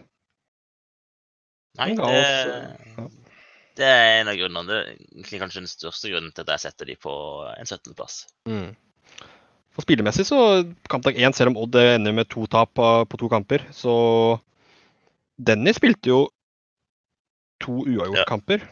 Nei, 1.79 1.93
det, 1.97 2.09
ja. 2.11 3.05
det 3.79 3.87
er 3.87 4.19
en 4.19 4.29
av 4.29 4.37
grunnene. 4.37 4.67
Det 4.67 4.77
er 4.77 4.91
egentlig 4.91 5.39
kanskje 5.41 5.63
den 5.63 5.71
største 5.71 6.11
grunnen 6.11 6.33
til 6.35 6.45
at 6.45 6.53
jeg 6.53 6.65
setter 6.67 6.91
de 6.91 6.97
på 7.01 7.13
en 7.55 7.69
17.-plass. 7.69 8.17
Mm. 8.51 8.69
For 9.71 9.87
spillemessig 9.87 10.27
så 10.27 10.41
kampdag 10.91 11.17
én, 11.17 11.33
selv 11.33 11.53
om 11.53 11.61
Odd 11.63 11.79
ender 11.79 12.13
med 12.13 12.29
to 12.29 12.43
tap 12.51 12.75
på, 12.75 13.17
to 13.17 13.31
kamper, 13.31 13.63
så 13.73 13.95
Dennis 15.41 15.79
spilte 15.79 16.11
jo 16.11 16.21
to 17.63 17.79
uavgjort-kamper. 17.87 18.67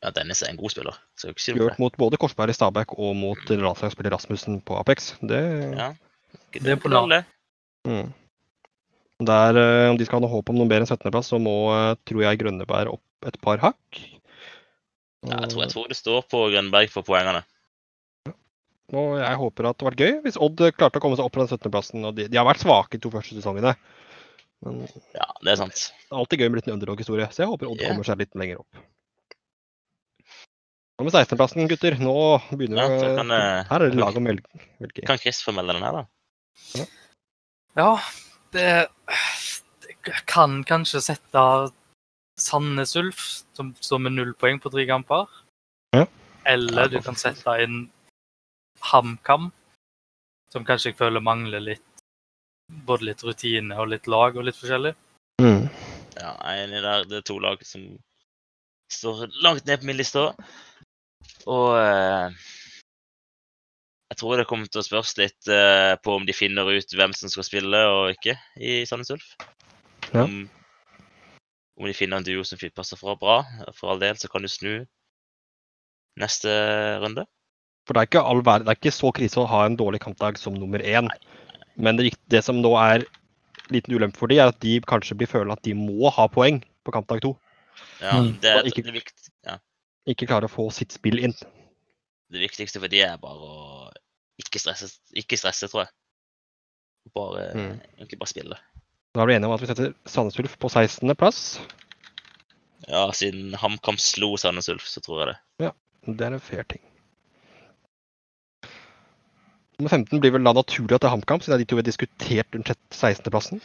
Ja, 0.00 0.12
Dennis 0.16 0.42
er 0.42 0.52
en 0.52 0.60
god 0.60 0.72
spiller. 0.72 1.00
Gjort 1.20 1.80
mot 1.80 1.96
både 2.00 2.18
Korsberg 2.20 2.52
i 2.52 2.56
Stabæk 2.56 2.96
og 2.98 3.16
mot 3.16 3.50
landslagsspiller 3.52 4.12
Rasmussen 4.16 4.60
på 4.64 4.76
Apex. 4.80 5.14
Det, 5.20 5.40
Ja. 5.76 5.92
Det 6.54 6.64
er 6.66 6.78
ikke 6.78 6.92
dårlig. 6.92 7.22
mm. 7.88 8.08
Der, 9.20 9.56
eh, 9.60 9.90
om 9.90 9.98
de 10.00 10.06
skal 10.08 10.16
ha 10.16 10.24
noe 10.24 10.32
håp 10.32 10.48
om 10.48 10.56
noe 10.56 10.70
bedre 10.70 10.86
enn 10.86 10.90
17.-plass, 10.90 11.28
så 11.28 11.38
må, 11.42 11.54
eh, 11.76 11.94
tror 12.08 12.24
jeg, 12.24 12.40
Grønneberg 12.40 12.94
opp 12.94 13.28
et 13.28 13.36
par 13.44 13.60
hakk. 13.60 14.00
Ja, 15.28 15.36
jeg, 15.42 15.50
tror, 15.52 15.62
jeg 15.66 15.72
tror 15.74 15.88
det 15.90 15.96
står 15.98 16.22
på 16.32 16.44
Grønneberg 16.54 16.92
for 16.92 17.04
poengene. 17.04 17.42
Og 18.96 19.18
jeg 19.20 19.38
håper 19.38 19.68
at 19.68 19.76
det 19.78 19.84
har 19.84 19.92
vært 19.92 20.00
gøy 20.02 20.14
hvis 20.24 20.38
Odd 20.42 20.62
klarte 20.74 20.98
å 20.98 21.02
komme 21.04 21.18
seg 21.18 21.28
opp 21.28 21.34
på 21.36 21.42
den 21.44 21.50
17.-plassen. 21.52 22.06
de, 22.16 22.26
de 22.32 22.38
har 22.40 22.48
vært 22.48 22.64
svake 22.64 22.96
de 22.96 23.02
to 23.04 23.12
første 23.12 23.36
sesongene. 23.36 23.74
Men 24.64 24.80
Ja, 25.14 25.28
det 25.44 25.52
er 25.52 25.60
sant. 25.60 25.84
Det 26.00 26.10
er 26.10 26.22
alltid 26.22 26.42
gøy 26.42 26.48
med 26.48 26.60
litt 26.60 26.72
underdog-historie, 26.72 27.28
så 27.30 27.44
jeg 27.44 27.52
håper 27.52 27.68
Odd 27.70 27.84
yeah. 27.84 27.92
kommer 27.92 28.08
seg 28.08 28.24
litt 28.24 28.34
lenger 28.40 28.64
opp. 28.64 28.80
Hva 31.00 31.06
med 31.06 31.14
16.-plassen, 31.14 31.68
gutter? 31.70 31.96
Nå 32.00 32.16
begynner 32.50 32.82
Ja, 32.82 32.88
vi 32.92 33.12
kan, 33.20 33.30
eh, 33.32 33.60
Her 33.70 33.84
er 33.84 33.92
det 33.92 34.00
lag 34.00 34.16
å 34.16 34.24
velge. 34.24 34.64
Kan 35.04 35.20
Chris 35.20 35.44
få 35.44 35.54
melde 35.56 35.76
den 35.76 35.86
her, 35.86 36.00
da? 36.00 36.19
Ja, 37.78 38.00
det, 38.52 38.88
det 39.84 40.16
kan 40.26 40.60
kanskje 40.66 41.02
sette 41.04 41.44
Sandnes 42.40 42.96
Ulf, 42.96 43.44
som 43.56 43.74
står 43.80 44.02
med 44.06 44.16
null 44.16 44.32
poeng 44.34 44.60
på 44.62 44.72
tre 44.72 44.86
kamper. 44.88 45.28
Ja. 45.96 46.06
Eller 46.48 46.88
du 46.90 46.98
kan 47.04 47.18
sette 47.20 47.54
inn 47.62 47.84
HamKam, 48.90 49.50
som 50.52 50.66
kanskje 50.66 50.92
jeg 50.92 50.98
føler 50.98 51.22
mangler 51.22 51.62
litt 51.62 51.86
både 52.86 53.10
litt 53.10 53.24
rutine 53.26 53.76
og 53.82 53.90
litt 53.92 54.06
lag 54.10 54.36
og 54.36 54.46
litt 54.46 54.58
forskjellig. 54.58 54.94
Mm. 55.42 55.66
Ja, 56.16 56.32
jeg 56.32 56.56
er 56.56 56.64
enig 56.64 56.82
der. 56.84 57.06
Det 57.10 57.20
er 57.20 57.26
to 57.26 57.38
lag 57.42 57.62
som 57.66 57.86
står 58.90 59.26
langt 59.44 59.66
ned 59.66 59.80
på 59.80 59.90
min 59.90 59.98
liste 59.98 60.22
òg. 60.22 60.50
Og 61.50 61.76
eh, 61.78 62.38
jeg 64.10 64.18
tror 64.18 64.36
det 64.40 64.46
kommer 64.50 64.66
til 64.66 64.80
å 64.82 64.86
spørres 64.86 65.12
litt 65.20 65.50
uh, 65.52 65.94
på 66.02 66.16
om 66.18 66.24
de 66.26 66.34
finner 66.34 66.66
ut 66.66 66.94
hvem 66.98 67.12
som 67.16 67.30
skal 67.30 67.46
spille 67.46 67.80
og 67.94 68.10
ikke 68.16 68.34
i 68.58 68.80
Sandnes 68.88 69.12
Ulf. 69.14 69.28
Ja. 70.10 70.24
Om, 70.24 70.48
om 71.78 71.86
de 71.86 71.94
finner 71.94 72.18
en 72.18 72.26
duo 72.26 72.42
som 72.44 72.58
passer 72.74 72.98
for 72.98 73.14
bra. 73.20 73.40
For 73.78 73.92
all 73.92 74.02
del 74.02 74.18
så 74.18 74.28
kan 74.32 74.42
du 74.42 74.50
snu 74.50 74.72
neste 76.20 76.50
runde. 77.02 77.24
For 77.86 77.94
det 77.96 78.02
er, 78.02 78.08
ikke 78.10 78.24
all 78.26 78.42
verden, 78.44 78.66
det 78.66 78.74
er 78.74 78.80
ikke 78.80 78.92
så 78.98 79.12
krise 79.14 79.40
å 79.40 79.46
ha 79.50 79.62
en 79.66 79.78
dårlig 79.78 80.02
kampdag 80.04 80.36
som 80.38 80.54
nummer 80.58 80.82
én. 80.82 81.08
Men 81.80 81.96
det, 81.96 82.10
det 82.30 82.42
som 82.44 82.58
nå 82.60 82.74
er 82.82 83.06
liten 83.70 83.94
ulempe 83.94 84.18
for 84.18 84.30
de, 84.30 84.40
er 84.42 84.50
at 84.52 84.58
de 84.62 84.76
kanskje 84.90 85.16
blir 85.16 85.30
føler 85.30 85.54
at 85.54 85.62
de 85.64 85.72
må 85.78 86.10
ha 86.12 86.26
poeng 86.30 86.58
på 86.84 86.94
kampdag 86.94 87.22
to. 87.24 87.36
Ja, 88.02 88.18
Mm. 88.20 88.34
det, 88.42 88.50
er, 88.50 88.66
ikke- 88.68 88.82
det, 88.84 88.92
vikt, 88.98 89.30
ja, 89.46 89.54
Ikke 90.08 90.26
klare 90.26 90.48
å 90.48 90.52
få 90.52 90.66
sitt 90.74 90.92
spill 90.92 91.18
inn. 91.22 91.34
det 92.30 92.40
viktigste 92.40 92.80
for 92.80 92.88
de 92.88 93.00
er 93.02 93.16
bare 93.18 93.46
å 93.46 93.79
ikke 94.40 94.60
stresse, 94.62 94.90
ikke 95.16 95.38
stresse 95.40 95.68
tror 95.70 95.86
jeg. 95.86 95.92
Bare, 97.16 97.46
Mm. 97.56 97.78
Egentlig 97.98 98.18
bare 98.20 98.28
spille. 98.32 98.58
Da 99.14 99.22
er 99.22 99.26
vi 99.26 99.34
enige 99.34 99.48
om 99.48 99.54
at 99.56 99.62
vi 99.62 99.66
setter 99.70 99.94
Sandnes 100.06 100.38
Ulf 100.38 100.56
på 100.62 100.68
16.-plass. 100.70 101.58
Ja, 102.88 103.06
siden 103.16 103.54
HamKam 103.58 103.98
slo 103.98 104.36
Sandnes 104.38 104.68
Ulf, 104.72 104.86
så 104.86 105.00
tror 105.02 105.20
jeg 105.24 105.32
det. 105.32 105.38
Ja, 105.66 105.72
Det 106.06 106.26
er 106.26 106.32
en 106.36 106.40
fair 106.40 106.62
ting. 106.64 106.80
Nummer 109.80 109.90
15 109.96 110.20
blir 110.20 110.32
vel 110.34 110.44
da 110.44 110.52
naturlig 110.56 110.94
at 110.96 111.02
det 111.04 111.08
er 111.08 111.14
HamKam, 111.14 111.40
siden 111.40 111.60
de 111.62 111.66
to 111.68 111.76
vi 111.78 111.82
har 111.82 111.88
diskutert 111.88 112.54
rundt 112.56 112.72
16.-plassen. 112.92 113.62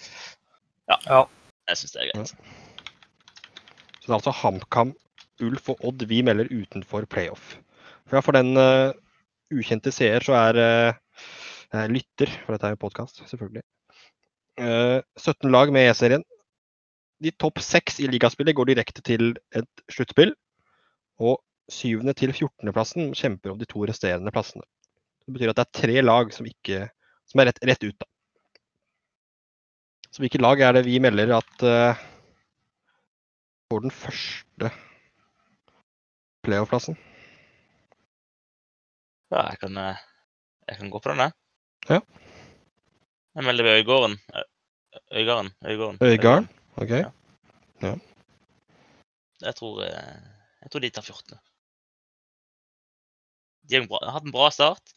Ja, 0.90 1.26
Jeg 1.68 1.78
syns 1.82 1.96
det 1.96 2.02
er 2.04 2.12
greit. 2.14 2.30
Så 2.30 4.06
det 4.06 4.14
er 4.14 4.18
altså 4.20 4.36
HamKam, 4.42 4.94
Ulf 5.44 5.70
og 5.74 5.82
Odd 5.84 6.06
vi 6.08 6.22
melder 6.24 6.48
utenfor 6.52 7.08
playoff. 7.10 7.56
For 8.08 8.16
ja, 8.20 8.22
for 8.24 8.38
den, 8.38 8.56
eh, 8.58 8.94
ukjente 9.54 9.94
seer, 9.94 10.24
så 10.26 10.36
er 10.40 10.60
eh, 10.62 11.88
lytter, 11.92 12.32
for 12.46 12.56
dette 12.56 12.70
er 12.70 12.76
jo 12.76 12.84
podkast, 12.86 13.22
selvfølgelig. 13.30 13.64
Eh, 14.62 15.02
17 15.20 15.52
lag 15.52 15.74
med 15.76 15.90
E-serien. 15.90 16.24
De 17.24 17.32
topp 17.32 17.62
seks 17.64 18.00
i 18.04 18.10
ligaspillet 18.12 18.56
går 18.56 18.72
direkte 18.72 19.04
til 19.06 19.36
et 19.56 19.86
sluttspill. 19.92 20.34
Og 21.24 21.40
syvende 21.72 22.14
til 22.18 22.34
14.-plassen 22.34 23.14
kjemper 23.18 23.54
om 23.54 23.60
de 23.60 23.68
to 23.70 23.86
resterende 23.88 24.34
plassene. 24.34 24.66
Det 25.26 25.34
betyr 25.34 25.54
at 25.54 25.62
det 25.62 25.66
er 25.66 25.80
tre 25.80 26.02
lag 26.04 26.34
som, 26.36 26.46
ikke, 26.46 26.90
som 27.26 27.42
er 27.42 27.50
rett, 27.50 27.62
rett 27.66 27.88
ut, 27.88 27.96
da. 27.98 28.10
Så 30.14 30.24
hvilket 30.24 30.44
lag 30.44 30.62
er 30.64 30.78
det 30.78 30.86
vi 30.86 31.00
melder 31.04 31.34
at 31.36 31.66
eh, 31.68 32.04
får 33.72 33.82
den 33.84 33.92
første 33.92 34.70
playoff-plassen? 36.46 36.96
Ja, 39.32 39.42
jeg 39.50 39.60
kan, 39.60 39.78
eh, 39.78 40.04
jeg 40.70 40.78
kan 40.78 40.90
gå 40.94 41.00
på 41.00 41.10
den, 41.10 41.24
jeg. 41.26 41.32
Ja. 41.90 42.00
Jeg 43.36 43.44
melder 43.44 43.64
ved 43.64 43.80
Øygården. 43.80 44.20
Øygarden. 45.12 45.52
Øygården. 45.66 45.98
Øygarden? 46.02 46.50
OK. 46.78 46.90
Ja. 47.82 47.96
Jeg 49.42 49.56
tror, 49.56 49.84
eh, 49.84 50.16
jeg 50.62 50.72
tror 50.72 50.80
de 50.80 50.90
tar 50.90 51.02
14. 51.02 51.40
De 53.70 53.76
har 53.76 53.88
bra, 53.88 54.00
har 54.06 54.12
hatt 54.12 54.24
en 54.26 54.32
bra 54.32 54.50
start. 54.50 54.94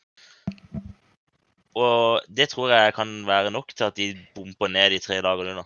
Og 1.74 2.20
det 2.36 2.48
tror 2.48 2.70
jeg 2.70 2.94
kan 2.94 3.26
være 3.26 3.50
nok 3.50 3.74
til 3.74 3.84
at 3.84 3.96
de 3.96 4.26
bomper 4.34 4.68
ned 4.68 4.90
de 4.90 4.98
tre 4.98 5.20
lagene 5.22 5.50
under. 5.50 5.64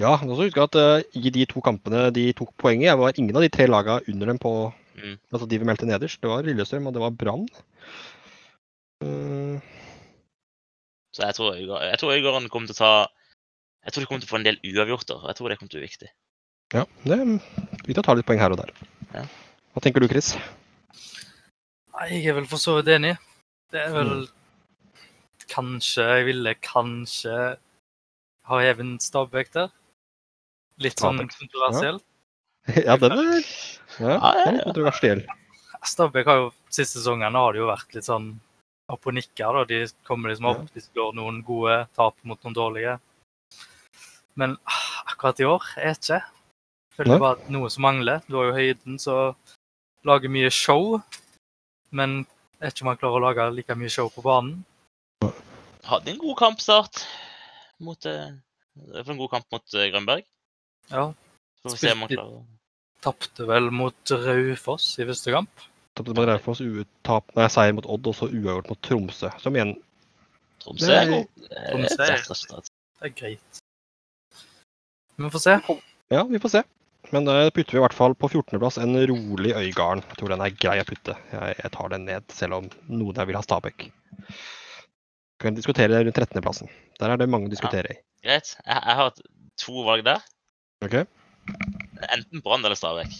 Ja, 0.00 0.16
men 0.20 0.30
også 0.30 0.48
husk 0.48 0.58
at 0.58 0.74
uh, 0.74 1.02
i 1.14 1.30
de 1.30 1.44
to 1.46 1.60
kampene 1.60 2.10
de 2.14 2.32
tok 2.32 2.54
poenget, 2.58 2.98
var 2.98 3.12
ingen 3.16 3.36
av 3.36 3.44
de 3.44 3.52
tre 3.52 3.66
lagene 3.70 4.02
under 4.08 4.32
dem 4.32 4.40
på 4.42 4.52
Mm. 4.96 5.16
Altså 5.32 5.48
de 5.48 5.58
vi 5.58 5.68
meldte 5.68 5.88
nederst. 5.88 6.20
Det 6.22 6.30
var 6.30 6.44
Lillestrøm, 6.46 6.88
og 6.90 6.94
det 6.94 7.02
var 7.02 7.14
Brann. 7.16 7.46
Uh... 9.02 9.58
Så 11.12 11.26
jeg 11.26 11.36
tror, 11.36 11.56
jeg 11.56 11.98
tror 12.00 12.14
Øygarden 12.14 12.48
kommer 12.48 12.70
til 12.70 12.76
å 12.78 12.80
ta 12.80 12.92
Jeg 13.84 13.92
tror 13.92 14.00
de 14.00 14.08
kommer 14.08 14.22
til 14.22 14.30
å 14.30 14.32
få 14.32 14.38
en 14.40 14.46
del 14.46 14.60
uavgjorter. 14.64 15.24
Jeg 15.28 15.36
tror 15.38 15.50
det 15.50 15.58
kommer 15.60 15.72
til 15.72 15.80
å 15.80 15.82
bli 15.82 15.90
viktig. 15.90 16.12
ja, 16.72 16.84
det 17.04 17.18
er 17.18 17.32
viktig 17.84 18.00
å 18.00 18.06
ta 18.06 18.14
litt 18.16 18.28
poeng 18.28 18.40
her 18.40 18.54
og 18.54 18.62
der. 18.62 18.70
Ja. 19.12 19.24
Hva 19.72 19.82
tenker 19.84 20.04
du, 20.04 20.08
Chris? 20.08 20.32
Nei, 21.92 22.06
Jeg 22.14 22.30
er 22.32 22.38
vel 22.38 22.48
for 22.48 22.62
så 22.62 22.78
vidt 22.78 22.92
enig. 22.94 23.16
Det 23.72 23.80
er 23.80 23.92
vel 23.94 24.26
Kanskje 25.52 26.04
Jeg 26.06 26.24
ville 26.30 26.54
kanskje 26.64 27.36
ha 28.48 28.60
Even 28.64 28.96
Stabæk 29.00 29.52
der. 29.52 29.68
Litt 30.80 31.00
sånn 31.00 31.18
Stabæk, 31.18 31.36
kontroversiell. 31.42 32.00
ja, 32.86 32.96
den 32.96 33.12
er 33.18 33.44
ja, 33.98 34.16
den 34.46 34.58
er 34.60 34.64
kontroversiell. 34.66 35.22
Stabæk 35.82 36.28
har 36.30 36.38
jo 36.38 36.50
siste 36.70 37.00
sesongene 37.00 37.38
har 37.38 37.54
det 37.54 37.62
jo 37.62 37.70
vært 37.70 37.96
litt 37.96 38.06
sånn 38.06 38.28
opp 38.92 39.08
og 39.08 39.16
nikker. 39.16 39.58
da. 39.58 39.64
De 39.68 39.80
kommer 40.06 40.32
liksom 40.32 40.50
opp, 40.52 40.68
de 40.74 40.82
slår 40.84 41.16
noen 41.18 41.40
gode 41.46 41.80
tap 41.96 42.16
mot 42.28 42.38
noen 42.44 42.56
dårlige. 42.56 42.98
Men 44.38 44.56
ah, 44.64 44.84
akkurat 45.12 45.42
i 45.42 45.48
år 45.48 45.66
er 45.80 45.96
ikke. 45.96 46.20
Jeg 46.22 46.96
føler 46.98 47.14
det 47.14 47.24
bare 47.24 47.52
noe 47.52 47.70
som 47.72 47.86
mangler. 47.86 48.22
Du 48.28 48.38
har 48.38 48.50
jo 48.50 48.56
høyden 48.56 49.00
så 49.00 49.16
lager 50.06 50.32
mye 50.32 50.50
show, 50.52 51.00
men 51.90 52.22
er 52.60 52.72
ikke 52.72 52.86
om 52.86 52.92
han 52.92 53.00
klarer 53.00 53.18
å 53.18 53.26
lage 53.26 53.48
like 53.56 53.76
mye 53.78 53.92
show 53.92 54.10
på 54.12 54.24
banen. 54.24 54.62
Hadde 55.82 56.12
en 56.12 56.20
god 56.22 56.38
kampstart 56.38 57.02
mot 57.82 58.06
eh, 58.06 58.30
en 59.02 59.18
god 59.18 59.30
kamp 59.32 59.46
mot 59.50 59.74
eh, 59.74 59.88
Grønberg. 59.90 60.26
Ja, 60.92 61.10
Så 61.62 61.70
får 61.70 61.76
vi 61.76 61.78
se 61.86 61.92
om 61.92 62.00
han 62.04 62.08
klarer 62.12 62.34
det. 62.38 62.44
Tapte 63.02 63.46
vel 63.48 63.70
mot 63.74 64.10
Raufoss 64.26 64.88
i 65.02 65.06
første 65.08 65.32
kamp. 65.34 65.64
Tapte 65.98 66.14
mot 66.16 66.26
Raufoss, 66.28 66.60
uttap, 66.62 67.32
nei, 67.38 67.48
seier 67.50 67.74
mot 67.76 67.86
Odd 67.90 68.06
og 68.10 68.14
så 68.18 68.28
uavgjort 68.30 68.70
mot 68.70 68.80
Tromsø. 68.86 69.30
Som 69.42 69.58
igjen 69.58 69.74
Tromsø. 70.62 70.90
Er 70.94 71.10
god. 71.10 71.26
Det 71.48 71.64
Tromsø 71.70 72.06
er- 72.06 72.62
Det 73.02 73.10
er 73.10 73.14
greit. 73.18 73.58
Men 75.16 75.28
vi 75.28 75.32
får 75.34 75.42
se. 75.42 75.56
Ja, 76.10 76.22
vi 76.24 76.38
får 76.38 76.50
se. 76.50 76.62
Men 77.12 77.24
da 77.26 77.50
putter 77.50 77.72
vi 77.74 77.78
i 77.78 77.82
hvert 77.82 77.94
fall 77.98 78.14
på 78.14 78.28
14.-plass 78.30 78.78
en 78.80 78.94
rolig 79.10 79.52
Øygarden. 79.58 80.02
Jeg 80.08 80.16
tror 80.18 80.28
den 80.32 80.40
er 80.40 80.50
grei 80.54 80.78
å 80.80 80.84
putte. 80.86 81.16
Jeg, 81.32 81.56
jeg 81.62 81.72
tar 81.74 81.88
den 81.92 82.04
ned, 82.06 82.22
selv 82.32 82.54
om 82.54 82.68
noen 82.88 83.14
der 83.14 83.26
vil 83.26 83.36
ha 83.36 83.42
Stabæk. 83.42 83.88
Vi 84.30 85.42
kan 85.42 85.54
diskutere 85.58 85.98
rundt 86.04 86.14
13.-plassen. 86.16 86.70
Der 87.00 87.10
er 87.10 87.16
det 87.18 87.28
mange 87.28 87.50
å 87.50 87.50
diskutere 87.50 87.90
i. 87.90 87.98
Greit. 88.22 88.54
Jeg, 88.64 88.78
jeg 88.86 88.96
har 89.02 89.10
to 89.58 89.82
valg 89.84 90.04
der. 90.06 90.22
Ok? 90.86 91.02
Enten 92.12 92.42
Brann 92.42 92.64
eller 92.64 92.76
Stabæk. 92.78 93.12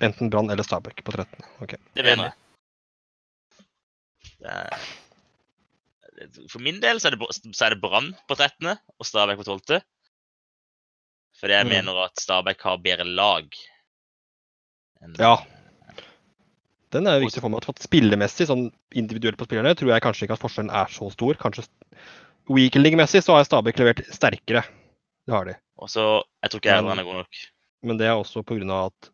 Enten 0.00 0.30
Brann 0.30 0.50
eller 0.50 0.62
Stabæk 0.66 1.04
på 1.04 1.12
13. 1.12 1.44
Ok. 1.62 1.74
Det 1.94 2.04
mener 2.04 2.24
jeg. 2.28 2.36
For 6.50 6.62
min 6.62 6.80
del 6.82 7.00
så 7.00 7.10
er 7.10 7.16
det, 7.16 7.28
så 7.54 7.66
er 7.66 7.74
det 7.74 7.82
Brann 7.82 8.12
på 8.28 8.34
13. 8.38 8.74
og 8.98 9.06
Stabæk 9.06 9.38
på 9.40 9.46
12. 9.46 9.82
Fordi 11.38 11.54
jeg 11.54 11.66
Mm. 11.66 11.70
mener 11.70 12.04
at 12.04 12.20
Stabæk 12.20 12.62
har 12.62 12.76
bedre 12.76 13.04
lag. 13.04 13.46
enn- 15.02 15.16
Ja. 15.18 15.36
Den 16.92 17.06
er 17.06 17.20
viktig 17.20 17.40
for 17.40 17.48
meg. 17.48 17.68
at 17.68 17.78
Spillemessig, 17.78 18.46
sånn 18.48 18.72
individuelt 18.92 19.36
på 19.36 19.44
spillerne, 19.44 19.74
tror 19.76 19.92
jeg 19.92 20.02
kanskje 20.02 20.22
ikke 20.26 20.32
at 20.32 20.40
forskjellen 20.40 20.70
er 20.70 20.86
så 20.86 21.12
stor. 21.12 21.34
Kanskje 21.34 21.68
weekending-messig 22.48 23.22
så 23.22 23.36
har 23.36 23.44
Stabæk 23.44 23.76
levert 23.76 24.06
sterkere. 24.10 24.64
Det 25.26 25.34
har 25.34 25.44
de. 25.44 25.54
Og 25.78 25.90
så 25.92 26.04
Jeg 26.42 26.50
tror 26.50 26.62
ikke 26.62 26.74
Erlend 26.74 27.00
er 27.02 27.06
god 27.06 27.20
nok. 27.22 27.44
Men 27.86 28.00
det 28.00 28.08
er 28.08 28.16
også 28.18 28.42
pga. 28.42 28.78
at 28.88 29.10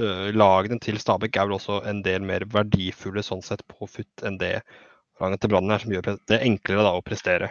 ø, 0.00 0.30
lagene 0.32 0.78
til 0.80 1.00
Stabæk 1.02 1.36
er 1.36 1.48
vel 1.48 1.56
også 1.58 1.80
en 1.90 2.02
del 2.06 2.22
mer 2.22 2.46
verdifulle 2.46 3.24
sånn 3.26 3.42
sett 3.42 3.64
på 3.66 3.88
futt 3.90 4.22
enn 4.24 4.38
det 4.38 4.60
laget 5.20 5.42
til 5.42 5.50
Brann 5.52 5.70
er, 5.70 5.82
som 5.82 5.92
gjør 5.92 6.14
det 6.30 6.38
enklere 6.40 6.86
da 6.86 6.94
å 6.96 7.02
prestere. 7.04 7.50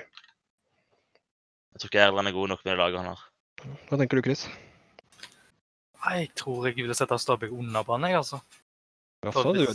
Jeg 1.74 1.84
tror 1.84 1.92
ikke 1.92 2.06
Erlend 2.08 2.32
er 2.32 2.38
god 2.38 2.50
nok 2.56 2.64
med 2.64 2.74
det 2.74 2.80
laget 2.80 3.02
han 3.04 3.12
har. 3.12 3.26
Hva 3.90 4.00
tenker 4.00 4.18
du, 4.18 4.24
Chris? 4.26 4.48
Nei, 6.00 6.16
jeg 6.24 6.32
tror 6.40 6.70
jeg 6.70 6.78
ville 6.80 6.96
sette 6.96 7.20
Stabæk 7.20 7.52
under 7.52 7.84
Brann, 7.84 8.08
jeg, 8.08 8.16
altså. 8.24 8.40
Jaså, 9.28 9.52
du, 9.52 9.66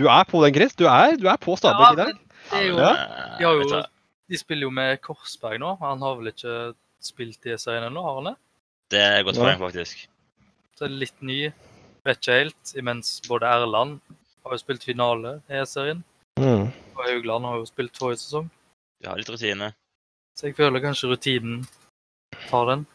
du 0.00 0.06
er 0.08 0.24
på 0.24 0.40
den, 0.40 0.54
Chris? 0.56 0.72
Du 0.74 0.86
er, 0.88 1.18
du 1.20 1.28
er 1.28 1.36
på 1.36 1.56
Stabæk 1.60 1.92
i 1.92 2.00
dag? 2.00 2.14
men 2.16 2.24
det 2.48 2.62
er 2.62 2.66
jo, 2.70 2.78
Ja. 2.80 2.90
De, 3.36 3.44
har 3.44 3.60
jo, 3.60 3.82
de 4.32 4.38
spiller 4.40 4.64
jo 4.64 4.72
med 4.72 5.00
Korsberg 5.04 5.60
nå. 5.60 5.74
Han 5.82 6.00
har 6.00 6.16
vel 6.16 6.32
ikke 6.32 6.54
spilt 7.02 7.46
i 7.46 7.56
serien 7.60 7.88
ennå, 7.90 8.02
har 8.02 8.14
han 8.20 8.30
det? 8.32 8.36
Det 8.90 9.00
er 9.02 9.22
godt 9.26 9.36
Ja. 9.36 9.42
poeng, 9.44 9.58
faktisk. 9.66 10.06
Så 10.76 10.84
er 10.84 10.88
det 10.88 10.98
litt 10.98 11.22
ny. 11.22 11.52
Vet 12.06 12.20
ikke 12.20 12.38
helt. 12.42 12.74
Imens 12.76 13.20
både 13.26 13.46
Erland 13.48 14.00
har 14.44 14.52
jo 14.52 14.58
spilt 14.58 14.84
finale 14.84 15.40
i 15.50 15.60
E-serien. 15.62 16.04
Mm. 16.38 16.68
og 16.96 17.00
Haugland 17.04 17.44
har 17.44 17.56
jo 17.56 17.64
spilt 17.66 17.96
forrige 17.96 18.20
sesong. 18.20 18.50
Vi 19.00 19.08
har 19.08 19.16
litt 19.16 19.28
rutine. 19.32 19.72
Så 20.36 20.46
jeg 20.48 20.56
føler 20.56 20.80
kanskje 20.84 21.08
rutinen 21.08 21.66
tar 22.50 22.66
den. 22.66 22.86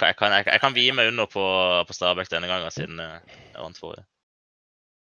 Jeg 0.00 0.16
kan, 0.16 0.32
jeg, 0.32 0.46
jeg 0.46 0.60
kan 0.60 0.74
vie 0.74 0.92
meg 0.92 1.08
under 1.08 1.26
på, 1.26 1.42
på 1.86 1.92
Stabæk 1.94 2.28
denne 2.28 2.48
gangen, 2.48 2.70
siden 2.70 2.98
eh, 3.00 3.20
jeg 3.54 3.62
vant 3.62 3.78
forrige. 3.78 4.04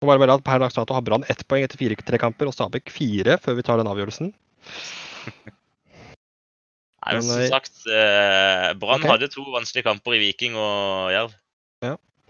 Og 0.02 0.08
bare 0.08 0.18
melde 0.18 0.34
at 0.38 0.44
Per 0.44 0.58
dags 0.62 0.74
dato 0.74 0.94
har 0.94 1.02
Brann 1.02 1.24
ett 1.28 1.42
poeng 1.48 1.64
etter 1.64 1.78
fire 1.80 1.96
tre 1.96 2.18
kamper, 2.18 2.46
og 2.46 2.54
Stabæk 2.54 2.90
fire 2.90 3.38
før 3.38 3.54
vi 3.58 3.62
tar 3.66 3.76
den 3.80 3.90
avgjørelsen. 3.90 4.32
Nei, 7.00 7.14
men 7.16 7.24
som 7.24 7.40
eh, 7.40 7.48
sagt, 7.48 7.78
eh, 7.88 8.66
Brann 8.80 9.00
okay. 9.00 9.14
hadde 9.14 9.30
to 9.32 9.46
vanskelige 9.54 9.86
kamper 9.88 10.18
i 10.18 10.20
Viking 10.20 10.58
og 10.60 11.12
Jerv. 11.14 11.36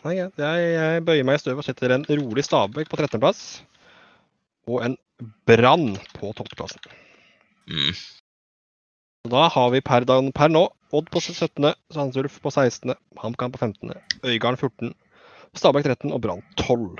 Nei, 0.01 0.15
jeg, 0.17 0.31
jeg 0.33 1.03
bøyer 1.05 1.27
meg 1.29 1.37
i 1.37 1.43
støvet 1.43 1.61
og 1.61 1.67
setter 1.67 1.93
en 1.93 2.07
rolig 2.09 2.45
Stabæk 2.47 2.89
på 2.89 2.97
13.-plass. 2.97 3.43
Og 4.71 4.81
en 4.87 4.97
Brann 5.49 5.99
på 6.17 6.31
12.-plassen. 6.33 6.87
Mm. 7.69 7.99
Da 9.29 9.45
har 9.53 9.69
vi 9.75 9.83
per, 9.85 10.07
dag, 10.09 10.31
per 10.33 10.53
nå 10.53 10.65
Odd 10.97 11.11
på 11.13 11.21
17., 11.23 11.69
Sandsulf 11.95 12.41
på 12.43 12.51
16., 12.51 12.97
HamKam 13.21 13.53
på 13.55 13.61
15., 13.61 13.93
Øygarden 14.25 14.59
14., 14.59 14.95
Stabæk 15.55 15.85
13 15.85 16.15
og 16.17 16.23
Brann 16.25 16.41
12. 16.57 16.97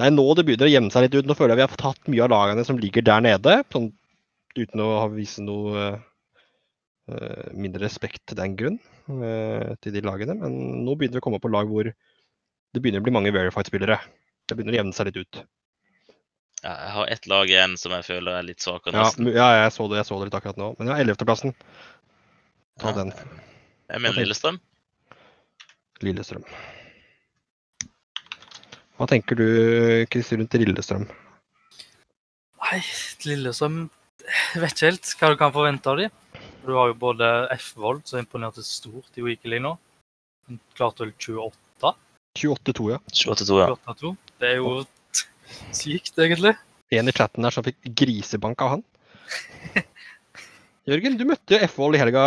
Det 0.00 0.08
er 0.08 0.14
nå 0.14 0.24
det 0.34 0.46
begynner 0.48 0.70
å 0.70 0.72
gjemme 0.72 0.90
seg 0.94 1.04
litt 1.04 1.18
ut. 1.18 1.28
Nå 1.28 1.36
føler 1.36 1.52
jeg 1.52 1.60
vi 1.60 1.66
har 1.66 1.82
tatt 1.82 2.10
mye 2.10 2.24
av 2.24 2.32
lagene 2.32 2.64
som 2.64 2.80
ligger 2.80 3.04
der 3.04 3.22
nede, 3.26 3.58
sånn, 3.74 3.90
uten 4.58 4.80
å 4.82 4.88
vise 5.14 5.42
noe 5.44 5.84
eh, 7.10 7.50
mindre 7.54 7.84
respekt 7.86 8.22
til 8.30 8.38
den 8.40 8.56
grunn 8.58 8.78
eh, 9.22 9.74
til 9.82 9.94
de 9.94 10.02
lagene. 10.06 10.34
Men 10.40 10.56
nå 10.86 10.96
begynner 10.96 11.18
vi 11.18 11.22
å 11.22 11.26
komme 11.28 11.40
på 11.42 11.50
lag 11.52 11.70
hvor 11.70 11.90
det 11.90 12.80
begynner 12.82 13.02
å 13.02 13.06
bli 13.06 13.14
mange 13.14 13.32
verified-spillere. 13.34 13.98
Det 14.46 14.56
begynner 14.58 14.74
å 14.76 14.80
jevne 14.80 14.94
seg 14.96 15.10
litt 15.10 15.20
ut. 15.22 15.40
Ja, 16.60 16.74
jeg 16.76 16.90
har 16.92 17.12
ett 17.14 17.26
lag 17.30 17.48
igjen 17.50 17.76
som 17.80 17.94
jeg 17.96 18.04
føler 18.04 18.36
er 18.36 18.44
litt 18.44 18.60
svakere. 18.60 18.92
Ja, 18.92 19.06
nesten. 19.06 19.24
mu- 19.24 19.32
ja 19.32 19.46
jeg, 19.62 19.70
så 19.72 19.86
det, 19.88 19.96
jeg 20.02 20.08
så 20.10 20.18
det 20.20 20.26
litt 20.28 20.36
akkurat 20.36 20.58
nå. 20.60 20.74
Men 20.78 20.90
ja, 20.92 20.98
11.-plassen. 21.00 21.54
Ta 22.82 22.90
Ja. 22.92 22.96
den. 22.98 23.14
Jeg 23.90 24.00
mener 24.04 24.20
Lillestrøm. 24.20 24.58
Lillestrøm. 26.04 26.44
Hva 29.00 29.06
tenker 29.08 29.38
du, 29.40 29.46
Kristin, 30.12 30.42
rundt 30.42 30.54
Lillestrøm? 30.60 31.06
Nei, 32.60 32.80
Lillestrøm 33.24 33.78
vet 34.62 34.74
ikke 34.74 34.90
helt 34.90 35.12
hva 35.20 35.30
du 35.32 35.38
kan 35.40 35.54
forvente 35.54 35.92
av 35.92 36.00
dem. 36.00 36.14
Du 36.64 36.74
har 36.76 36.90
jo 36.90 36.98
både 37.00 37.26
F-Vold, 37.56 38.02
som 38.08 38.20
imponerte 38.20 38.62
stort 38.66 39.16
i 39.16 39.24
Weekly 39.24 39.60
nå. 39.62 39.74
Han 40.48 40.60
klarte 40.76 41.06
vel 41.06 41.14
28 41.16 41.94
28-2, 42.38 42.90
ja. 42.92 42.98
28-2, 43.10 43.60
ja. 43.60 43.68
28-2. 43.74 44.12
Det 44.40 44.50
er 44.52 44.60
jo 44.60 44.84
sykt, 45.74 46.14
egentlig. 46.18 46.54
En 46.94 47.10
i 47.10 47.14
chatten 47.14 47.46
der 47.46 47.54
som 47.54 47.66
fikk 47.66 47.78
grisebank 47.98 48.62
av 48.62 48.76
han. 48.76 48.84
Jørgen, 50.90 51.18
du 51.18 51.26
møtte 51.28 51.58
F-Vold 51.66 51.98
i 51.98 52.00
helga. 52.02 52.22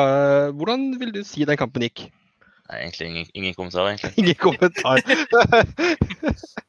Hvordan 0.56 0.92
vil 1.00 1.14
du 1.16 1.24
si 1.28 1.48
den 1.48 1.60
kampen 1.60 1.86
gikk? 1.88 2.06
Nei, 2.70 2.78
egentlig 2.80 3.10
ingen, 3.10 3.32
ingen 3.36 3.56
kommentar, 3.58 3.90
egentlig. 3.92 4.14
Ingen 4.22 4.40
kommentar. 4.40 5.02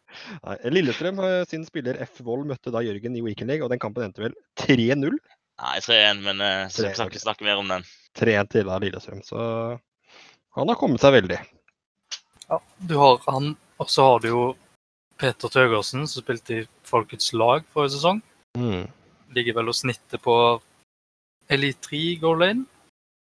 Lillestrøm 0.70 1.20
eh, 1.24 1.40
sin 1.50 1.64
spiller 1.66 1.98
F-Vold 2.06 2.46
møtte 2.50 2.72
da 2.74 2.82
Jørgen 2.84 3.16
i 3.18 3.22
Weekend 3.24 3.52
League, 3.52 3.64
og 3.64 3.72
den 3.72 3.82
kampen 3.82 4.06
endte 4.06 4.24
vel 4.24 4.36
3-0. 4.60 5.18
Nei, 5.62 5.74
3-1, 5.86 6.22
men 6.24 6.42
uh, 6.42 6.66
så 6.72 6.88
skal 6.90 7.12
ikke 7.12 7.22
snakke 7.22 7.46
mer 7.46 7.60
om 7.60 7.70
den. 7.70 7.84
3-1 8.18 8.50
til 8.56 8.70
av 8.70 8.82
Lillestrøm, 8.82 9.22
så 9.26 9.40
han 10.54 10.70
har 10.70 10.78
kommet 10.78 11.02
seg 11.02 11.14
veldig. 11.16 11.38
Ja, 12.48 12.58
du 12.90 12.94
har 13.00 13.22
han, 13.26 13.54
og 13.82 13.90
så 13.90 14.06
har 14.08 14.22
du 14.22 14.28
jo 14.30 14.44
Peter 15.20 15.50
Tøgersen, 15.50 16.06
som 16.10 16.24
spilte 16.24 16.60
i 16.60 16.66
Folkets 16.86 17.32
lag 17.34 17.64
forrige 17.74 17.96
sesong. 17.96 18.20
Mm. 18.58 18.86
Ligger 19.34 19.58
vel 19.58 19.70
og 19.70 19.78
snitter 19.78 20.20
på 20.22 20.36
Elite 21.54 21.88
3 21.88 22.02
goal 22.22 22.42
lane. 22.42 22.66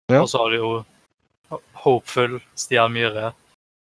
Ja. 0.09 0.23
Og 0.23 0.29
så 0.31 0.43
har 0.43 0.53
du 0.53 0.57
jo 0.59 0.71
Hopeful, 1.83 2.39
Stian 2.57 2.93
Myhre, 2.93 3.31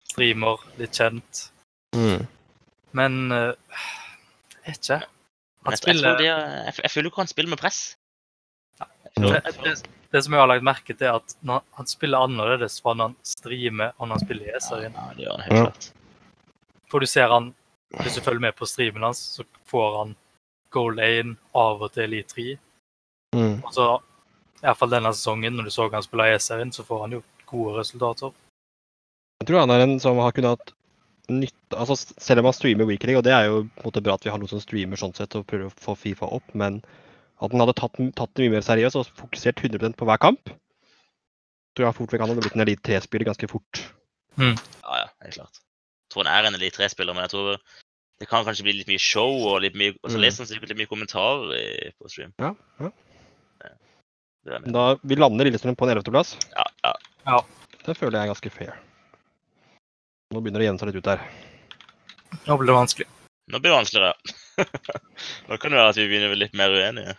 streamer, 0.08 0.62
litt 0.80 0.96
kjent. 0.96 1.48
Mm. 1.96 2.24
Men 2.96 3.33
uh, 3.33 3.53
jeg 4.64 4.74
vet 4.74 4.79
ikke. 4.90 4.98
Han 4.98 5.72
jeg, 5.74 5.77
jeg, 5.77 5.79
spiller 5.83 6.09
har- 6.14 6.22
jeg, 6.24 6.74
jeg 6.83 6.90
føler 6.94 7.11
ikke 7.11 7.22
han 7.24 7.31
spiller 7.35 7.51
med 7.51 7.61
press. 7.61 7.81
Det, 9.18 9.40
det, 9.64 9.72
det 10.14 10.20
som 10.24 10.33
jeg 10.37 10.40
har 10.40 10.48
lagt 10.48 10.64
merke 10.64 10.94
til, 10.94 11.07
er 11.09 11.16
at 11.18 11.35
når 11.42 11.64
han 11.77 11.87
spiller 11.90 12.22
annerledes 12.24 12.79
fra 12.81 12.94
når 12.94 13.11
han 13.11 13.16
streamer 13.27 13.90
og 13.98 14.07
når 14.09 14.14
han 14.18 14.24
spiller 14.24 14.46
i 14.46 14.53
Ja, 14.53 14.57
E-serien. 14.61 14.94
det 15.16 15.24
gjør 15.27 15.33
han 15.33 15.42
helt 15.48 15.57
Ja. 15.59 15.64
klart. 15.66 15.88
For 16.88 17.01
du 17.01 17.07
ser 17.11 17.29
han, 17.29 17.51
hvis 18.01 18.14
du 18.16 18.20
følger 18.24 18.40
med 18.46 18.55
på 18.57 18.66
streamen 18.70 19.03
hans, 19.03 19.18
så 19.37 19.44
får 19.68 19.98
han 19.98 20.14
goal 20.72 20.94
lane 20.96 21.37
av 21.57 21.83
og 21.83 21.92
til 21.92 22.14
i 22.14 22.22
3. 22.22 22.46
Mm. 23.35 23.59
Og 23.64 23.72
så, 23.74 23.88
i 24.62 24.64
hvert 24.64 24.79
fall 24.81 24.90
denne 24.94 25.12
sesongen, 25.12 25.57
når 25.59 25.64
du 25.68 25.70
så 25.74 25.88
han 25.92 26.03
spille 26.07 26.31
i 26.31 26.35
E-serien, 26.38 26.72
så 26.72 26.85
får 26.87 27.03
han 27.05 27.12
jo 27.18 27.22
gode 27.51 27.79
resultater. 27.81 28.33
Jeg 29.42 29.48
tror 29.51 29.61
han 29.66 29.70
er 29.74 29.85
en 29.85 29.98
som 30.01 30.16
har 30.22 30.33
kunnet 30.33 30.55
hatt 30.57 30.72
nytte 31.28 31.76
altså 31.76 31.96
Selv 32.20 32.40
om 32.40 32.48
han 32.48 32.56
streamer 32.56 32.86
Weekly, 32.88 33.14
og 33.18 33.24
det 33.26 33.32
er 33.36 33.46
jo 33.48 33.62
på 33.76 33.82
en 33.82 33.90
måte 33.90 34.02
bra 34.04 34.14
at 34.14 34.24
vi 34.24 34.30
har 34.32 34.38
noen 34.40 34.48
som 34.50 34.60
streamer 34.62 34.96
sånn 35.00 35.14
sett 35.16 35.34
og 35.36 35.46
prøver 35.46 35.68
å 35.68 35.74
få 35.84 35.94
Fifa 35.98 36.26
opp, 36.26 36.54
men 36.54 36.80
at 37.40 37.52
han 37.52 37.60
hadde 37.60 37.74
tatt, 37.78 37.98
tatt 38.18 38.32
det 38.34 38.46
mye 38.48 38.56
mer 38.56 38.64
seriøst 38.66 38.96
og 38.98 39.06
fokusert 39.18 39.60
100% 39.62 39.94
på 39.98 40.06
hver 40.08 40.18
kamp, 40.18 40.50
tror 41.76 41.86
jeg 41.86 41.94
fort 42.00 42.10
vekk 42.14 42.24
han 42.24 42.32
hadde 42.32 42.42
blitt 42.46 42.56
en 42.58 42.64
Elite 42.64 42.82
3-spiller 42.88 43.28
ganske 43.28 43.48
fort. 43.50 43.82
Ja, 44.38 44.54
ja, 45.04 45.06
helt 45.22 45.36
klart. 45.36 45.60
Jeg 45.60 46.14
tror 46.14 46.24
han 46.24 46.32
er 46.32 46.48
en 46.48 46.56
Elite 46.58 46.80
3-spiller, 46.80 47.14
men 47.14 47.26
jeg 47.28 47.34
tror 47.36 47.60
det 48.18 48.26
kan 48.26 48.42
kanskje 48.48 48.64
bli 48.66 48.72
litt 48.80 48.88
mye 48.90 48.98
show 48.98 49.30
og 49.46 49.60
litt 49.62 49.76
mye 49.78 49.92
Og 50.02 50.10
så 50.10 50.16
Mm. 50.18 50.22
leser 50.24 50.42
han 50.42 50.48
sikkert 50.50 50.72
litt 50.72 50.78
mye 50.80 50.90
kommentarer 50.90 51.52
i- 51.54 51.92
på 52.00 52.10
stream. 52.10 52.32
Ja, 52.40 52.54
ja. 52.80 52.90
Da 54.66 54.84
vi 55.04 55.14
lander 55.18 55.44
Lillestrøm 55.44 55.76
på 55.76 55.84
en 55.86 55.98
11.-plass, 55.98 56.36
Ja, 56.56 56.64
ja. 57.26 57.40
det 57.84 57.96
føler 57.98 58.18
jeg 58.18 58.28
er 58.28 58.32
ganske 58.34 58.50
fair. 58.50 58.74
Nå 60.28 60.42
begynner 60.44 60.60
det 60.60 60.66
å 60.66 60.68
gjenta 60.68 60.84
seg 60.84 60.90
litt 60.92 61.00
ut 61.00 61.08
her. 61.08 61.22
Nå 62.44 62.56
blir 62.60 62.68
det 62.68 62.76
vanskelig. 62.76 63.06
Nå 63.48 63.60
blir 63.62 63.70
det 63.70 63.76
vanskeligere. 63.78 64.14
Nå 65.48 65.56
kan 65.60 65.72
det 65.72 65.78
være 65.78 65.92
at 65.94 66.00
vi 66.00 66.04
begynner 66.10 66.28
å 66.28 66.34
bli 66.34 66.40
litt 66.42 66.58
mer 66.60 66.74
uenige. 66.76 67.14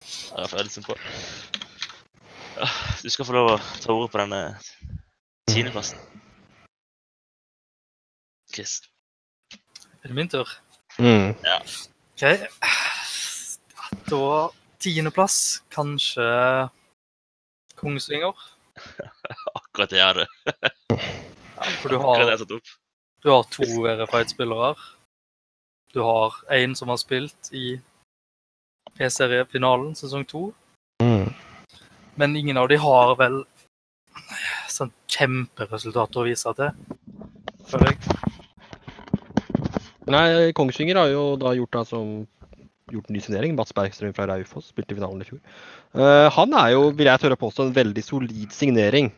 Det 0.00 0.30
har 0.30 0.46
jeg 0.46 0.52
følelsen 0.54 0.86
på. 0.86 0.96
Ja, 2.56 2.68
Du 3.02 3.10
skal 3.12 3.28
få 3.28 3.36
lov 3.36 3.50
å 3.52 3.58
ta 3.82 3.92
ordet 3.92 4.12
på 4.14 4.20
denne 4.22 4.40
tiendeplassen. 5.52 6.00
Chris. 8.54 8.78
Er 9.52 10.08
det 10.08 10.16
min 10.16 10.32
tur? 10.32 10.48
Mm. 10.96 11.34
OK. 12.14 12.24
Da 14.08 14.24
tiendeplass, 14.80 15.38
kanskje 15.74 16.24
Kongsvinger. 17.76 18.32
Akkurat 19.60 19.92
det 19.92 20.00
jeg 20.00 21.33
For 21.54 21.88
du 21.88 21.98
har, 22.02 22.36
du 23.22 23.30
har 23.30 23.42
to 23.54 23.66
verified-spillere. 23.84 24.74
Du 25.94 26.00
har 26.02 26.34
én 26.52 26.74
som 26.74 26.90
har 26.90 26.98
spilt 26.98 27.52
i 27.54 27.78
P-seriefinalen 28.98 29.94
sesong 29.94 30.26
to. 30.26 30.48
Mm. 31.02 31.30
Men 32.18 32.36
ingen 32.36 32.58
av 32.58 32.68
de 32.70 32.78
har 32.78 33.14
vel 33.18 33.42
sånn 34.70 34.90
kjemperesultater 35.10 36.22
å 36.22 36.26
vise 36.26 36.54
til, 36.58 36.74
føler 37.70 37.92
jeg. 37.92 38.20
Nei, 40.10 40.26
Kongsvinger 40.56 41.00
har 41.00 41.12
jo 41.12 41.24
da 41.40 41.54
gjort, 41.56 41.72
det 41.78 41.84
som, 41.88 42.10
gjort 42.92 43.08
en 43.08 43.16
ny 43.16 43.22
signering. 43.24 43.54
Mats 43.56 43.72
Bergstrøm 43.74 44.14
fra 44.16 44.26
Raufoss 44.28 44.68
spilte 44.74 44.94
i 44.94 44.98
finalen 44.98 45.22
i 45.22 45.28
fjor. 45.28 45.40
Uh, 45.96 46.28
han 46.34 46.54
er 46.60 46.74
jo, 46.74 46.88
vil 46.98 47.08
jeg 47.08 47.22
tørre 47.22 47.38
å 47.38 47.40
påstå, 47.40 47.68
en 47.68 47.78
veldig 47.78 48.04
solid 48.04 48.52
signering. 48.54 49.12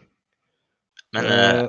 Men 1.16 1.32
eh, 1.32 1.64
Eh, 1.64 1.68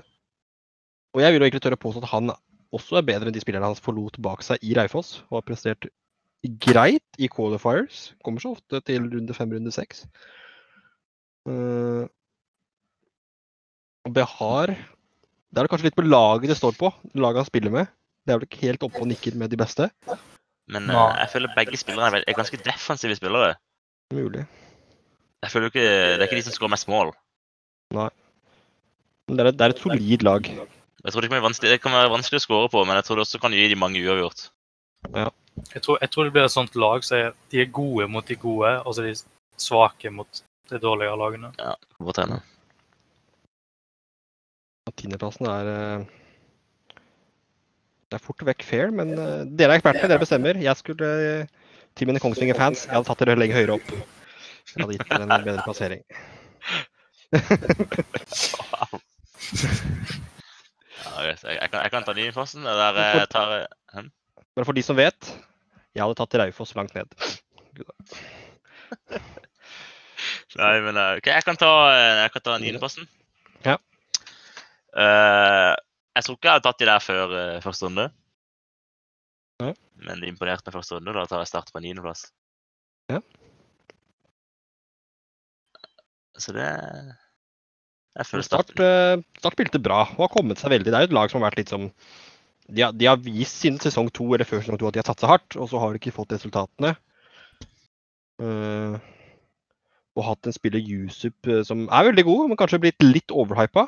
og 1.17 1.23
jeg 1.23 1.33
vil 1.33 1.41
jo 1.41 1.47
egentlig 1.47 1.63
tørre 1.65 1.77
å 1.79 1.81
påstå 1.81 2.03
at 2.05 2.11
han 2.13 2.31
også 2.77 2.99
er 2.99 3.05
bedre 3.07 3.29
enn 3.31 3.35
de 3.35 3.41
spillerne 3.41 3.69
han 3.71 3.79
forlot 3.79 4.19
bak 4.21 4.43
seg 4.45 4.61
i 4.61 4.75
Raufoss. 4.77 5.21
Og 5.31 5.39
har 5.39 5.45
prestert 5.47 5.87
greit 6.61 7.17
i 7.17 7.29
qualifiers. 7.31 8.11
Kommer 8.23 8.43
så 8.43 8.51
ofte 8.53 8.81
til 8.85 9.07
runde 9.09 9.33
fem, 9.33 9.49
runde 9.55 9.73
seks. 9.73 10.03
Eh, 11.47 12.05
og 14.07 14.13
Behar 14.15 14.73
Det 14.75 15.57
er 15.61 15.63
det 15.65 15.71
kanskje 15.71 15.87
litt 15.89 15.97
på 15.97 16.03
laget 16.05 16.51
det 16.51 16.57
står 16.59 16.75
på, 16.77 16.91
laget 17.15 17.41
han 17.41 17.47
spiller 17.49 17.73
med. 17.73 17.87
Det 18.27 18.33
er 18.33 18.39
vel 18.41 18.47
ikke 18.49 18.65
helt 18.67 18.83
oppe 18.83 18.99
og 19.01 19.07
nikker 19.09 19.35
med 19.39 19.49
de 19.49 19.57
beste. 19.59 19.89
Men 20.67 20.89
Nei. 20.91 20.95
eh, 20.99 21.19
jeg 21.23 21.31
føler 21.33 21.53
begge 21.55 21.79
spillerne 21.79 22.19
er, 22.19 22.35
ganske 22.35 22.59
defensive 22.61 23.15
spillere. 23.15 23.55
Mulig. 24.13 24.43
Jeg 25.43 25.51
føler 25.53 25.71
ikke, 25.71 25.85
Det 25.87 26.19
er 26.21 26.27
ikke 26.27 26.39
de 26.41 26.45
som 26.49 26.53
skårer 26.57 26.75
mest 26.75 26.87
mål. 26.91 27.13
Men 27.95 28.11
det 29.37 29.39
er, 29.39 29.47
et- 29.47 29.57
det 29.57 29.65
er 29.65 29.69
et 29.75 29.79
solid 29.79 30.23
lag. 30.23 30.51
Jeg 31.07 31.13
tror 31.13 31.23
det 31.23 31.29
kan, 31.31 31.53
det 31.63 31.79
kan 31.79 31.93
være 31.95 32.11
vanskelig 32.11 32.41
å 32.41 32.43
score 32.43 32.67
på, 32.67 32.81
men 32.83 32.97
jeg 32.99 33.05
tror 33.07 33.15
det 33.15 33.23
også 33.23 33.39
kan 33.39 33.53
gi 33.55 33.69
de 33.71 33.77
mange 33.79 34.01
uavgjort. 34.03 34.41
Jeg 35.07 35.81
tror, 35.85 35.95
jeg 36.01 36.09
tror 36.11 36.27
det 36.27 36.33
blir 36.35 36.43
et 36.43 36.51
sånt 36.51 36.75
lag 36.75 37.05
så 37.07 37.15
er, 37.15 37.29
de 37.53 37.61
er 37.63 37.69
gode 37.71 38.09
mot 38.11 38.27
de 38.27 38.35
gode, 38.35 38.73
og 38.83 38.91
så 38.91 39.05
er 39.05 39.13
de 39.13 39.21
svake 39.63 40.11
mot 40.11 40.41
de 40.67 40.81
dårligere 40.83 41.15
lagene. 41.21 41.53
Ja, 41.63 41.77
godt 42.03 42.19
hende. 42.25 42.41
Tiendeplassen 44.97 45.47
er 45.51 45.71
eh, 45.71 46.05
Det 48.11 48.19
er 48.19 48.23
fort 48.27 48.43
vekk 48.51 48.67
fair, 48.67 48.91
men 48.91 49.15
eh, 49.15 49.47
dere 49.47 49.77
er 49.77 49.79
eksperter, 49.79 50.11
dere 50.11 50.23
bestemmer. 50.27 50.59
Jeg 50.59 50.75
skulle 50.83 51.07
eh, 51.23 51.73
til 51.95 52.11
mine 52.11 52.19
Kongsvinger-fans 52.23 52.83
Jeg 52.89 52.95
hadde 52.97 53.07
tatt 53.07 53.23
dere 53.23 53.39
lenger 53.39 53.61
høyere 53.61 53.79
opp. 53.79 53.89
Jeg 53.95 54.83
hadde 54.83 54.95
gitt 54.97 55.07
dere 55.07 55.23
en 55.23 55.35
bedre 55.39 55.63
plassering. 55.63 56.03
Jeg, 61.23 61.37
jeg, 61.43 61.69
kan, 61.71 61.81
jeg 61.83 61.91
kan 61.93 62.03
ta 62.07 62.13
Nyfossen. 62.17 62.63
Der 62.67 62.99
jeg 63.01 63.27
tar 63.35 63.53
jeg- 63.59 64.09
Bare 64.57 64.65
for 64.65 64.73
de 64.73 64.81
som 64.85 64.97
vet, 64.97 65.29
jeg 65.93 66.01
hadde 66.01 66.17
tatt 66.17 66.33
Raufoss 66.41 66.73
langt 66.77 66.95
ned. 66.97 67.11
Nei, 70.57 70.75
men 70.81 70.97
eh, 70.97 71.17
OK, 71.19 71.27
jeg 71.29 71.45
kan 71.45 71.57
ta, 71.59 71.69
eh, 71.93 72.21
jeg 72.23 72.31
kan 72.33 72.43
ta 72.47 72.55
niendeplassen. 72.61 73.05
Ja. 73.65 73.75
Uh, 74.97 75.73
jeg 76.17 76.25
tror 76.25 76.37
ikke 76.39 76.47
jeg 76.49 76.55
hadde 76.55 76.65
tatt 76.65 76.79
de 76.81 76.87
der 76.89 77.03
før 77.05 77.33
uh, 77.35 77.59
første 77.61 77.85
runde. 77.85 78.07
Ja. 79.61 79.73
Men 80.07 80.23
det 80.23 80.31
imponerte 80.31 80.65
meg 80.71 80.77
første 80.79 80.97
runde. 80.97 81.13
Da 81.13 81.27
tar 81.29 81.43
jeg 81.43 81.51
start 81.51 81.69
på 81.73 81.83
niendeplass. 81.83 82.23
Ja. 83.13 83.19
Så 86.37 86.53
det 86.57 86.65
Jeg 88.17 88.25
føler 88.25 88.45
Start, 88.47 88.71
eh, 88.81 89.19
Start 89.37 89.57
spilte 89.57 89.81
bra 89.83 89.99
og 90.15 90.23
har 90.25 90.31
kommet 90.33 90.61
seg 90.61 90.73
veldig. 90.73 90.89
Det 90.89 90.97
er 90.97 91.05
jo 91.05 91.11
et 91.11 91.17
lag 91.17 91.29
som 91.31 91.41
har 91.41 91.51
vært 91.51 91.61
litt 91.61 91.73
som 91.73 91.91
de 92.67 92.83
har, 92.83 92.91
de 92.91 93.07
har 93.07 93.19
vist 93.23 93.61
siden 93.61 93.77
sesong 93.79 94.09
to 94.11 94.25
eller 94.33 94.47
før 94.47 94.59
sesong 94.59 94.79
to 94.79 94.89
at 94.89 94.97
de 94.97 94.99
har 94.99 95.07
satsa 95.07 95.29
hardt, 95.29 95.55
og 95.55 95.69
så 95.71 95.79
har 95.79 95.93
de 95.93 96.01
ikke 96.01 96.15
fått 96.15 96.33
resultatene. 96.35 96.97
Eh, 98.43 98.97
og 100.17 100.25
hatt 100.25 100.49
en 100.49 100.55
spiller 100.55 100.81
Yusup 100.83 101.47
eh, 101.47 101.61
som 101.67 101.85
er 101.87 102.09
veldig 102.09 102.25
god, 102.27 102.49
men 102.49 102.59
kanskje 102.59 102.81
blitt 102.83 103.05
litt 103.05 103.31
overhypa. 103.31 103.87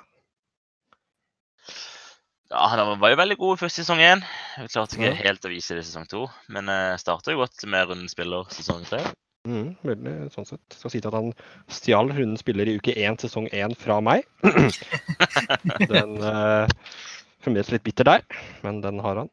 Ja, 2.50 2.66
Han 2.72 3.00
var 3.02 3.12
jo 3.12 3.20
veldig 3.20 3.38
god 3.38 3.58
i 3.58 3.62
første 3.62 3.84
sesong 3.84 4.00
én. 4.02 4.24
Klarte 4.72 4.98
ikke 4.98 5.12
Ja. 5.12 5.18
helt 5.22 5.44
å 5.46 5.52
vise 5.52 5.76
det 5.76 5.84
i 5.84 5.90
sesong 5.90 6.08
to. 6.10 6.24
Men 6.50 6.70
uh, 6.70 6.98
starta 6.98 7.30
jo 7.34 7.44
godt 7.44 7.62
med 7.70 7.92
rundspiller 7.92 8.48
sesong 8.50 8.88
tre. 8.90 9.04
Mm, 9.50 9.70
veldig 9.88 10.14
sånn 10.34 10.46
sett. 10.46 10.62
Skal 10.78 10.92
si 10.94 11.00
til 11.02 11.10
at 11.10 11.16
han 11.18 11.32
stjal 11.74 12.12
hunden 12.14 12.38
spiller 12.38 12.70
i 12.70 12.76
uke 12.78 12.94
én, 12.94 13.18
sesong 13.18 13.48
én 13.56 13.74
fra 13.80 13.98
meg. 14.06 14.28
den 15.94 16.20
uh, 16.22 16.70
Fremdeles 17.40 17.72
litt 17.72 17.86
bitter 17.88 18.06
der, 18.06 18.26
men 18.66 18.82
den 18.84 19.00
har 19.02 19.24
han. 19.24 19.32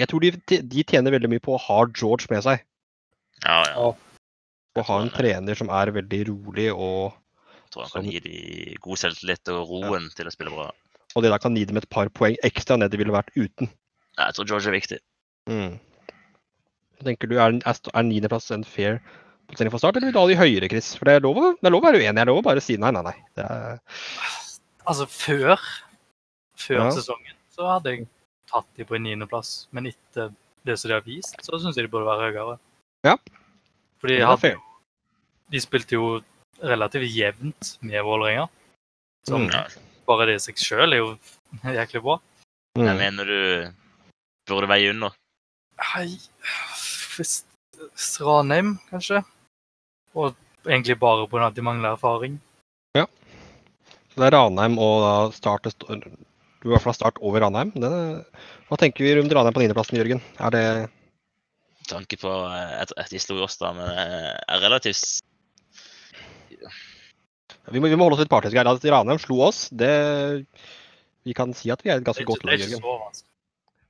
Jeg 0.00 0.08
tror 0.10 0.24
de, 0.24 0.32
de 0.72 0.84
tjener 0.84 1.14
veldig 1.14 1.30
mye 1.32 1.44
på 1.44 1.54
å 1.54 1.60
ha 1.60 1.78
George 1.92 2.28
med 2.32 2.42
seg. 2.44 2.64
Ja, 3.44 3.60
ja. 3.68 3.86
Og 4.76 4.88
ha 4.88 4.98
en 5.00 5.12
trener 5.12 5.56
som 5.56 5.70
er 5.72 5.92
veldig 5.94 6.22
rolig, 6.32 6.66
og, 6.72 7.14
Jeg 7.66 7.72
tror 7.74 7.84
han 7.86 7.92
Som- 7.92 8.02
kan 8.02 8.10
gi 8.10 8.20
de 8.24 8.76
god 8.80 9.00
selvtillit 9.04 9.52
og 9.52 9.70
roen 9.70 10.10
til 10.16 10.28
å 10.28 10.32
spille 10.34 10.52
bra. 10.54 10.70
og 11.16 11.22
det 11.24 11.30
da 11.32 11.38
kan 11.40 11.54
gi 11.56 11.64
dem 11.64 11.78
et 11.80 11.88
par 11.88 12.08
poeng 12.12 12.36
ekstra 12.44 12.76
ned 12.76 12.90
de 12.92 12.98
ville 13.00 13.12
vært 13.14 13.32
uten. 13.36 13.70
Ja, 14.18 14.26
jeg 14.28 14.34
tror 14.36 14.48
George 14.50 14.68
er 14.68 14.76
viktig. 14.76 14.98
Mm. 15.48 15.78
Tenker 17.04 17.28
du, 17.28 17.36
Er, 17.38 17.52
er, 17.60 18.02
niendeplass 18.02 18.50
en 18.54 18.64
fair 18.64 19.00
plassering 19.50 19.70
for 19.70 19.78
start, 19.78 19.96
eller 19.96 20.08
vil 20.08 20.14
du 20.16 20.20
ha 20.20 20.26
de 20.30 20.36
høyere, 20.40 20.68
Chris? 20.70 20.94
For 20.98 21.04
det 21.06 21.16
er 21.18 21.20
lov, 21.26 21.36
det 21.60 21.68
er 21.68 21.70
lov 21.74 21.82
å 21.84 21.86
være 21.86 22.00
uenig. 22.00 22.08
Jeg 22.08 22.22
er 22.24 22.30
lov 22.30 22.40
å 22.40 22.46
bare 22.46 22.62
si 22.64 22.76
nei, 22.80 22.90
nei, 22.90 23.02
nei. 23.06 23.14
Det 23.36 23.44
er, 23.44 23.78
Altså 24.86 25.06
før, 25.10 25.58
før 26.56 26.78
Ja. 26.78 26.90
sesongen 26.94 27.34
så 27.50 27.66
hadde 27.66 27.90
jeg 27.92 28.06
tatt 28.50 28.66
de 28.76 28.84
på 28.84 28.94
en 28.96 29.02
niendeplass. 29.02 29.66
Men 29.72 29.86
etter 29.90 30.32
det 30.64 30.78
som 30.78 30.88
de 30.88 30.94
har 30.94 31.02
vist, 31.06 31.34
så 31.42 31.58
syns 31.58 31.76
jeg 31.76 31.86
de 31.86 31.90
burde 31.90 32.06
være 32.06 32.30
høyere. 32.32 32.58
Ja. 33.04 33.16
For 33.98 34.08
de, 34.08 34.18
er 34.20 34.26
hadde, 34.30 34.54
de 35.50 35.60
spilte 35.60 35.96
jo 35.98 36.22
relativt 36.62 37.10
jevnt 37.10 37.76
med 37.82 38.02
Vålerenga. 38.06 38.48
Som 39.26 39.48
Mm. 39.48 39.82
Bare 40.06 40.26
det 40.26 40.36
i 40.36 40.38
seg 40.38 40.54
sjøl 40.54 40.92
er 40.94 40.98
jo 41.02 41.18
jæklig 41.64 42.02
bra. 42.02 42.20
Jeg 42.76 42.94
Mm. 42.94 42.98
mener 42.98 43.24
du 43.24 43.72
burde 44.46 44.68
veie 44.68 44.90
under. 44.90 45.10
Hei, 45.82 46.06
Ranheim, 48.26 48.76
kanskje. 48.90 49.22
Og 50.16 50.34
egentlig 50.66 50.98
bare 51.00 51.28
pga. 51.30 51.46
at 51.48 51.56
de 51.56 51.64
mangler 51.64 51.94
erfaring. 51.94 52.38
Ja. 52.96 53.06
Så 54.12 54.20
det 54.20 54.28
er 54.30 54.38
Ranheim 54.38 54.78
og 54.78 55.02
da 55.04 55.14
Start 55.36 55.68
Du 55.68 55.94
Du 56.62 56.70
i 56.70 56.72
hvert 56.72 56.82
fall 56.82 56.94
Start 56.96 57.18
over 57.20 57.40
Ranheim. 57.44 57.72
Det, 57.76 57.90
hva 58.68 58.78
tenker 58.80 59.04
vi 59.04 59.16
rundt 59.16 59.32
Ranheim 59.32 59.54
på 59.54 59.62
niendeplassen, 59.62 59.98
Jørgen? 59.98 60.22
Er 60.40 60.50
det 60.50 60.66
med 61.86 61.92
tanke 61.92 62.18
på 62.18 62.30
at, 62.50 62.90
at 62.98 63.10
de 63.12 63.20
slo 63.22 63.38
oss, 63.44 63.58
da, 63.60 63.70
men 63.76 63.86
eh, 63.86 64.32
er 64.34 64.62
relativt 64.64 65.20
ja. 66.50 66.72
Vi 67.70 67.78
må, 67.82 67.90
vi 67.90 67.98
må 67.98 68.06
holde 68.06 68.16
oss 68.18 68.24
litt 68.24 68.32
partisk 68.32 68.58
her. 68.58 68.66
At 68.66 68.84
Ranheim 68.90 69.20
slo 69.22 69.40
oss, 69.46 69.68
det 69.70 70.46
Vi 71.26 71.34
kan 71.34 71.54
si 71.54 71.70
at 71.70 71.82
vi 71.82 71.90
er 71.90 72.00
et 72.00 72.06
ganske 72.06 72.26
godt 72.26 72.42
godt 72.42 72.52
Jørgen. 72.54 72.60
det 72.60 72.70
lag, 72.70 72.70
er 72.70 72.78
ikke 72.78 72.82
Jørgen. 72.82 73.22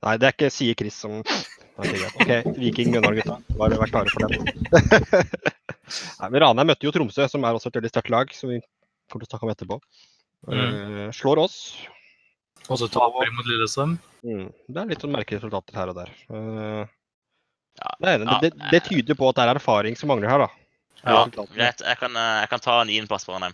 Nei, 0.07 0.15
det 0.21 0.27
er 0.29 0.35
ikke 0.35 0.49
sier 0.53 0.77
Chris 0.79 0.97
som 1.03 1.19
Ok, 1.77 2.31
Viking 2.57 2.89
Mjøndalen, 2.93 3.19
gutta. 3.19 3.35
Bare 3.59 3.77
vær 3.77 3.91
klare 3.91 4.09
for 4.09 4.23
den. 4.31 4.47
Nei, 6.23 6.29
men 6.33 6.41
Ranheim 6.41 6.71
møtte 6.71 6.87
jo 6.87 6.93
Tromsø, 6.95 7.27
som 7.29 7.43
er 7.45 7.57
også 7.57 7.69
et 7.69 7.77
veldig 7.77 7.91
sterkt 7.91 8.09
lag, 8.13 8.31
som 8.33 8.49
vi 8.49 8.57
kommer 9.11 9.25
til 9.25 9.29
å 9.29 9.33
snakke 9.35 9.45
om 9.45 9.51
etterpå. 9.53 9.77
Eh, 10.53 11.03
slår 11.13 11.43
oss. 11.43 11.57
Og 12.67 12.79
så 12.81 12.89
taper 12.91 13.29
de 13.29 13.35
mot 13.37 13.45
Lillestrøm. 13.47 13.93
Mm, 14.25 14.47
det 14.73 14.81
er 14.81 14.89
litt 14.89 15.03
sånn 15.05 15.13
merkelige 15.13 15.43
resultater 15.43 15.77
her 15.77 15.91
og 15.93 15.99
der. 16.01 16.13
Eh, 16.33 16.93
Ja, 17.77 17.91
det, 18.01 18.11
ja, 18.25 18.39
det, 18.41 18.49
det 18.73 18.81
tyder 18.87 19.13
på 19.19 19.27
at 19.29 19.37
det 19.37 19.43
er 19.45 19.53
erfaring 19.59 19.93
som 19.99 20.09
mangler 20.09 20.31
her, 20.33 20.41
da. 20.47 20.47
ja, 21.05 21.19
greit. 21.53 21.83
Jeg 21.85 21.99
kan, 22.01 22.15
eh, 22.17 22.39
jeg 22.41 22.49
kan 22.55 22.63
ta 22.65 22.79
niendeplass 22.89 23.27
på 23.29 23.35
Ranheim. 23.35 23.53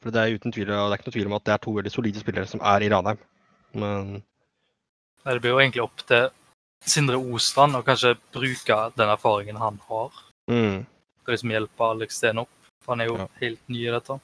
For 0.00 0.14
det 0.14 0.20
er 0.22 0.38
uten 0.38 0.54
tvil, 0.54 0.70
og 0.72 0.86
det 0.88 0.94
er 0.94 1.00
ikke 1.02 1.10
noe 1.10 1.16
tvil 1.18 1.28
om 1.28 1.34
at 1.36 1.44
det 1.44 1.52
er 1.52 1.60
to 1.66 1.72
veldig 1.76 1.90
solide 1.92 2.22
spillere 2.22 2.48
som 2.48 2.62
er 2.64 2.86
i 2.86 2.88
Ranheim. 2.88 3.18
Men 3.74 4.22
Det 5.24 5.40
blir 5.40 5.52
jo 5.54 5.60
egentlig 5.60 5.82
opp 5.84 6.02
til 6.08 6.30
Sindre 6.88 7.18
Ostrand 7.20 7.76
å 7.76 7.82
kanskje 7.84 8.14
bruke 8.32 8.78
den 8.96 9.08
erfaringen 9.12 9.56
han 9.60 9.78
har. 9.88 10.10
mm, 10.50 10.86
Til 11.24 11.34
liksom 11.34 11.50
hjelpe 11.52 11.90
Alex 11.90 12.16
Steen 12.16 12.38
opp. 12.38 12.48
For 12.82 12.94
han 12.96 13.00
er 13.02 13.10
jo 13.10 13.16
Ja. 13.18 13.26
helt 13.40 13.60
ny 13.68 13.86
i 13.86 13.90
dette. 13.92 14.20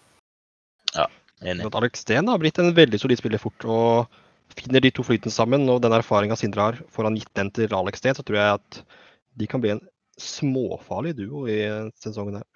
Ja, 0.95 1.07
Enig. 1.43 1.67
at 1.67 1.75
Alex 1.75 2.01
Steen 2.01 2.27
har 2.29 2.39
blitt 2.39 2.59
en 2.59 2.73
veldig 2.75 2.99
solid 2.99 3.19
spiller 3.19 3.39
fort. 3.39 3.65
og 3.65 4.09
Finner 4.57 4.81
de 4.81 4.91
to 4.91 5.03
flytene 5.03 5.31
sammen, 5.33 5.69
og 5.69 5.83
den 5.83 5.93
erfaringa 5.93 6.37
Sindre 6.39 6.61
har, 6.63 6.73
får 6.91 7.05
han 7.05 7.17
gitt 7.17 7.35
den 7.35 7.51
til 7.51 7.69
Alex 7.75 7.99
Steen, 7.99 8.15
så 8.15 8.23
tror 8.25 8.37
jeg 8.37 8.55
at 8.55 8.83
de 9.37 9.47
kan 9.47 9.61
bli 9.61 9.71
en 9.71 9.81
småfarlig 10.19 11.15
duo 11.17 11.47
i 11.47 11.91
sesongen 12.01 12.37
her. 12.39 12.56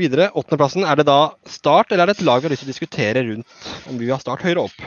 Videre, 0.00 0.30
åttendeplassen. 0.32 0.86
Er 0.88 0.96
det 0.96 1.04
da 1.04 1.34
Start, 1.44 1.90
eller 1.92 2.06
er 2.06 2.12
det 2.12 2.14
et 2.16 2.24
lag 2.24 2.40
vi 2.40 2.48
har 2.48 2.54
lyst 2.54 2.62
til 2.64 2.70
å 2.70 2.72
diskutere 2.72 3.22
rundt 3.26 3.66
om 3.90 3.98
vi 3.98 4.06
vil 4.06 4.14
ha 4.14 4.20
Start 4.22 4.40
høyere 4.46 4.64
opp? 4.64 4.78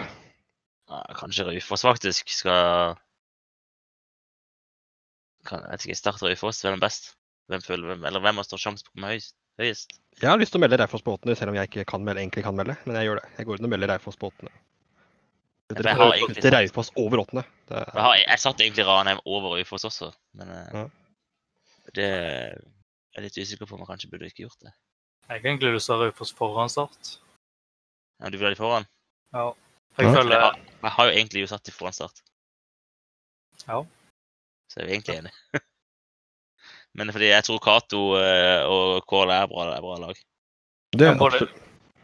Ja, 0.90 1.02
kanskje 1.20 1.46
Raufoss 1.46 1.84
faktisk 1.86 2.32
skal 2.34 2.96
kan, 5.46 5.62
Jeg 5.62 5.76
vet 5.76 5.86
ikke, 5.86 5.98
Start 6.00 6.24
Raufoss, 6.26 6.64
hvem 6.66 6.80
er 6.80 6.82
best? 6.88 7.12
Hvem 7.54 7.62
føler 7.62 7.92
hvem, 7.92 8.08
Eller 8.10 8.24
hvem 8.24 8.42
har 8.42 8.48
størst 8.48 8.66
sjanse 8.66 8.88
på 8.88 8.90
å 8.90 8.96
komme 8.96 9.12
høyest? 9.14 9.36
Jeg 9.62 10.26
har 10.28 10.42
lyst 10.42 10.56
til 10.56 10.60
å 10.60 10.64
melde 10.66 10.80
Raufoss 10.82 11.06
på 11.06 11.14
åttende, 11.14 11.36
selv 11.38 11.54
om 11.54 11.60
jeg 11.60 11.70
ikke 11.70 11.86
kan 11.94 12.02
melde, 12.04 12.24
egentlig 12.24 12.44
kan 12.48 12.58
melde. 12.58 12.76
Men 12.90 12.98
jeg 12.98 13.08
gjør 13.08 13.22
det. 13.22 13.28
Jeg 13.38 13.48
går 13.48 13.60
inn 13.62 13.68
og 13.70 13.72
melder 13.76 13.94
Raufoss 13.94 14.18
på 14.20 14.32
åttende. 14.32 14.56
Jeg 15.70 16.00
har 16.02 16.16
egentlig 16.18 16.54
Raufoss 16.56 16.90
over 16.98 17.22
åttende. 17.22 17.46
Er... 17.70 17.86
Jeg, 17.86 18.06
har, 18.08 18.18
jeg 18.24 18.42
satt 18.42 18.66
egentlig 18.66 18.88
Ranheim 18.90 19.22
over 19.30 19.54
Raufoss 19.54 19.86
også, 19.86 20.10
men 20.42 20.50
eh, 20.50 20.74
Ja. 20.74 20.84
det 21.94 22.10
er 22.10 23.24
litt 23.30 23.38
usikker 23.38 23.70
på 23.70 23.78
om 23.78 23.86
jeg 23.86 23.94
kanskje 23.94 24.12
burde 24.12 24.34
ikke 24.34 24.48
gjort 24.48 24.66
det. 24.66 24.74
Jeg 25.26 25.42
har 25.42 25.48
egentlig 25.50 25.74
lyst 25.74 25.90
til 25.90 25.96
å 25.96 25.98
ha 25.98 26.06
Raufoss 26.06 26.34
foran 26.38 26.70
Start. 26.70 27.16
Ja, 28.22 28.30
du 28.30 28.38
vil 28.38 28.46
ha 28.46 28.54
de 28.54 28.60
foran? 28.60 28.86
Ja. 29.34 29.46
Ja. 29.46 29.54
Jeg 29.98 30.06
Jeg 30.06 30.42
har, 30.42 30.58
jeg 30.84 30.92
har 30.98 31.08
jo 31.08 31.14
egentlig 31.16 31.42
jo 31.42 31.48
satt 31.50 31.66
de 31.66 31.74
foran 31.74 31.96
Start. 31.98 32.22
Ja. 33.66 33.80
Så 34.70 34.82
er 34.82 34.86
vi 34.86 34.98
egentlig 34.98 35.18
enige. 35.18 35.34
Men 36.96 37.12
fordi 37.12 37.32
jeg 37.32 37.44
tror 37.44 37.60
Cato 37.64 38.02
eh, 38.20 38.62
og 38.72 39.06
Kål 39.10 39.34
er 39.36 39.48
bra, 39.52 39.66
er 39.74 39.82
bra 39.84 39.98
lag. 40.00 40.20
det 40.96 41.08
er 41.10 41.18
både, 41.20 41.48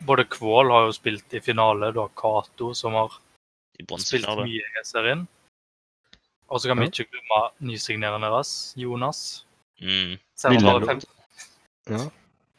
både 0.07 0.25
Kvål 0.27 0.71
har 0.73 0.87
jo 0.89 0.95
spilt 0.97 1.37
i 1.37 1.39
finale. 1.39 1.93
Du 1.95 2.01
har 2.01 2.09
Cato, 2.17 2.73
som 2.75 2.97
har 2.99 3.13
spilt 4.01 4.27
mye 4.41 4.65
i 4.65 4.83
serien. 4.83 5.27
Og 6.51 6.59
så 6.59 6.67
kan 6.67 6.81
vi 6.81 6.89
ikke 6.89 7.07
glemme 7.07 7.43
nysignerende 7.69 8.27
deres, 8.33 8.73
Jonas. 8.75 9.45
Mm. 9.79 10.17
Selv 10.35 10.57
om, 10.57 10.65
han 10.65 10.81
bare 10.81 10.81
er 10.81 10.99
15, 10.99 11.07
Ja. 11.91 12.01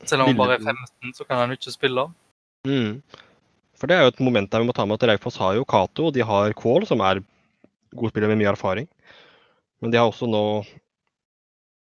Selv 0.04 0.24
om 0.24 0.32
han 0.32 0.38
bare 0.38 0.58
er 0.58 0.64
15, 0.64 1.14
så 1.16 1.26
kan 1.26 1.42
han 1.42 1.52
jo 1.52 1.58
ikke 1.58 1.74
spille. 1.74 2.06
Mm. 2.68 3.02
For 3.78 3.90
det 3.90 3.96
er 3.96 4.06
jo 4.06 4.12
et 4.12 4.22
moment 4.22 4.50
der 4.52 4.62
vi 4.62 4.68
må 4.68 4.74
ta 4.76 4.86
med 4.86 5.00
at 5.00 5.08
Raufoss 5.10 5.40
har 5.42 5.56
jo 5.58 5.66
Cato, 5.68 6.08
og 6.08 6.14
de 6.14 6.22
har 6.26 6.54
Kvål, 6.58 6.86
som 6.86 7.02
er 7.02 7.22
gode 7.96 8.12
spillere 8.12 8.32
med 8.32 8.42
mye 8.42 8.52
erfaring. 8.52 8.88
Men 9.82 9.90
de 9.92 9.98
har 9.98 10.06
også 10.06 10.28
nå 10.30 10.44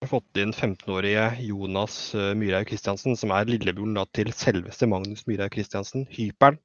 fått 0.10 0.40
inn 0.42 0.50
15-årige 0.50 1.28
Jonas 1.46 1.98
Myhraug 2.16 2.40
Myrhaug 2.42 2.72
Christiansen, 2.72 3.18
som 3.20 3.34
er 3.36 3.50
lillebroren 3.50 4.00
til 4.18 4.32
selveste 4.34 4.90
Magnus 4.90 5.28
Myrhaug 5.30 5.54
Christiansen, 5.54 6.08
hyperen. 6.10 6.58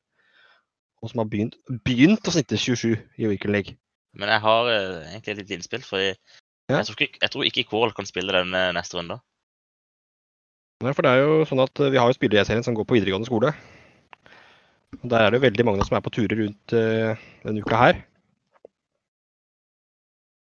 Og 1.04 1.12
som 1.12 1.20
har 1.20 1.28
begynt, 1.28 1.58
begynt 1.84 2.24
å 2.24 2.32
snitte 2.32 2.56
27 2.56 2.96
i 2.96 3.28
Weekend 3.28 3.52
League. 3.52 3.76
Men 4.16 4.32
jeg 4.32 4.40
har 4.40 4.70
eh, 4.72 5.10
egentlig 5.12 5.34
et 5.34 5.42
lite 5.42 5.58
innspill, 5.58 5.84
jeg, 6.00 6.16
Ja. 6.66 6.80
jeg, 6.80 6.86
tror 6.88 7.02
ikke, 7.04 7.20
jeg 7.22 7.30
tror 7.30 7.44
ikke 7.46 7.68
Kål 7.70 7.92
kan 7.94 8.08
spille 8.08 8.32
den 8.32 8.54
eh, 8.56 8.72
neste 8.74 8.96
runde. 8.96 9.20
Nei, 10.84 10.92
for 10.92 11.06
det 11.06 11.12
er 11.14 11.22
jo 11.24 11.44
sånn 11.48 11.62
at 11.64 11.80
eh, 11.80 11.92
Vi 11.94 12.00
har 12.00 12.10
jo 12.10 12.16
spillere 12.16 12.44
i 12.44 12.48
serien 12.48 12.64
som 12.66 12.76
går 12.76 12.84
på 12.88 12.98
videregående 12.98 13.28
skole. 13.28 13.54
Og 15.00 15.08
Der 15.08 15.22
er 15.22 15.32
det 15.32 15.40
jo 15.40 15.46
veldig 15.46 15.64
mange 15.68 15.86
som 15.86 15.96
er 15.96 16.04
på 16.04 16.12
turer 16.14 16.38
rundt 16.40 16.74
uh, 16.76 17.24
denne 17.44 17.62
uka 17.64 17.80
her. 17.80 17.98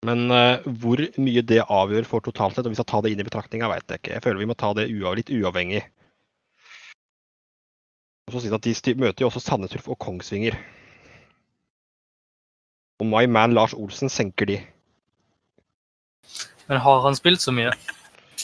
Men 0.04 0.26
uh, 0.30 0.62
hvor 0.82 1.00
mye 1.16 1.42
det 1.46 1.62
avgjør 1.64 2.06
for 2.08 2.24
totalt 2.24 2.56
sett, 2.56 2.66
og 2.66 2.74
vi 2.74 2.78
skal 2.78 2.88
ta 2.90 3.00
det 3.02 3.14
inn 3.14 3.22
i 3.22 3.26
betraktninga, 3.26 3.70
veit 3.72 3.88
jeg 3.88 4.02
ikke. 4.02 4.12
Jeg 4.16 4.24
føler 4.26 4.42
vi 4.42 4.48
må 4.50 4.56
ta 4.58 4.70
det 4.76 4.88
uav, 4.92 5.16
litt 5.18 5.32
uavhengig. 5.32 5.82
Og 8.28 8.36
så 8.36 8.44
si 8.44 8.52
at 8.52 8.68
De 8.68 8.94
møter 9.00 9.24
jo 9.24 9.30
også 9.30 9.42
Sandnes 9.42 9.74
Ulf 9.78 9.88
og 9.92 9.98
Kongsvinger. 10.02 10.58
Og 13.02 13.08
my 13.10 13.24
man 13.26 13.56
Lars 13.56 13.74
Olsen 13.74 14.12
senker 14.12 14.50
de. 14.50 14.60
Men 16.68 16.80
har 16.80 17.02
han 17.04 17.16
spilt 17.16 17.42
så 17.42 17.52
mye? 17.52 17.72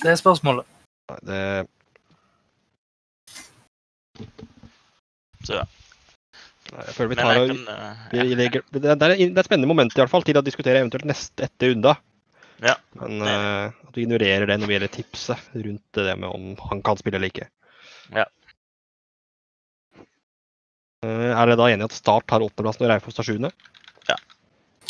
Det 0.00 0.10
er 0.10 0.18
spørsmålet. 0.20 0.66
Nei, 1.10 1.20
Det, 1.28 1.42
Så 5.46 5.56
ja. 5.56 5.64
jeg 6.70 6.94
føler 6.96 7.10
vi 7.12 7.18
tar 7.18 7.32
jeg 7.32 7.50
kan 7.50 7.60
eh, 7.72 8.00
Vi 8.12 8.24
legger, 8.36 8.64
det, 8.74 8.82
er, 8.84 8.98
det 9.00 9.08
er 9.08 9.22
et 9.24 9.48
spennende 9.48 9.70
moment 9.70 9.94
i 9.96 10.02
hvert 10.02 10.12
fall, 10.12 10.26
til 10.26 10.38
å 10.40 10.44
diskutere 10.44 10.82
eventuelt 10.82 11.08
neste 11.08 11.48
etter 11.48 11.74
Unda. 11.76 11.96
Ja. 12.60 12.76
Men 13.00 13.24
uh, 13.24 13.72
at 13.72 13.94
du 13.96 14.02
ignorerer 14.02 14.44
det 14.50 14.58
når 14.60 14.68
det 14.68 14.76
gjelder 14.76 14.92
tipset 14.92 15.54
rundt 15.56 15.96
det 15.96 16.16
med 16.20 16.28
om 16.28 16.52
han 16.68 16.82
kan 16.84 17.00
spille 17.00 17.16
eller 17.16 17.32
ikke. 17.32 17.48
Ja. 18.12 18.26
Uh, 21.00 21.30
er 21.32 21.48
dere 21.48 21.56
da 21.56 21.70
enig 21.72 21.88
at 21.88 21.96
Start 21.96 22.28
tar 22.28 22.44
åttendeplassen 22.44 22.84
og 22.84 22.92
Raufoss 22.92 23.16
tar 23.16 23.28
sjuende? 23.30 23.52
Ja. 24.10 24.18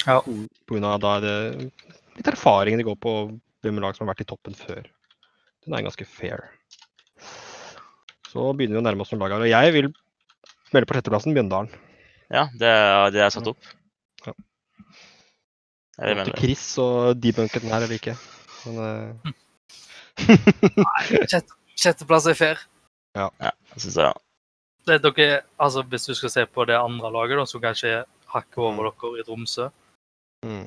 Ja. 0.07 0.19
På 0.25 0.75
grunn 0.75 0.89
av 0.89 0.99
da 1.03 1.19
er 1.19 1.27
det 1.27 1.71
litt 2.19 2.33
erfaring 2.33 2.81
det 2.81 2.89
går 2.89 2.99
på 3.01 3.15
hvem 3.63 3.79
lag 3.83 3.95
som 3.95 4.07
har 4.07 4.15
vært 4.15 4.25
i 4.25 4.31
toppen 4.33 4.57
før. 4.57 4.89
Den 5.65 5.77
er 5.77 5.85
ganske 5.87 6.07
fair. 6.09 6.49
Så 8.31 8.53
begynner 8.55 8.79
vi 8.79 8.83
å 8.83 8.87
nærme 8.87 9.05
oss 9.05 9.11
noen 9.13 9.25
lag 9.25 9.35
her. 9.35 9.45
Og 9.45 9.51
jeg 9.51 9.75
vil 9.75 9.91
melde 10.71 10.87
på 10.89 10.97
sjetteplassen 10.97 11.35
Bjøndalen. 11.35 11.71
Ja, 12.31 12.47
det 12.55 12.71
er 12.71 13.15
det 13.15 13.25
jeg 13.25 13.35
satt 13.35 13.51
opp. 13.51 13.71
Ja. 14.27 14.35
Jeg 15.99 16.11
vil 16.13 16.21
melde. 16.21 16.37
Chris 16.39 16.67
og 16.83 17.19
debunket 17.19 17.65
den 17.65 17.75
her 17.75 17.87
eller 17.87 17.99
ikke. 17.99 18.15
Men, 18.69 19.35
Nei, 20.21 21.05
Sjette, 21.31 21.57
sjetteplass 21.79 22.29
er 22.31 22.39
fair. 22.39 22.65
Jeg 23.17 23.81
synes 23.83 23.97
jeg, 23.99 24.21
Det 24.87 24.95
er 24.95 25.01
dere, 25.03 25.39
altså 25.59 25.83
Hvis 25.83 26.07
du 26.07 26.13
skal 26.15 26.31
se 26.31 26.45
på 26.47 26.65
det 26.69 26.77
andre 26.79 27.11
laget, 27.11 27.41
da, 27.41 27.47
som 27.49 27.63
kanskje 27.63 27.95
er 27.99 28.05
hakket 28.31 28.63
over 28.63 28.91
dere 28.91 29.23
i 29.23 29.27
Tromsø, 29.27 29.71
mm. 30.47 30.67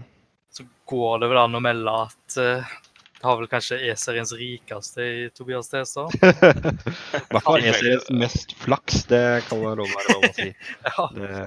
så 0.51 0.65
går 0.89 1.23
det 1.23 1.29
vel 1.31 1.41
an 1.45 1.59
å 1.59 1.63
melde 1.63 1.93
at 2.07 2.37
eh, 2.41 2.73
det 2.83 2.92
har 3.23 3.37
vel 3.39 3.47
kanskje 3.51 3.79
E-seriens 3.89 4.33
rikeste 4.35 5.03
i 5.03 5.25
Tobias 5.35 5.69
Tesa. 5.71 6.05
I 6.19 7.21
hvert 7.31 7.45
fall 7.45 7.63
E-seriens 7.63 8.09
mest 8.11 8.55
flaks, 8.63 9.05
det 9.11 9.23
kan 9.47 9.61
være 9.63 9.81
lov 9.81 9.91
å 9.91 9.97
være 9.97 10.15
lov 10.15 10.27
å 10.27 10.33
si. 10.37 10.49
Ja, 10.89 11.07
Det, 11.15 11.43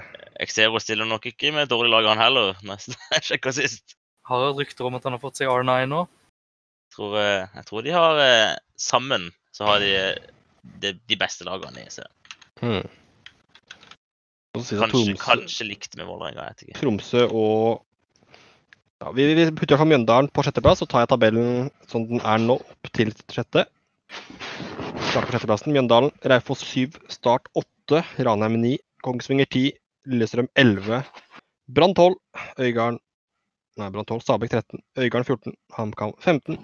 Exero 0.46 0.80
stiller 0.82 1.08
nok 1.08 1.28
ikke 1.30 1.52
med 1.56 1.70
dårlig 1.72 1.92
lag, 1.92 2.08
han 2.12 2.20
heller, 2.20 2.56
nesten. 2.70 2.96
Jeg 3.14 3.28
sjekka 3.30 3.54
sist. 3.56 3.96
Har 4.26 4.48
hørt 4.48 4.60
rykter 4.60 4.88
om 4.88 4.96
at 4.98 5.06
han 5.06 5.16
har 5.16 5.22
fått 5.22 5.40
seg 5.40 5.52
R9 5.52 5.86
nå. 5.92 6.04
Tror, 6.96 7.18
eh, 7.20 7.44
jeg 7.58 7.68
tror 7.68 7.84
de 7.84 7.92
har 7.94 8.20
eh, 8.22 8.52
Sammen 8.78 9.30
så 9.56 9.66
har 9.68 9.80
de 9.82 9.88
eh, 9.96 10.16
de, 10.82 10.92
de 11.08 11.16
beste 11.18 11.46
lagene 11.46 11.84
i 11.84 11.92
serien. 11.92 12.12
Hmm. 12.60 12.88
Kanskje, 14.56 15.16
kanskje 15.20 15.66
likt 15.68 15.96
med 15.96 16.08
Vålerenga, 16.08 16.50
jeg. 16.60 16.76
Tromsø 16.78 17.26
og 17.28 17.85
ja, 19.02 19.12
Vi, 19.12 19.26
vi 19.34 19.46
putter 19.56 19.82
i 19.82 19.88
Mjøndalen 19.90 20.28
på 20.32 20.44
sjetteplass, 20.44 20.82
så 20.82 20.88
tar 20.90 21.04
jeg 21.04 21.12
tabellen 21.12 21.70
som 21.90 22.06
den 22.08 22.22
er 22.24 22.42
nå, 22.42 22.58
opp 22.60 22.92
til 22.96 23.12
sjette. 23.32 23.66
Starter 25.10 25.28
på 25.28 25.34
sjetteplassen. 25.36 25.74
Mjøndalen, 25.74 26.12
Raufoss 26.24 26.64
7, 26.66 26.96
Start 27.12 27.50
8, 27.58 28.02
Ranheim 28.26 28.60
9, 28.62 28.76
Kongsvinger 29.04 29.48
10, 29.50 29.74
Lillestrøm 30.10 30.48
11, 30.54 31.02
Brann 31.76 31.94
12, 31.98 32.16
Øygarden 32.62 33.02
Nei, 33.76 33.90
Brann 33.92 34.06
12, 34.08 34.22
Stabæk 34.24 34.54
13, 34.54 34.80
Øygarden 35.04 35.26
14, 35.28 35.56
HamKam 35.76 36.14
15, 36.24 36.56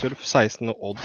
Sandnes 0.00 0.24
16 0.26 0.72
og 0.72 0.88
Odd 0.90 1.04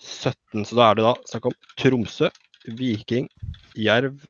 17. 0.00 0.64
Så 0.64 0.78
da 0.78 0.86
er 0.86 0.96
det 0.96 1.04
da 1.04 1.12
snakk 1.28 1.50
om 1.50 1.56
Tromsø, 1.76 2.30
Viking, 2.78 3.28
Jerv, 3.76 4.22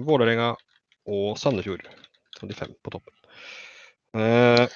Vålerenga 0.00 0.54
og 1.04 1.36
Sandefjord 1.36 1.84
som 2.38 2.48
de 2.48 2.56
fem 2.56 2.72
på 2.80 2.94
toppen. 2.94 3.21
Eh, 4.12 4.66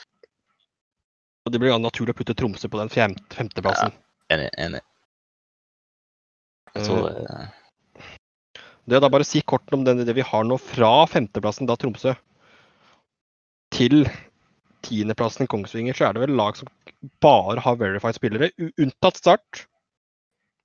og 1.47 1.53
Det 1.53 1.61
blir 1.63 1.71
da 1.75 1.79
naturlig 1.79 2.15
å 2.15 2.19
putte 2.19 2.35
Tromsø 2.35 2.71
på 2.73 2.81
den 2.81 2.91
femte, 2.93 3.23
femteplassen. 3.37 3.93
Enig. 4.33 4.49
enig. 4.59 4.81
Så, 6.75 6.97
tror 6.97 7.11
eh, 7.13 7.53
Det 8.85 8.97
er 8.97 9.05
da 9.05 9.11
bare 9.13 9.25
å 9.25 9.29
si 9.29 9.43
kort 9.47 9.71
om 9.77 9.85
det, 9.87 9.99
det 10.09 10.17
vi 10.17 10.25
har 10.27 10.45
nå 10.45 10.59
fra 10.61 11.07
femteplassen, 11.11 11.69
da 11.69 11.77
Tromsø, 11.79 12.17
til 13.75 14.05
tiendeplassen 14.87 15.49
Kongsvinger, 15.51 15.97
så 15.97 16.09
er 16.09 16.17
det 16.17 16.27
vel 16.27 16.37
lag 16.39 16.59
som 16.59 16.71
bare 17.23 17.63
har 17.63 17.79
verified 17.81 18.19
spillere, 18.19 18.51
unntatt 18.79 19.19
Start. 19.19 19.67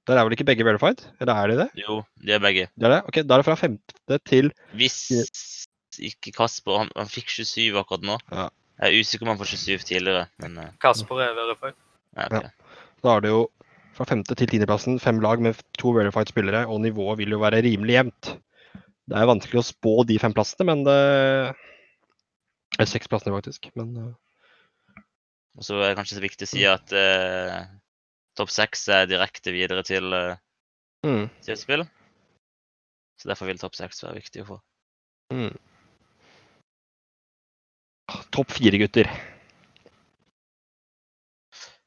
Der 0.09 0.17
er 0.17 0.25
vel 0.25 0.33
ikke 0.33 0.47
begge 0.49 0.65
verified? 0.65 1.03
Eller 1.21 1.37
er 1.37 1.51
de 1.51 1.57
det? 1.59 1.67
Jo, 1.77 1.99
de 2.25 2.33
er 2.33 2.41
begge. 2.41 2.69
Det 2.73 2.87
er 2.87 2.95
det? 2.95 3.01
Ok, 3.09 3.21
Da 3.21 3.35
er 3.35 3.43
det 3.43 3.47
fra 3.47 3.57
femte 3.59 4.17
til 4.25 4.49
Hvis 4.77 4.97
ikke 6.01 6.33
Kasper 6.33 6.81
Han, 6.81 6.89
han 6.95 7.09
fikk 7.11 7.29
27 7.29 7.77
akkurat 7.77 8.05
nå. 8.07 8.17
Ja. 8.31 8.47
Jeg 8.81 8.89
er 8.89 9.03
usikker 9.05 9.27
om 9.27 9.33
han 9.35 9.39
får 9.41 9.51
27 9.53 9.83
tidligere, 9.85 10.27
men 10.41 10.57
uh, 10.57 10.69
Kasper 10.81 11.21
er 11.21 11.35
verified. 11.37 11.75
ja, 12.17 12.27
ok. 12.27 12.77
Da 13.01 13.15
er 13.15 13.25
det 13.25 13.33
jo 13.33 13.41
fra 13.95 14.07
femte 14.09 14.35
til 14.37 14.49
tiendeplassen 14.49 14.97
fem 15.01 15.19
lag 15.21 15.41
med 15.43 15.59
to 15.77 15.93
verified 15.93 16.31
spillere, 16.31 16.63
og 16.65 16.81
nivået 16.81 17.19
vil 17.21 17.35
jo 17.35 17.41
være 17.43 17.61
rimelig 17.65 17.97
jevnt. 17.97 18.31
Det 19.11 19.19
er 19.19 19.29
vanskelig 19.29 19.61
å 19.61 19.67
spå 19.67 19.93
de 20.07 20.17
fem 20.21 20.33
plassene, 20.33 20.67
men 20.69 20.83
det 20.87 20.97
er 22.79 22.89
seks 22.89 23.09
plassene, 23.11 23.35
faktisk. 23.35 23.69
Men 23.77 23.93
uh... 23.97 24.11
Og 25.59 25.67
så 25.67 25.77
er 25.77 25.91
det 25.91 25.97
kanskje 25.99 26.17
så 26.17 26.23
viktig 26.23 26.47
å 26.47 26.51
si 26.53 26.61
at 26.69 26.93
uh, 26.95 27.57
topp 28.39 28.53
seks 28.53 28.87
er 28.93 29.09
direkte 29.11 29.53
videre 29.53 29.83
til 29.85 30.07
uh, 30.15 30.39
mm, 31.05 31.25
til 31.43 31.59
spill. 31.59 31.83
Så 33.19 33.29
derfor 33.29 33.51
vil 33.51 33.59
topp 33.61 33.75
seks 33.77 34.01
være 34.05 34.21
viktig 34.21 34.45
å 34.45 34.53
få. 34.53 34.63
mm. 35.35 35.51
Topp 38.31 38.51
fire, 38.55 38.77
gutter. 38.79 39.09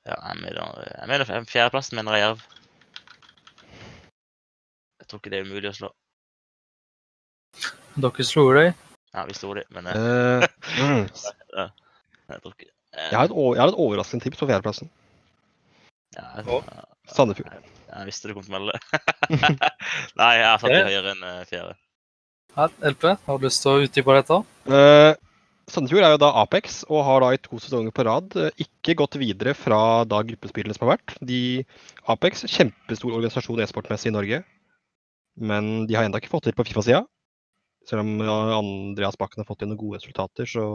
Ja, 0.05 0.17
jeg 0.29 0.37
mener, 0.43 0.83
jeg 0.85 1.09
mener 1.09 1.45
fjerdeplassen 1.49 1.97
mener 1.97 2.19
jeg 2.19 2.25
Jerv. 2.27 2.43
Jeg 5.01 5.09
tror 5.09 5.21
ikke 5.23 5.33
det 5.33 5.39
er 5.41 5.47
umulig 5.49 5.71
å 5.71 5.77
slå. 5.79 5.91
Dere 7.95 8.27
slo 8.27 8.45
dem? 8.57 8.75
Ja, 9.15 9.23
vi 9.29 9.37
slo 9.39 9.55
dem, 9.57 9.69
men 9.73 9.87
eh, 9.89 9.95
Eh, 9.95 10.49
mm. 10.81 11.05
jeg 12.35 12.41
tror 12.43 12.53
ikke 12.57 12.67
eh, 12.67 13.09
Jeg 13.13 13.15
har 13.19 13.29
et, 13.29 13.35
o- 13.37 13.53
jeg 13.55 13.63
har 13.63 13.71
et 13.73 13.79
overraskende 13.87 14.25
tips 14.27 14.41
på 14.41 14.49
fjerdeplassen. 14.51 14.91
ja, 16.17 16.25
Og 16.49 16.65
Sandefjord. 17.15 17.53
jeg 17.95 18.07
visste 18.09 18.29
du 18.29 18.35
kom 18.35 18.45
til 18.45 18.53
å 18.53 18.59
melde 18.59 18.75
det. 18.75 19.01
Nei, 20.21 20.33
jeg 20.41 20.49
har 20.51 20.59
satt 20.61 20.73
det 20.75 20.85
høyere 20.91 21.13
enn 21.15 21.25
eh, 21.31 21.45
fjerde. 21.49 21.77
Ja, 22.57 22.69
LP, 22.91 23.07
har 23.27 23.39
du 23.41 23.47
lyst 23.47 23.63
til 23.65 23.73
å 23.73 23.85
utdype 23.87 24.19
dette? 24.19 24.41
Eh, 24.69 25.13
Sandefjord 25.71 26.05
er 26.05 26.13
jo 26.15 26.21
da 26.21 26.31
Apex 26.43 26.83
og 26.91 27.05
har 27.07 27.23
da 27.25 27.31
i 27.33 27.41
to 27.41 27.59
sesonger 27.63 27.95
på 27.95 28.05
rad 28.07 28.35
eh, 28.41 28.65
ikke 28.67 28.97
gått 29.01 29.17
videre 29.21 29.55
fra 29.57 30.05
da 30.09 30.21
gruppespillene 30.27 30.77
som 30.77 30.87
har 30.87 30.99
vært. 30.99 31.15
De, 31.25 31.65
Apex, 32.13 32.45
kjempestor 32.51 33.15
organisasjon 33.15 33.63
e-sportmessig 33.65 34.13
i 34.13 34.15
Norge, 34.15 34.43
men 35.41 35.87
de 35.89 35.97
har 35.97 36.07
ennå 36.07 36.21
ikke 36.21 36.33
fått 36.33 36.51
til 36.51 36.57
på 36.57 36.67
Fifa-sida. 36.69 37.05
Selv 37.89 38.05
om 38.05 38.21
Andreas 38.25 39.17
Bakken 39.21 39.43
har 39.43 39.49
fått 39.49 39.63
til 39.63 39.71
noen 39.71 39.81
gode 39.81 40.01
resultater, 40.01 40.49
så 40.49 40.67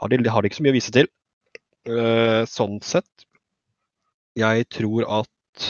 har 0.00 0.12
de, 0.12 0.20
har 0.28 0.44
de 0.44 0.50
ikke 0.50 0.60
så 0.60 0.66
mye 0.66 0.74
å 0.74 0.78
vise 0.78 0.94
til. 0.94 1.08
Eh, 1.88 2.42
sånn 2.48 2.78
sett, 2.84 3.26
jeg 4.36 4.68
tror 4.72 5.08
at 5.22 5.66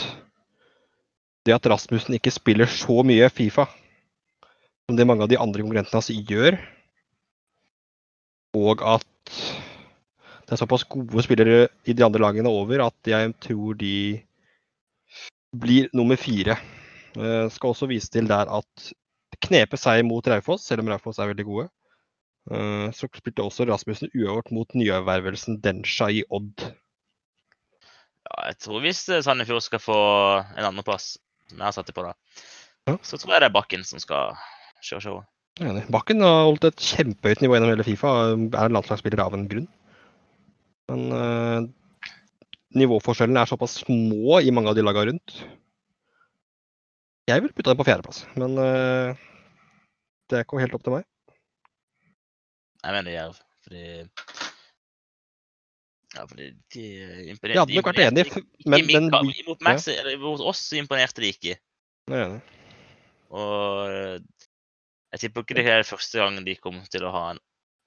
det 1.45 1.55
at 1.55 1.67
Rasmussen 1.69 2.17
ikke 2.17 2.33
spiller 2.33 2.71
så 2.71 3.03
mye 3.07 3.29
Fifa 3.33 3.67
som 4.89 4.97
det 4.99 5.07
mange 5.09 5.25
av 5.25 5.31
de 5.31 5.39
andre 5.41 5.65
konkurrentene 5.65 5.97
hans 5.97 6.11
gjør, 6.13 6.57
og 8.55 8.83
at 8.87 9.07
det 10.45 10.53
er 10.55 10.61
såpass 10.61 10.85
gode 10.89 11.25
spillere 11.25 11.69
i 11.89 11.95
de 11.97 12.05
andre 12.05 12.21
lagene 12.23 12.51
over 12.53 12.85
at 12.87 13.09
jeg 13.09 13.33
tror 13.43 13.77
de 13.81 13.95
blir 15.55 15.89
nummer 15.97 16.19
fire. 16.21 16.59
Eh, 17.17 17.47
skal 17.55 17.73
også 17.73 17.89
vise 17.89 18.11
til 18.13 18.29
der 18.29 18.51
at 18.51 18.91
det 19.33 19.41
kneper 19.49 19.81
seg 19.81 20.05
mot 20.07 20.27
Raufoss, 20.31 20.67
selv 20.69 20.85
om 20.85 20.91
Raufoss 20.93 21.19
er 21.23 21.31
veldig 21.33 21.47
gode. 21.49 21.67
Eh, 22.51 22.89
så 22.93 23.09
spilte 23.09 23.45
også 23.47 23.67
Rasmussen 23.71 24.13
uavgjort 24.13 24.53
mot 24.53 24.75
nyervervelsen 24.77 25.61
Densha 25.65 26.11
i 26.13 26.25
Odd. 26.29 26.67
Ja, 28.25 28.49
jeg 28.51 28.59
tror 28.65 28.83
hvis 28.85 29.05
eh, 29.09 29.23
Sandefjord 29.25 29.65
skal 29.65 29.83
få 29.83 29.99
en 30.59 30.69
andreplass, 30.69 31.15
har 31.59 31.73
satt 31.77 31.93
på 31.95 32.05
da, 32.05 32.15
Ja. 32.89 32.99
så 33.01 33.17
tror 33.17 33.33
jeg 33.37 33.45
det 33.45 33.49
er 33.49 33.57
Bakken 33.57 33.85
som 33.87 34.03
skal 34.03 34.37
kjøre 34.85 35.01
showet. 35.01 35.31
Bakken 35.95 36.23
har 36.25 36.49
holdt 36.49 36.65
et 36.67 36.83
kjempehøyt 36.83 37.43
nivå 37.45 37.55
gjennom 37.55 37.71
hele 37.71 37.87
Fifa, 37.87 38.11
er 38.35 38.73
landslagsspiller 38.75 39.21
av 39.23 39.37
en 39.37 39.45
grunn. 39.51 39.69
Men 40.91 41.05
eh, 41.15 41.69
nivåforskjellene 42.81 43.45
er 43.45 43.51
såpass 43.53 43.79
små 43.85 44.41
i 44.43 44.51
mange 44.55 44.73
av 44.73 44.77
de 44.79 44.83
lagene 44.83 45.13
rundt. 45.13 45.37
Jeg 47.31 47.41
vil 47.45 47.53
putte 47.55 47.71
den 47.71 47.79
på 47.79 47.87
fjerdeplass, 47.87 48.25
men 48.37 48.59
eh, 48.61 49.23
det 50.33 50.43
kom 50.51 50.59
helt 50.61 50.75
opp 50.77 50.83
til 50.85 50.99
meg. 50.99 51.07
Jeg 52.85 52.97
mener 52.99 53.15
Jerv, 53.15 53.39
fordi 53.65 53.85
Ja, 56.15 56.27
fordi 56.31 56.51
de 56.75 56.83
imponerte 57.31 57.55
Jeg 57.55 57.63
hadde 57.63 57.79
nok 57.79 57.89
vært 57.89 58.03
enig, 58.05 58.27
men, 58.67 58.85
men 58.91 59.09
mot, 59.47 59.63
Max, 59.65 59.87
mot 60.21 60.43
oss 60.51 60.67
imponerte 60.77 61.23
de 61.25 61.31
ikke. 61.33 61.57
er 62.11 62.27
enig. 62.27 62.43
Og 63.35 64.21
jeg 65.15 65.23
tipper 65.23 65.45
ikke 65.45 65.57
det 65.61 65.67
er 65.71 65.87
første 65.87 66.19
gang 66.19 66.41
de 66.47 66.57
kommer 66.59 66.87
til 66.91 67.05
å 67.07 67.13
ha 67.15 67.25
en 67.35 67.41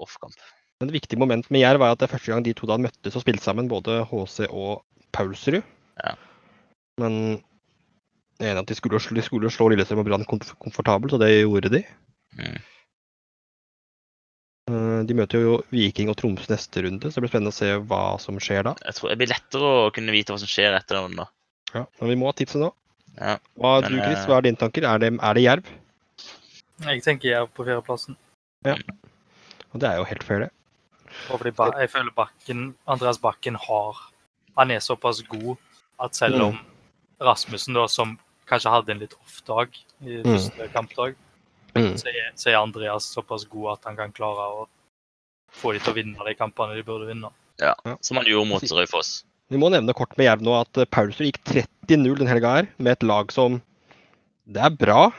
off-kamp. 0.03 0.37
Et 0.85 0.93
viktig 0.93 1.17
moment 1.19 1.47
med 1.51 1.63
Jerv 1.63 1.81
er 1.83 1.95
at 1.95 1.99
det 1.99 2.07
er 2.07 2.13
første 2.13 2.31
gang 2.31 2.45
de 2.45 2.53
to 2.55 2.69
da 2.69 2.77
møttes 2.79 3.17
og 3.17 3.23
spilte 3.23 3.43
sammen, 3.43 3.67
både 3.71 3.99
HC 4.07 4.45
og 4.47 4.83
Paulsrud. 5.15 5.59
Ja. 6.03 6.13
Men 7.01 7.17
jeg 8.37 8.45
er 8.45 8.53
enig 8.53 8.63
at 8.63 8.71
de 8.71 8.77
skulle, 8.77 9.01
de 9.01 9.25
skulle 9.25 9.51
slå 9.51 9.71
Lillestrøm 9.73 10.03
og 10.03 10.07
Brann 10.07 10.25
komf 10.29 10.53
komfortabelt, 10.61 11.15
og 11.17 11.23
det 11.23 11.31
gjorde 11.33 11.71
de. 11.73 11.81
Mm. 12.37 12.59
Eh, 14.69 14.99
De 15.09 15.17
møter 15.17 15.41
jo 15.43 15.57
Viking 15.73 16.11
og 16.13 16.19
Troms 16.19 16.45
neste 16.51 16.83
runde, 16.85 17.09
så 17.09 17.17
det 17.17 17.25
blir 17.25 17.33
spennende 17.33 17.53
å 17.55 17.57
se 17.57 17.71
hva 17.89 18.03
som 18.21 18.37
skjer 18.41 18.69
da. 18.69 18.75
Jeg 18.85 18.99
tror 18.99 19.13
det 19.13 19.19
blir 19.23 19.33
lettere 19.33 19.73
å 19.87 19.89
kunne 19.95 20.13
vite 20.15 20.35
hva 20.35 20.41
som 20.41 20.51
skjer 20.51 20.77
etter 20.77 21.01
den. 21.01 21.17
da. 21.23 21.27
Ja, 21.73 21.83
men 21.99 22.13
vi 22.13 22.19
må 22.21 22.29
ha 22.29 22.37
tipset 22.37 22.61
nå. 22.61 22.71
Ja, 23.17 23.39
Hva, 23.57 23.79
men, 23.81 23.95
du, 23.95 23.97
Chris, 24.03 24.19
eh, 24.21 24.27
hva 24.29 24.37
er 24.37 24.45
dine 24.45 24.61
tanker? 24.61 24.85
Er 24.85 25.01
det, 25.01 25.15
er 25.17 25.37
det 25.37 25.43
Jerv? 25.47 25.69
Jeg 26.85 27.01
tenker 27.03 27.29
jeg 27.29 27.41
er 27.41 27.47
på 27.47 27.65
fjerdeplassen. 27.65 28.15
Og 28.67 29.79
det 29.81 29.89
er 29.89 29.97
jo 29.99 30.05
helt 30.09 30.23
fair, 30.23 30.39
det. 30.45 30.51
Og 31.31 31.39
fordi 31.39 31.51
ba 31.55 31.69
jeg 31.79 31.89
føler 31.89 32.11
Bakken, 32.15 32.75
Andreas 32.87 33.17
Bakken 33.23 33.55
har 33.55 33.97
Han 34.57 34.71
er 34.73 34.79
såpass 34.81 35.21
god 35.29 35.55
at 36.01 36.15
selv 36.17 36.41
om 36.41 36.57
Rasmussen, 37.21 37.73
da, 37.77 37.85
som 37.87 38.15
kanskje 38.49 38.71
hadde 38.73 38.89
en 38.93 38.99
litt 38.99 39.13
off 39.13 39.41
dag 39.45 39.69
i 40.01 40.17
Mm. 40.21 40.23
første 40.33 40.67
kampdag, 40.73 41.15
Mm. 41.75 41.93
så 41.97 42.07
er, 42.09 42.31
så 42.35 42.49
er 42.49 42.55
Andreas 42.57 43.05
såpass 43.13 43.45
god 43.49 43.71
at 43.77 43.83
han 43.85 43.95
kan 43.95 44.11
klare 44.11 44.45
å 44.61 44.67
få 45.53 45.73
de 45.73 45.79
til 45.79 45.93
å 45.93 45.95
vinne 45.95 46.25
de 46.25 46.33
kampene 46.35 46.75
de 46.75 46.83
burde 46.83 47.05
vinne. 47.07 47.29
Ja, 47.59 47.73
Som 48.01 48.17
han 48.17 48.25
gjorde 48.25 48.47
mot 48.49 48.61
Raufoss. 48.61 49.23
Vi 49.49 49.57
må 49.57 49.69
nevne 49.71 49.93
kort 49.93 50.17
med 50.17 50.25
Jerv 50.25 50.41
nå 50.41 50.59
at 50.61 50.89
Paulsrud 50.91 51.31
gikk 51.31 51.43
30-0 51.87 52.17
den 52.17 52.27
helga 52.27 52.49
her, 52.55 52.67
med 52.79 52.91
et 52.93 53.03
lag 53.03 53.31
som 53.31 53.61
Det 54.49 54.61
er 54.63 54.69
bra, 54.69 55.11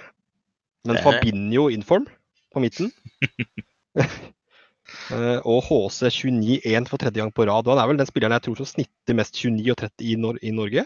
men 0.87 0.97
er- 0.97 1.03
Fabinho 1.03 1.69
inform 1.75 2.07
på 2.55 2.61
midten. 2.65 2.93
Eh, 5.13 5.41
og 5.45 5.59
HC 5.67 6.09
29-1 6.09 6.87
for 6.89 6.97
tredje 7.01 7.21
gang 7.21 7.29
på 7.33 7.45
rad. 7.45 7.67
Og 7.69 7.75
han 7.75 7.81
er 7.83 7.89
vel 7.91 7.99
den 8.01 8.09
spilleren 8.09 8.33
jeg 8.39 8.45
tror 8.47 8.57
som 8.57 8.69
snitter 8.71 9.17
mest 9.19 9.37
29 9.37 9.73
og 9.75 9.77
30 9.83 10.05
i, 10.05 10.15
Nor 10.17 10.39
i 10.41 10.53
Norge. 10.57 10.85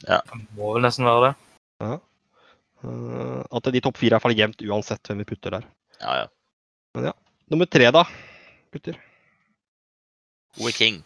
Det 0.00 0.20
må 0.56 0.70
vel 0.74 0.84
nesten 0.86 1.04
være 1.04 1.26
det. 1.26 1.34
Eh, 1.84 3.42
at 3.58 3.68
de 3.74 3.82
topp 3.84 4.00
fire 4.00 4.08
er 4.08 4.12
i 4.12 4.16
hvert 4.16 4.24
fall 4.24 4.38
jevnt 4.38 4.64
uansett 4.64 5.10
hvem 5.10 5.20
vi 5.20 5.28
putter 5.28 5.58
der. 5.58 5.68
Ja, 6.00 6.14
ja. 7.04 7.12
Nummer 7.52 7.68
tre, 7.68 7.90
da, 7.94 8.06
gutter. 8.72 8.96
We 10.58 10.72
King 10.72 11.02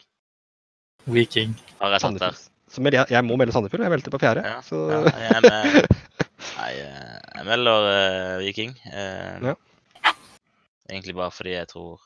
Viking. 1.11 1.57
har 1.81 1.91
jeg 1.97 2.05
satt 2.07 2.23
der. 2.23 2.39
Jeg, 2.79 3.07
jeg 3.11 3.25
må 3.27 3.37
melde 3.37 3.53
Sandefjord. 3.53 3.83
Jeg 3.85 3.93
meldte 3.93 4.15
på 4.15 4.21
fjerde. 4.23 4.47
Ja, 4.47 4.61
så 4.65 4.79
ja, 4.89 5.01
jeg, 5.11 5.35
er 5.37 5.43
med, 5.43 5.97
nei, 6.59 6.73
eh, 6.79 7.19
jeg 7.37 7.49
melder 7.49 7.87
uh, 7.89 8.39
Viking. 8.43 8.75
Uh, 8.87 9.51
Ja. 9.51 9.55
Egentlig 10.91 11.15
bare 11.17 11.33
fordi 11.33 11.55
jeg 11.55 11.69
tror 11.71 12.03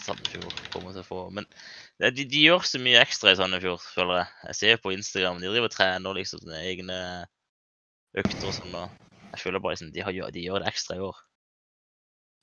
Sandefjord 0.00 0.60
kommer 0.72 0.94
til 0.94 1.02
å 1.02 1.06
få 1.06 1.22
Men 1.34 1.46
de, 2.00 2.24
de 2.24 2.44
gjør 2.46 2.62
så 2.66 2.78
mye 2.80 3.00
ekstra 3.02 3.32
i 3.32 3.38
Sandefjord, 3.40 3.82
føler 3.94 4.20
jeg. 4.20 4.28
Jeg 4.48 4.58
ser 4.60 4.80
på 4.82 4.92
Instagram, 4.94 5.40
de 5.42 5.50
driver 5.50 5.68
og 5.70 5.74
trener 5.74 6.16
liksom 6.18 6.44
sine 6.44 6.62
egne 6.68 7.00
økter 8.22 8.48
og 8.48 8.56
sånn. 8.56 8.78
og 8.78 9.26
Jeg 9.32 9.42
føler 9.42 9.64
bare 9.64 9.76
liksom, 9.76 9.92
de, 9.94 10.04
har, 10.04 10.16
de 10.36 10.46
gjør 10.46 10.64
det 10.64 10.72
ekstra 10.72 10.96
i 10.96 11.04
år. 11.04 11.20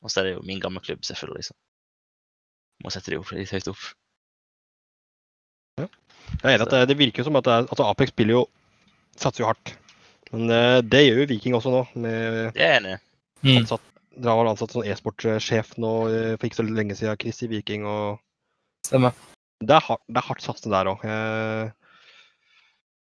Og 0.03 0.11
så 0.11 0.21
er 0.21 0.29
det 0.29 0.35
jo 0.37 0.45
min 0.47 0.61
gamle 0.63 0.83
klubb, 0.83 1.01
selvfølgelig. 1.07 1.41
liksom. 1.41 1.57
Må 2.83 2.93
sette 2.93 3.11
de 3.11 3.19
opp 3.19 3.33
litt 3.35 3.51
høyt 3.51 3.71
opp. 3.73 3.89
jeg 5.79 5.89
er 6.43 6.53
enig 6.53 6.67
at 6.67 6.73
det, 6.75 6.87
det 6.91 6.99
virker 6.99 7.25
som 7.25 7.35
at 7.39 7.47
det 7.47 7.53
er, 7.55 7.67
altså 7.67 7.87
Apex 7.89 8.13
spiller 8.13 8.41
jo 8.41 8.47
satser 9.19 9.43
jo 9.43 9.49
hardt. 9.49 9.73
Men 10.33 10.53
uh, 10.53 10.79
det 10.85 11.03
gjør 11.05 11.23
jo 11.23 11.29
Viking 11.31 11.57
også 11.57 11.73
nå. 11.73 11.83
med 11.95 12.53
Det 12.57 12.65
er 12.65 12.77
enig. 12.77 12.97
Mm. 13.41 13.55
ansatt, 13.61 13.85
Dere 14.15 14.33
har 14.33 14.41
vel 14.41 14.51
ansatt 14.51 14.75
sånn 14.75 14.87
e-sportsjef 14.89 15.75
nå 15.79 15.91
eh, 16.11 16.33
for 16.35 16.49
ikke 16.49 16.57
så 16.57 16.65
lenge 16.67 16.95
siden, 16.99 17.19
Chris 17.21 17.39
i 17.45 17.47
Viking. 17.51 17.85
og 17.87 18.19
Stemmer. 18.83 19.15
Det 19.63 19.75
er 19.75 19.85
hardt, 19.85 20.03
det 20.07 20.19
er 20.19 20.27
hardt 20.27 20.43
satsende 20.43 20.75
der 20.75 20.89
òg. 20.91 21.05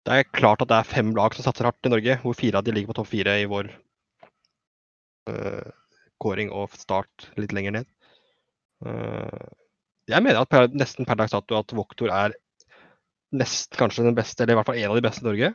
Det 0.03 0.17
er 0.17 0.31
klart 0.35 0.63
at 0.65 0.71
det 0.73 0.79
er 0.81 0.89
fem 0.89 1.13
lag 1.15 1.35
som 1.37 1.47
satser 1.47 1.69
hardt 1.69 1.87
i 1.87 1.93
Norge, 1.93 2.17
hvor 2.25 2.35
fire 2.39 2.59
av 2.59 2.67
de 2.67 2.75
ligger 2.75 2.91
på 2.91 2.99
topp 2.99 3.11
fire 3.13 3.37
i 3.39 3.49
vår 3.51 3.69
uh, 5.31 5.69
kåring 6.23 6.51
og 6.51 6.75
start 6.79 7.29
litt 7.39 7.55
lenger 7.55 7.77
ned. 7.79 7.91
Uh, 8.83 9.53
jeg 10.11 10.25
mener 10.25 10.43
at 10.43 10.51
per, 10.51 10.67
nesten 10.75 11.07
per 11.07 11.21
dags 11.21 11.35
dato 11.35 11.59
at 11.61 11.75
Voktor 11.77 12.11
er 12.11 12.35
nest 13.33 13.79
kanskje 13.79 14.09
den 14.09 14.19
beste, 14.19 14.43
eller 14.43 14.57
i 14.57 14.59
hvert 14.59 14.69
fall 14.73 14.81
en 14.81 14.91
av 14.91 14.99
de 14.99 15.05
beste 15.07 15.23
i 15.25 15.29
Norge. 15.29 15.53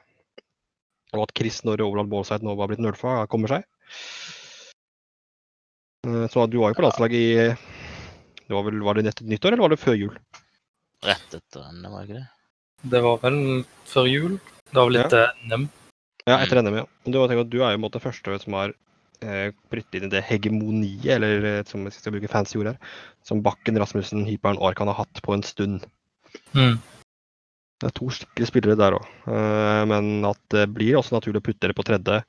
Og 1.15 1.23
at 1.23 1.35
Chris 1.37 1.61
Norre 1.63 1.85
Overland 1.85 2.11
Ballside 2.11 2.43
nå 2.43 2.55
var 2.59 2.71
blitt 2.71 2.83
nølfa, 2.83 3.21
kommer 3.31 3.53
seg. 3.53 3.67
Eh, 6.07 6.25
så 6.31 6.47
du 6.47 6.59
var 6.61 6.73
jo 6.73 6.79
på 6.79 6.87
landslaget 6.87 7.19
i 7.19 7.77
det 8.47 8.55
var, 8.55 8.63
vel, 8.63 8.79
var 8.79 8.95
det 8.95 9.09
nettopp 9.09 9.27
nyttår, 9.27 9.55
eller 9.55 9.65
var 9.65 9.73
det 9.73 9.81
før 9.81 9.97
jul? 9.99 10.19
Rett 11.03 11.33
etter 11.35 11.65
NM, 11.67 11.87
var 11.91 12.03
det 12.03 12.07
ikke 12.07 12.19
det? 12.21 12.27
Det 12.93 13.01
var 13.03 13.17
vel 13.23 13.39
før 13.89 14.07
jul. 14.07 14.37
Det 14.69 14.79
var 14.79 14.87
vel 14.87 14.99
etter 15.01 15.23
ja. 15.25 15.31
NM. 15.51 15.65
Ja, 16.27 16.37
etter 16.37 16.61
NM, 16.61 16.77
ja. 16.79 16.85
Men 17.03 17.15
du, 17.15 17.19
tenker, 17.27 17.49
du 17.51 17.57
er 17.59 17.75
jo 17.75 17.81
måte 17.83 18.03
første 18.03 18.37
som 18.39 18.55
har 18.55 18.71
eh, 19.19 19.49
brytt 19.71 19.97
inn 19.99 20.07
i 20.07 20.11
det 20.13 20.23
hegemoniet, 20.29 21.09
eller 21.17 21.49
eh, 21.51 21.63
som 21.67 21.83
jeg 21.87 21.97
skal 21.97 22.15
bruke 22.15 22.31
fancy 22.31 22.59
ord 22.61 22.71
her, 22.71 22.79
som 23.27 23.43
Bakken, 23.43 23.79
Rasmussen, 23.83 24.23
Hyperen 24.29 24.61
og 24.61 24.71
Arkan 24.71 24.91
har 24.93 25.01
hatt 25.01 25.21
på 25.25 25.35
en 25.35 25.43
stund. 25.43 25.83
Mm. 26.55 26.79
Det 27.77 27.91
er 27.91 27.93
to 27.93 28.07
skikkelige 28.09 28.49
spillere 28.49 28.77
der 28.79 28.95
òg, 28.97 29.03
eh, 29.29 29.83
men 29.89 30.25
at 30.25 30.39
det 30.53 30.65
blir 30.73 30.97
også 30.97 31.13
naturlig 31.13 31.43
å 31.43 31.45
putte 31.45 31.61
dere 31.61 31.77
på 31.77 31.85
tredje. 31.85 32.21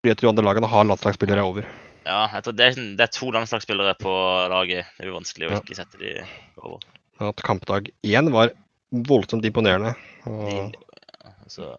Fordi 0.00 0.12
at 0.14 0.22
de 0.22 0.28
andre 0.30 0.44
lagene 0.46 0.70
har 0.70 0.86
landslagsspillere 0.86 1.44
over. 1.44 1.66
Ja, 2.06 2.22
jeg 2.32 2.44
tror 2.46 2.56
det, 2.56 2.68
er, 2.70 2.78
det 2.96 3.10
to 3.12 3.28
landslagsspillere 3.34 3.96
på 4.00 4.14
laget. 4.52 4.88
Det 4.96 5.04
blir 5.04 5.18
vanskelig 5.18 5.50
å 5.50 5.58
ikke 5.58 5.76
sette 5.76 6.00
de 6.00 6.14
over. 6.62 6.86
At 7.20 7.42
kampdag 7.44 7.90
én 8.06 8.30
var 8.32 8.54
voldsomt 9.10 9.44
imponerende. 9.44 9.92
Og, 10.30 10.72
De, 10.72 11.50
så, 11.52 11.74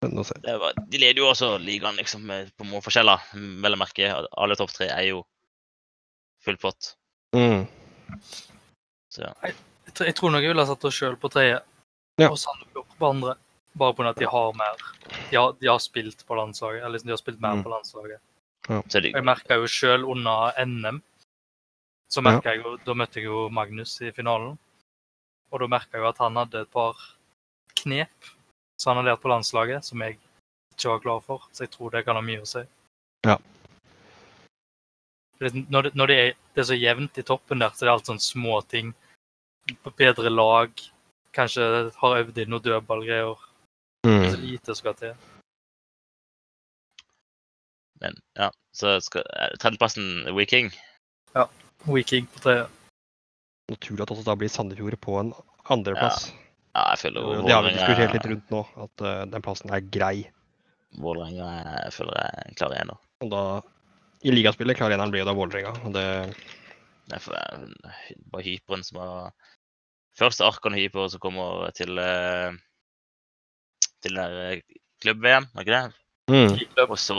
spennende 0.00 0.24
å 0.24 0.26
se. 0.26 0.40
det 0.42 0.56
var, 0.64 0.82
de 0.90 1.02
leder 1.04 1.22
jo 1.22 1.30
også 1.30 1.52
ligaen 1.62 2.00
liksom, 2.00 2.26
på 2.56 2.66
målforskjeller. 2.72 3.30
Vel 3.62 3.76
å 3.76 3.80
merke, 3.84 4.10
alle 4.10 4.58
topp 4.58 4.74
tre 4.74 4.90
er 4.90 5.10
jo 5.12 5.22
full 6.42 6.58
pott. 6.60 6.94
Mm. 7.36 7.68
Så 9.12 9.28
ja. 9.28 9.52
Jeg, 9.98 10.14
tror- 10.14 10.30
nok 10.32 10.42
jeg 10.42 10.52
ville 10.54 10.66
satt 10.66 10.84
oss 10.84 10.94
sjøl 10.94 11.16
på 11.16 11.30
tredje, 11.30 11.60
Ja. 12.18 12.28
og 12.30 12.38
Sandefjord 12.38 12.86
på 12.98 13.10
andre. 13.10 13.34
Bare 13.78 13.94
pga. 13.94 14.08
at 14.10 14.16
de 14.16 14.26
har 14.26 14.52
mer. 14.52 14.76
De 15.30 15.36
har, 15.36 15.52
de 15.60 15.66
har 15.66 15.78
spilt 15.78 16.26
på 16.26 16.34
landslaget. 16.34 16.82
Eller 16.82 16.90
liksom, 16.98 17.06
de 17.06 17.12
har 17.12 17.22
spilt 17.22 17.40
mer 17.40 17.54
Mm. 17.56 17.62
på 17.64 17.70
landslaget. 17.70 18.20
Ja. 18.68 18.82
Jeg 18.92 19.24
merka 19.24 19.54
jo 19.56 19.66
sjøl 19.66 20.04
under 20.04 20.52
NM 20.58 21.02
så 22.10 22.22
ja. 22.24 22.40
jeg 22.44 22.62
jo, 22.64 22.76
Da 22.84 22.92
møtte 22.94 23.14
jeg 23.20 23.24
jo 23.24 23.48
Magnus 23.48 24.00
i 24.02 24.10
finalen. 24.10 24.58
Og 25.52 25.60
da 25.60 25.66
merka 25.66 25.92
jeg 25.94 26.02
jo 26.02 26.08
at 26.08 26.18
han 26.18 26.36
hadde 26.36 26.60
et 26.60 26.70
par 26.70 26.94
knep 27.76 28.10
som 28.78 28.96
han 28.96 29.04
har 29.04 29.14
lært 29.14 29.22
på 29.22 29.28
landslaget, 29.30 29.84
som 29.84 30.00
jeg 30.00 30.18
ikke 30.74 30.88
var 30.90 30.98
klar 31.00 31.20
for. 31.22 31.38
Så 31.52 31.64
jeg 31.64 31.70
tror 31.70 31.90
det 31.90 32.04
kan 32.04 32.16
ha 32.16 32.20
mye 32.22 32.40
å 32.42 32.46
si. 32.46 32.62
Ja. 33.26 33.36
Når, 35.40 35.82
det, 35.82 35.94
når 35.94 36.06
det, 36.06 36.16
er, 36.18 36.34
det 36.54 36.60
er 36.60 36.68
så 36.68 36.76
jevnt 36.80 37.18
i 37.18 37.22
toppen 37.22 37.58
der, 37.62 37.70
så 37.72 37.86
det 37.86 37.88
er 37.88 37.94
alt 37.94 38.06
sånne 38.10 38.20
små 38.24 38.60
ting. 38.68 38.92
Bedre 39.96 40.30
lag. 40.30 40.70
Kanskje 41.36 41.90
har 42.00 42.16
øvd 42.22 42.38
inn 42.42 42.50
noen 42.50 42.62
dødballgreier. 42.64 43.36
Er 44.04 44.30
så 44.30 44.36
Mm. 44.38 44.46
lite 44.46 44.74
skal 44.74 44.94
til. 44.94 45.14
men 48.00 48.14
ja, 48.38 48.50
så 48.72 48.96
skal 49.04 49.22
det 49.28 49.58
tredjeplassen 49.60 50.34
Viking. 50.36 50.70
Weeking 51.86 52.26
på 52.32 52.40
tredje. 52.44 52.66
Naturlig 53.70 54.02
at 54.04 54.10
også 54.12 54.24
da 54.24 54.34
blir 54.36 54.48
Sandefjord 54.52 54.96
på 55.00 55.14
en 55.20 55.30
andreplass. 55.72 56.30
Ja, 56.74 56.90
jeg 56.92 56.98
føler 57.02 57.20
jo 57.20 57.42
Det 57.46 57.52
har 57.54 57.62
vi 57.62 57.70
diskutert 57.74 58.12
litt 58.14 58.26
rundt 58.30 58.50
nå, 58.52 58.60
at 58.84 59.04
uh, 59.04 59.24
den 59.32 59.42
plassen 59.42 59.70
er 59.72 59.80
grei. 59.80 60.30
Vålerenga 61.00 61.46
er- 61.86 61.90
føler 61.94 62.16
jeg 62.20 62.30
klarer 62.30 62.48
en 62.48 62.54
klar 62.60 62.74
ener. 62.80 62.98
Og 63.24 63.30
da 63.30 63.42
i 64.24 64.30
ligaspillet 64.34 64.76
klarer 64.76 64.96
eneren 64.96 65.10
blir 65.12 65.24
jo 65.24 65.28
da 65.30 65.34
Vålerenga. 65.36 65.72
Og 65.86 65.92
det 65.92 66.06
Det 67.10 67.16
er 67.18 67.22
for- 67.24 67.34
det 67.34 68.16
bare 68.30 68.44
hyperen 68.46 68.84
som 68.86 69.00
var 69.00 69.32
Først 70.18 70.40
Arkon 70.42 70.74
Hyper 70.74 71.08
som 71.10 71.20
kommer 71.22 71.70
til 71.74 71.98
eh, 71.98 72.52
til 74.02 74.14
det 74.16 74.24
der 74.24 74.52
eh, 74.56 74.60
klubb-VM, 75.02 75.46
er 75.54 75.60
ikke 75.64 75.76
det? 75.76 75.94
mm. 76.30 76.56
Og 76.90 76.98
så 76.98 77.16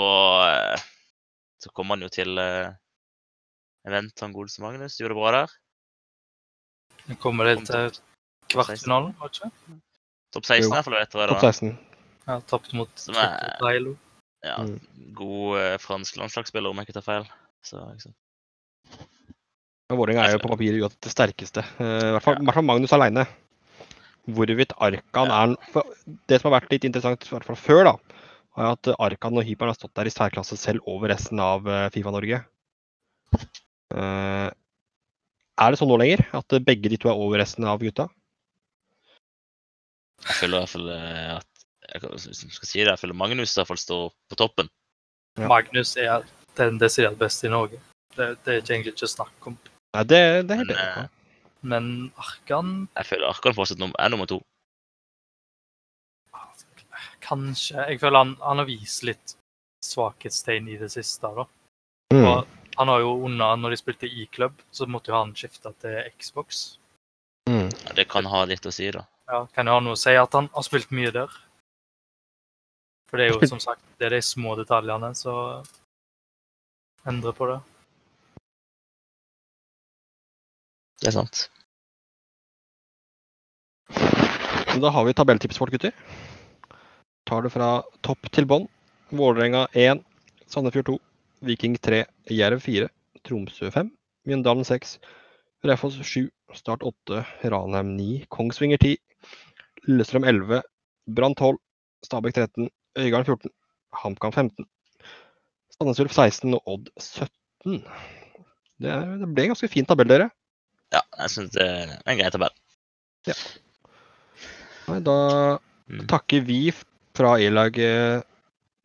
eh, 0.47 0.83
så 1.61 1.69
kommer 1.75 1.95
han 1.95 2.03
jo 2.03 2.09
til 2.09 2.37
event 3.85 4.19
han 4.23 4.33
godeste 4.33 4.61
Magnus. 4.63 4.95
Gjorde 4.97 5.13
det 5.13 5.19
bra 5.19 5.31
der. 5.35 5.53
Nå 7.09 7.15
kommer 7.21 7.45
det 7.49 7.55
til 7.67 7.89
topp- 7.91 8.01
kvartfinalen, 8.53 9.15
var 9.19 9.29
det 9.29 9.41
ikke? 9.45 9.79
Topp 10.33 10.45
16 10.45 10.65
i 10.65 10.71
hvert 10.73 10.85
fall, 10.87 10.93
vet 10.99 11.13
dere. 11.13 11.27
Topp 11.31 11.41
da. 11.41 11.51
16. 11.51 11.77
Ja, 12.27 12.39
Tapt 12.49 12.73
mot 12.73 12.89
er- 13.21 13.57
Ja, 14.43 14.57
Mm. 14.57 14.79
God 15.13 15.77
fransk 15.79 16.17
landslagsspiller, 16.17 16.69
om 16.69 16.77
jeg 16.77 16.87
ikke 16.87 16.93
tar 17.01 17.05
feil. 17.05 17.25
Så, 17.63 17.77
liksom. 17.93 18.13
Men 19.91 19.99
Vålerenga 19.99 20.23
er 20.23 20.37
jo 20.37 20.39
på 20.39 20.49
papiret 20.53 20.79
uansett 20.79 21.03
det 21.03 21.11
sterkeste. 21.11 21.61
Eh, 21.83 22.03
I 22.07 22.11
hvert 22.15 22.23
fall, 22.23 22.37
i 22.39 22.45
hvert 22.47 22.55
fall 22.55 22.63
Magnus 22.63 22.93
aleine. 22.95 23.25
Hvorvidt 24.31 24.71
Arkan 24.79 25.27
Ja. 25.27 25.39
er 25.43 25.55
for 25.73 25.83
Det 26.27 26.39
som 26.39 26.47
har 26.47 26.61
vært 26.61 26.71
litt 26.71 26.85
interessant, 26.87 27.25
i 27.25 27.33
hvert 27.33 27.43
fall 27.43 27.57
før, 27.59 27.83
da, 27.83 27.93
er 28.55 28.69
at 28.71 28.87
Arkan 28.97 29.35
og 29.35 29.43
Hyperen 29.43 29.67
har 29.67 29.75
stått 29.75 29.93
der 29.93 30.07
i 30.07 30.13
særklasse 30.13 30.55
selv 30.55 30.79
over 30.87 31.09
resten 31.11 31.41
av 31.43 31.67
eh, 31.67 31.89
Fifa 31.89 32.09
Norge. 32.09 32.39
Eh, 33.91 34.49
er 35.59 35.69
det 35.71 35.79
sånn 35.81 35.91
nå 35.91 35.99
lenger? 35.99 36.23
At 36.39 36.47
begge 36.63 36.87
de 36.87 36.95
to 36.95 37.09
er 37.11 37.19
over 37.19 37.43
resten 37.43 37.67
av 37.67 37.83
gutta? 37.83 38.07
Jeg 40.23 40.39
føler 40.39 40.55
i 40.55 40.61
hvert 40.61 40.69
fall 40.69 40.89
at 40.89 41.47
jeg 41.91 42.11
hvis 42.15 42.43
jeg 42.45 42.55
skal 42.55 42.67
si 42.69 42.79
det, 42.79 42.87
jeg 42.93 42.99
føler 43.03 43.19
Magnus 43.19 43.57
i 43.57 43.59
hvert 43.59 43.67
fall 43.73 43.83
står 43.83 44.07
på 44.31 44.39
toppen. 44.39 44.71
Ja. 45.35 45.51
Magnus 45.51 45.97
er 45.97 46.23
den 46.55 46.79
desidert 46.79 47.19
beste 47.19 47.47
i 47.47 47.51
Norge. 47.51 47.81
Det, 48.15 48.37
det 48.45 48.53
er 48.53 48.61
ikke 48.61 48.73
egentlig 48.75 48.93
ikke 48.95 49.07
snakk 49.07 49.47
om. 49.51 49.57
Nei, 49.95 50.03
det, 50.07 50.21
det 50.47 50.55
er 50.55 50.61
helt 50.61 50.71
Men, 50.71 50.77
enig. 50.77 51.03
eh. 51.03 51.09
Men 51.71 51.87
Arkan 52.17 52.69
Jeg 52.97 53.05
føler 53.09 53.27
Arkan 53.29 53.53
fortsatt 53.57 53.81
er 53.85 54.09
nummer 54.13 54.29
to. 54.29 54.39
Kanskje. 57.21 57.77
Jeg 57.91 57.99
føler 58.01 58.17
han, 58.23 58.31
han 58.41 58.61
har 58.61 58.67
vist 58.67 59.03
litt 59.07 59.35
svakhetstegn 59.85 60.67
i 60.71 60.77
det 60.81 60.89
siste. 60.93 61.29
da. 61.37 61.45
Mm. 62.13 62.25
Og 62.27 62.47
han 62.79 62.91
har 62.91 63.03
jo 63.03 63.11
under, 63.27 63.55
når 63.59 63.75
de 63.75 63.79
spilte 63.81 64.09
i 64.09 64.25
klubb, 64.33 64.57
så 64.73 64.87
måtte 64.89 65.11
jo 65.11 65.17
han 65.19 65.33
skifte 65.37 65.71
til 65.83 65.99
Xbox. 66.17 66.63
Mm. 67.49 67.69
Ja, 67.69 67.93
det 67.97 68.07
kan 68.11 68.27
ha 68.29 68.43
litt 68.49 68.65
å 68.67 68.73
si, 68.73 68.89
da. 68.95 69.05
Ja, 69.31 69.45
Kan 69.55 69.69
jo 69.69 69.77
ha 69.77 69.83
noe 69.83 69.95
å 69.95 69.99
si 70.01 70.15
at 70.17 70.33
han 70.35 70.49
har 70.53 70.65
spilt 70.67 70.91
mye 70.95 71.11
der. 71.15 71.31
For 73.11 73.19
det 73.19 73.27
er 73.27 73.35
jo 73.35 73.47
som 73.53 73.61
sagt 73.63 73.83
det 73.99 74.09
er 74.09 74.17
de 74.17 74.23
små 74.25 74.55
detaljene 74.59 75.13
som 75.15 75.63
endrer 77.07 77.35
på 77.37 77.47
det. 77.51 77.59
Det 81.01 81.09
er 81.09 81.15
sant. 81.15 81.47
Da 84.81 84.89
har 84.93 85.05
vi 85.07 85.13
tabelltips, 85.17 85.57
vårt, 85.59 85.73
gutter. 85.73 85.95
Tar 87.25 87.41
det 87.41 87.51
fra 87.53 87.69
topp 88.05 88.29
til 88.33 88.45
bånn. 88.49 88.67
Vålerenga 89.11 89.65
1, 89.75 90.03
Sandefjord 90.47 90.87
2, 90.87 90.93
Viking 91.49 91.73
3, 91.81 92.03
Jerv 92.31 92.61
4, 92.63 92.87
Tromsø 93.27 93.71
5, 93.73 93.89
Mjøndalen 94.29 94.67
6, 94.67 94.93
Raufoss 95.67 95.97
7, 95.99 96.29
Start 96.55 96.85
8, 96.87 97.23
Ranheim 97.51 97.95
9, 97.97 98.07
Kongsvinger 98.31 98.79
10, 98.79 98.95
Lillestrøm 99.89 100.27
11, 100.29 100.61
Brann 101.11 101.35
12, 101.35 101.59
Stabæk 102.05 102.37
13, 102.37 102.69
Øygarden 103.01 103.27
14, 103.27 103.53
HamKam 104.03 104.37
15, 104.37 104.69
Sandnes 105.75 106.03
Ulf 106.05 106.15
16 106.15 106.53
og 106.55 106.75
Odd 106.77 106.93
17. 107.01 107.81
Det, 108.81 108.89
er, 108.89 109.17
det 109.19 109.27
ble 109.27 109.49
en 109.49 109.55
ganske 109.55 109.71
fin 109.73 109.89
tabell, 109.89 110.13
dere. 110.13 110.29
Ja, 110.91 111.01
jeg 111.21 111.31
syns 111.33 111.53
det 111.55 111.65
er 111.65 111.91
en 112.11 112.17
grei 112.19 112.31
tabell. 112.33 112.55
Nei, 114.87 114.99
da 115.07 115.17
Mm. 115.91 116.05
takker 116.07 116.39
vi 116.47 116.71
fra 117.17 117.33
E-laget 117.43 118.23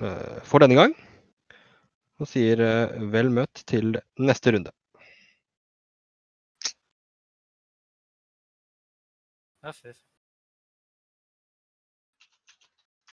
eh, 0.02 0.40
for 0.42 0.58
denne 0.64 0.74
gang. 0.74 0.94
Og 2.18 2.26
sier 2.26 2.58
eh, 2.64 2.96
vel 3.12 3.28
møtt 3.30 3.62
til 3.70 3.92
neste 4.18 4.50
runde. 4.56 4.72
F, 9.62 9.84
F. 9.84 9.96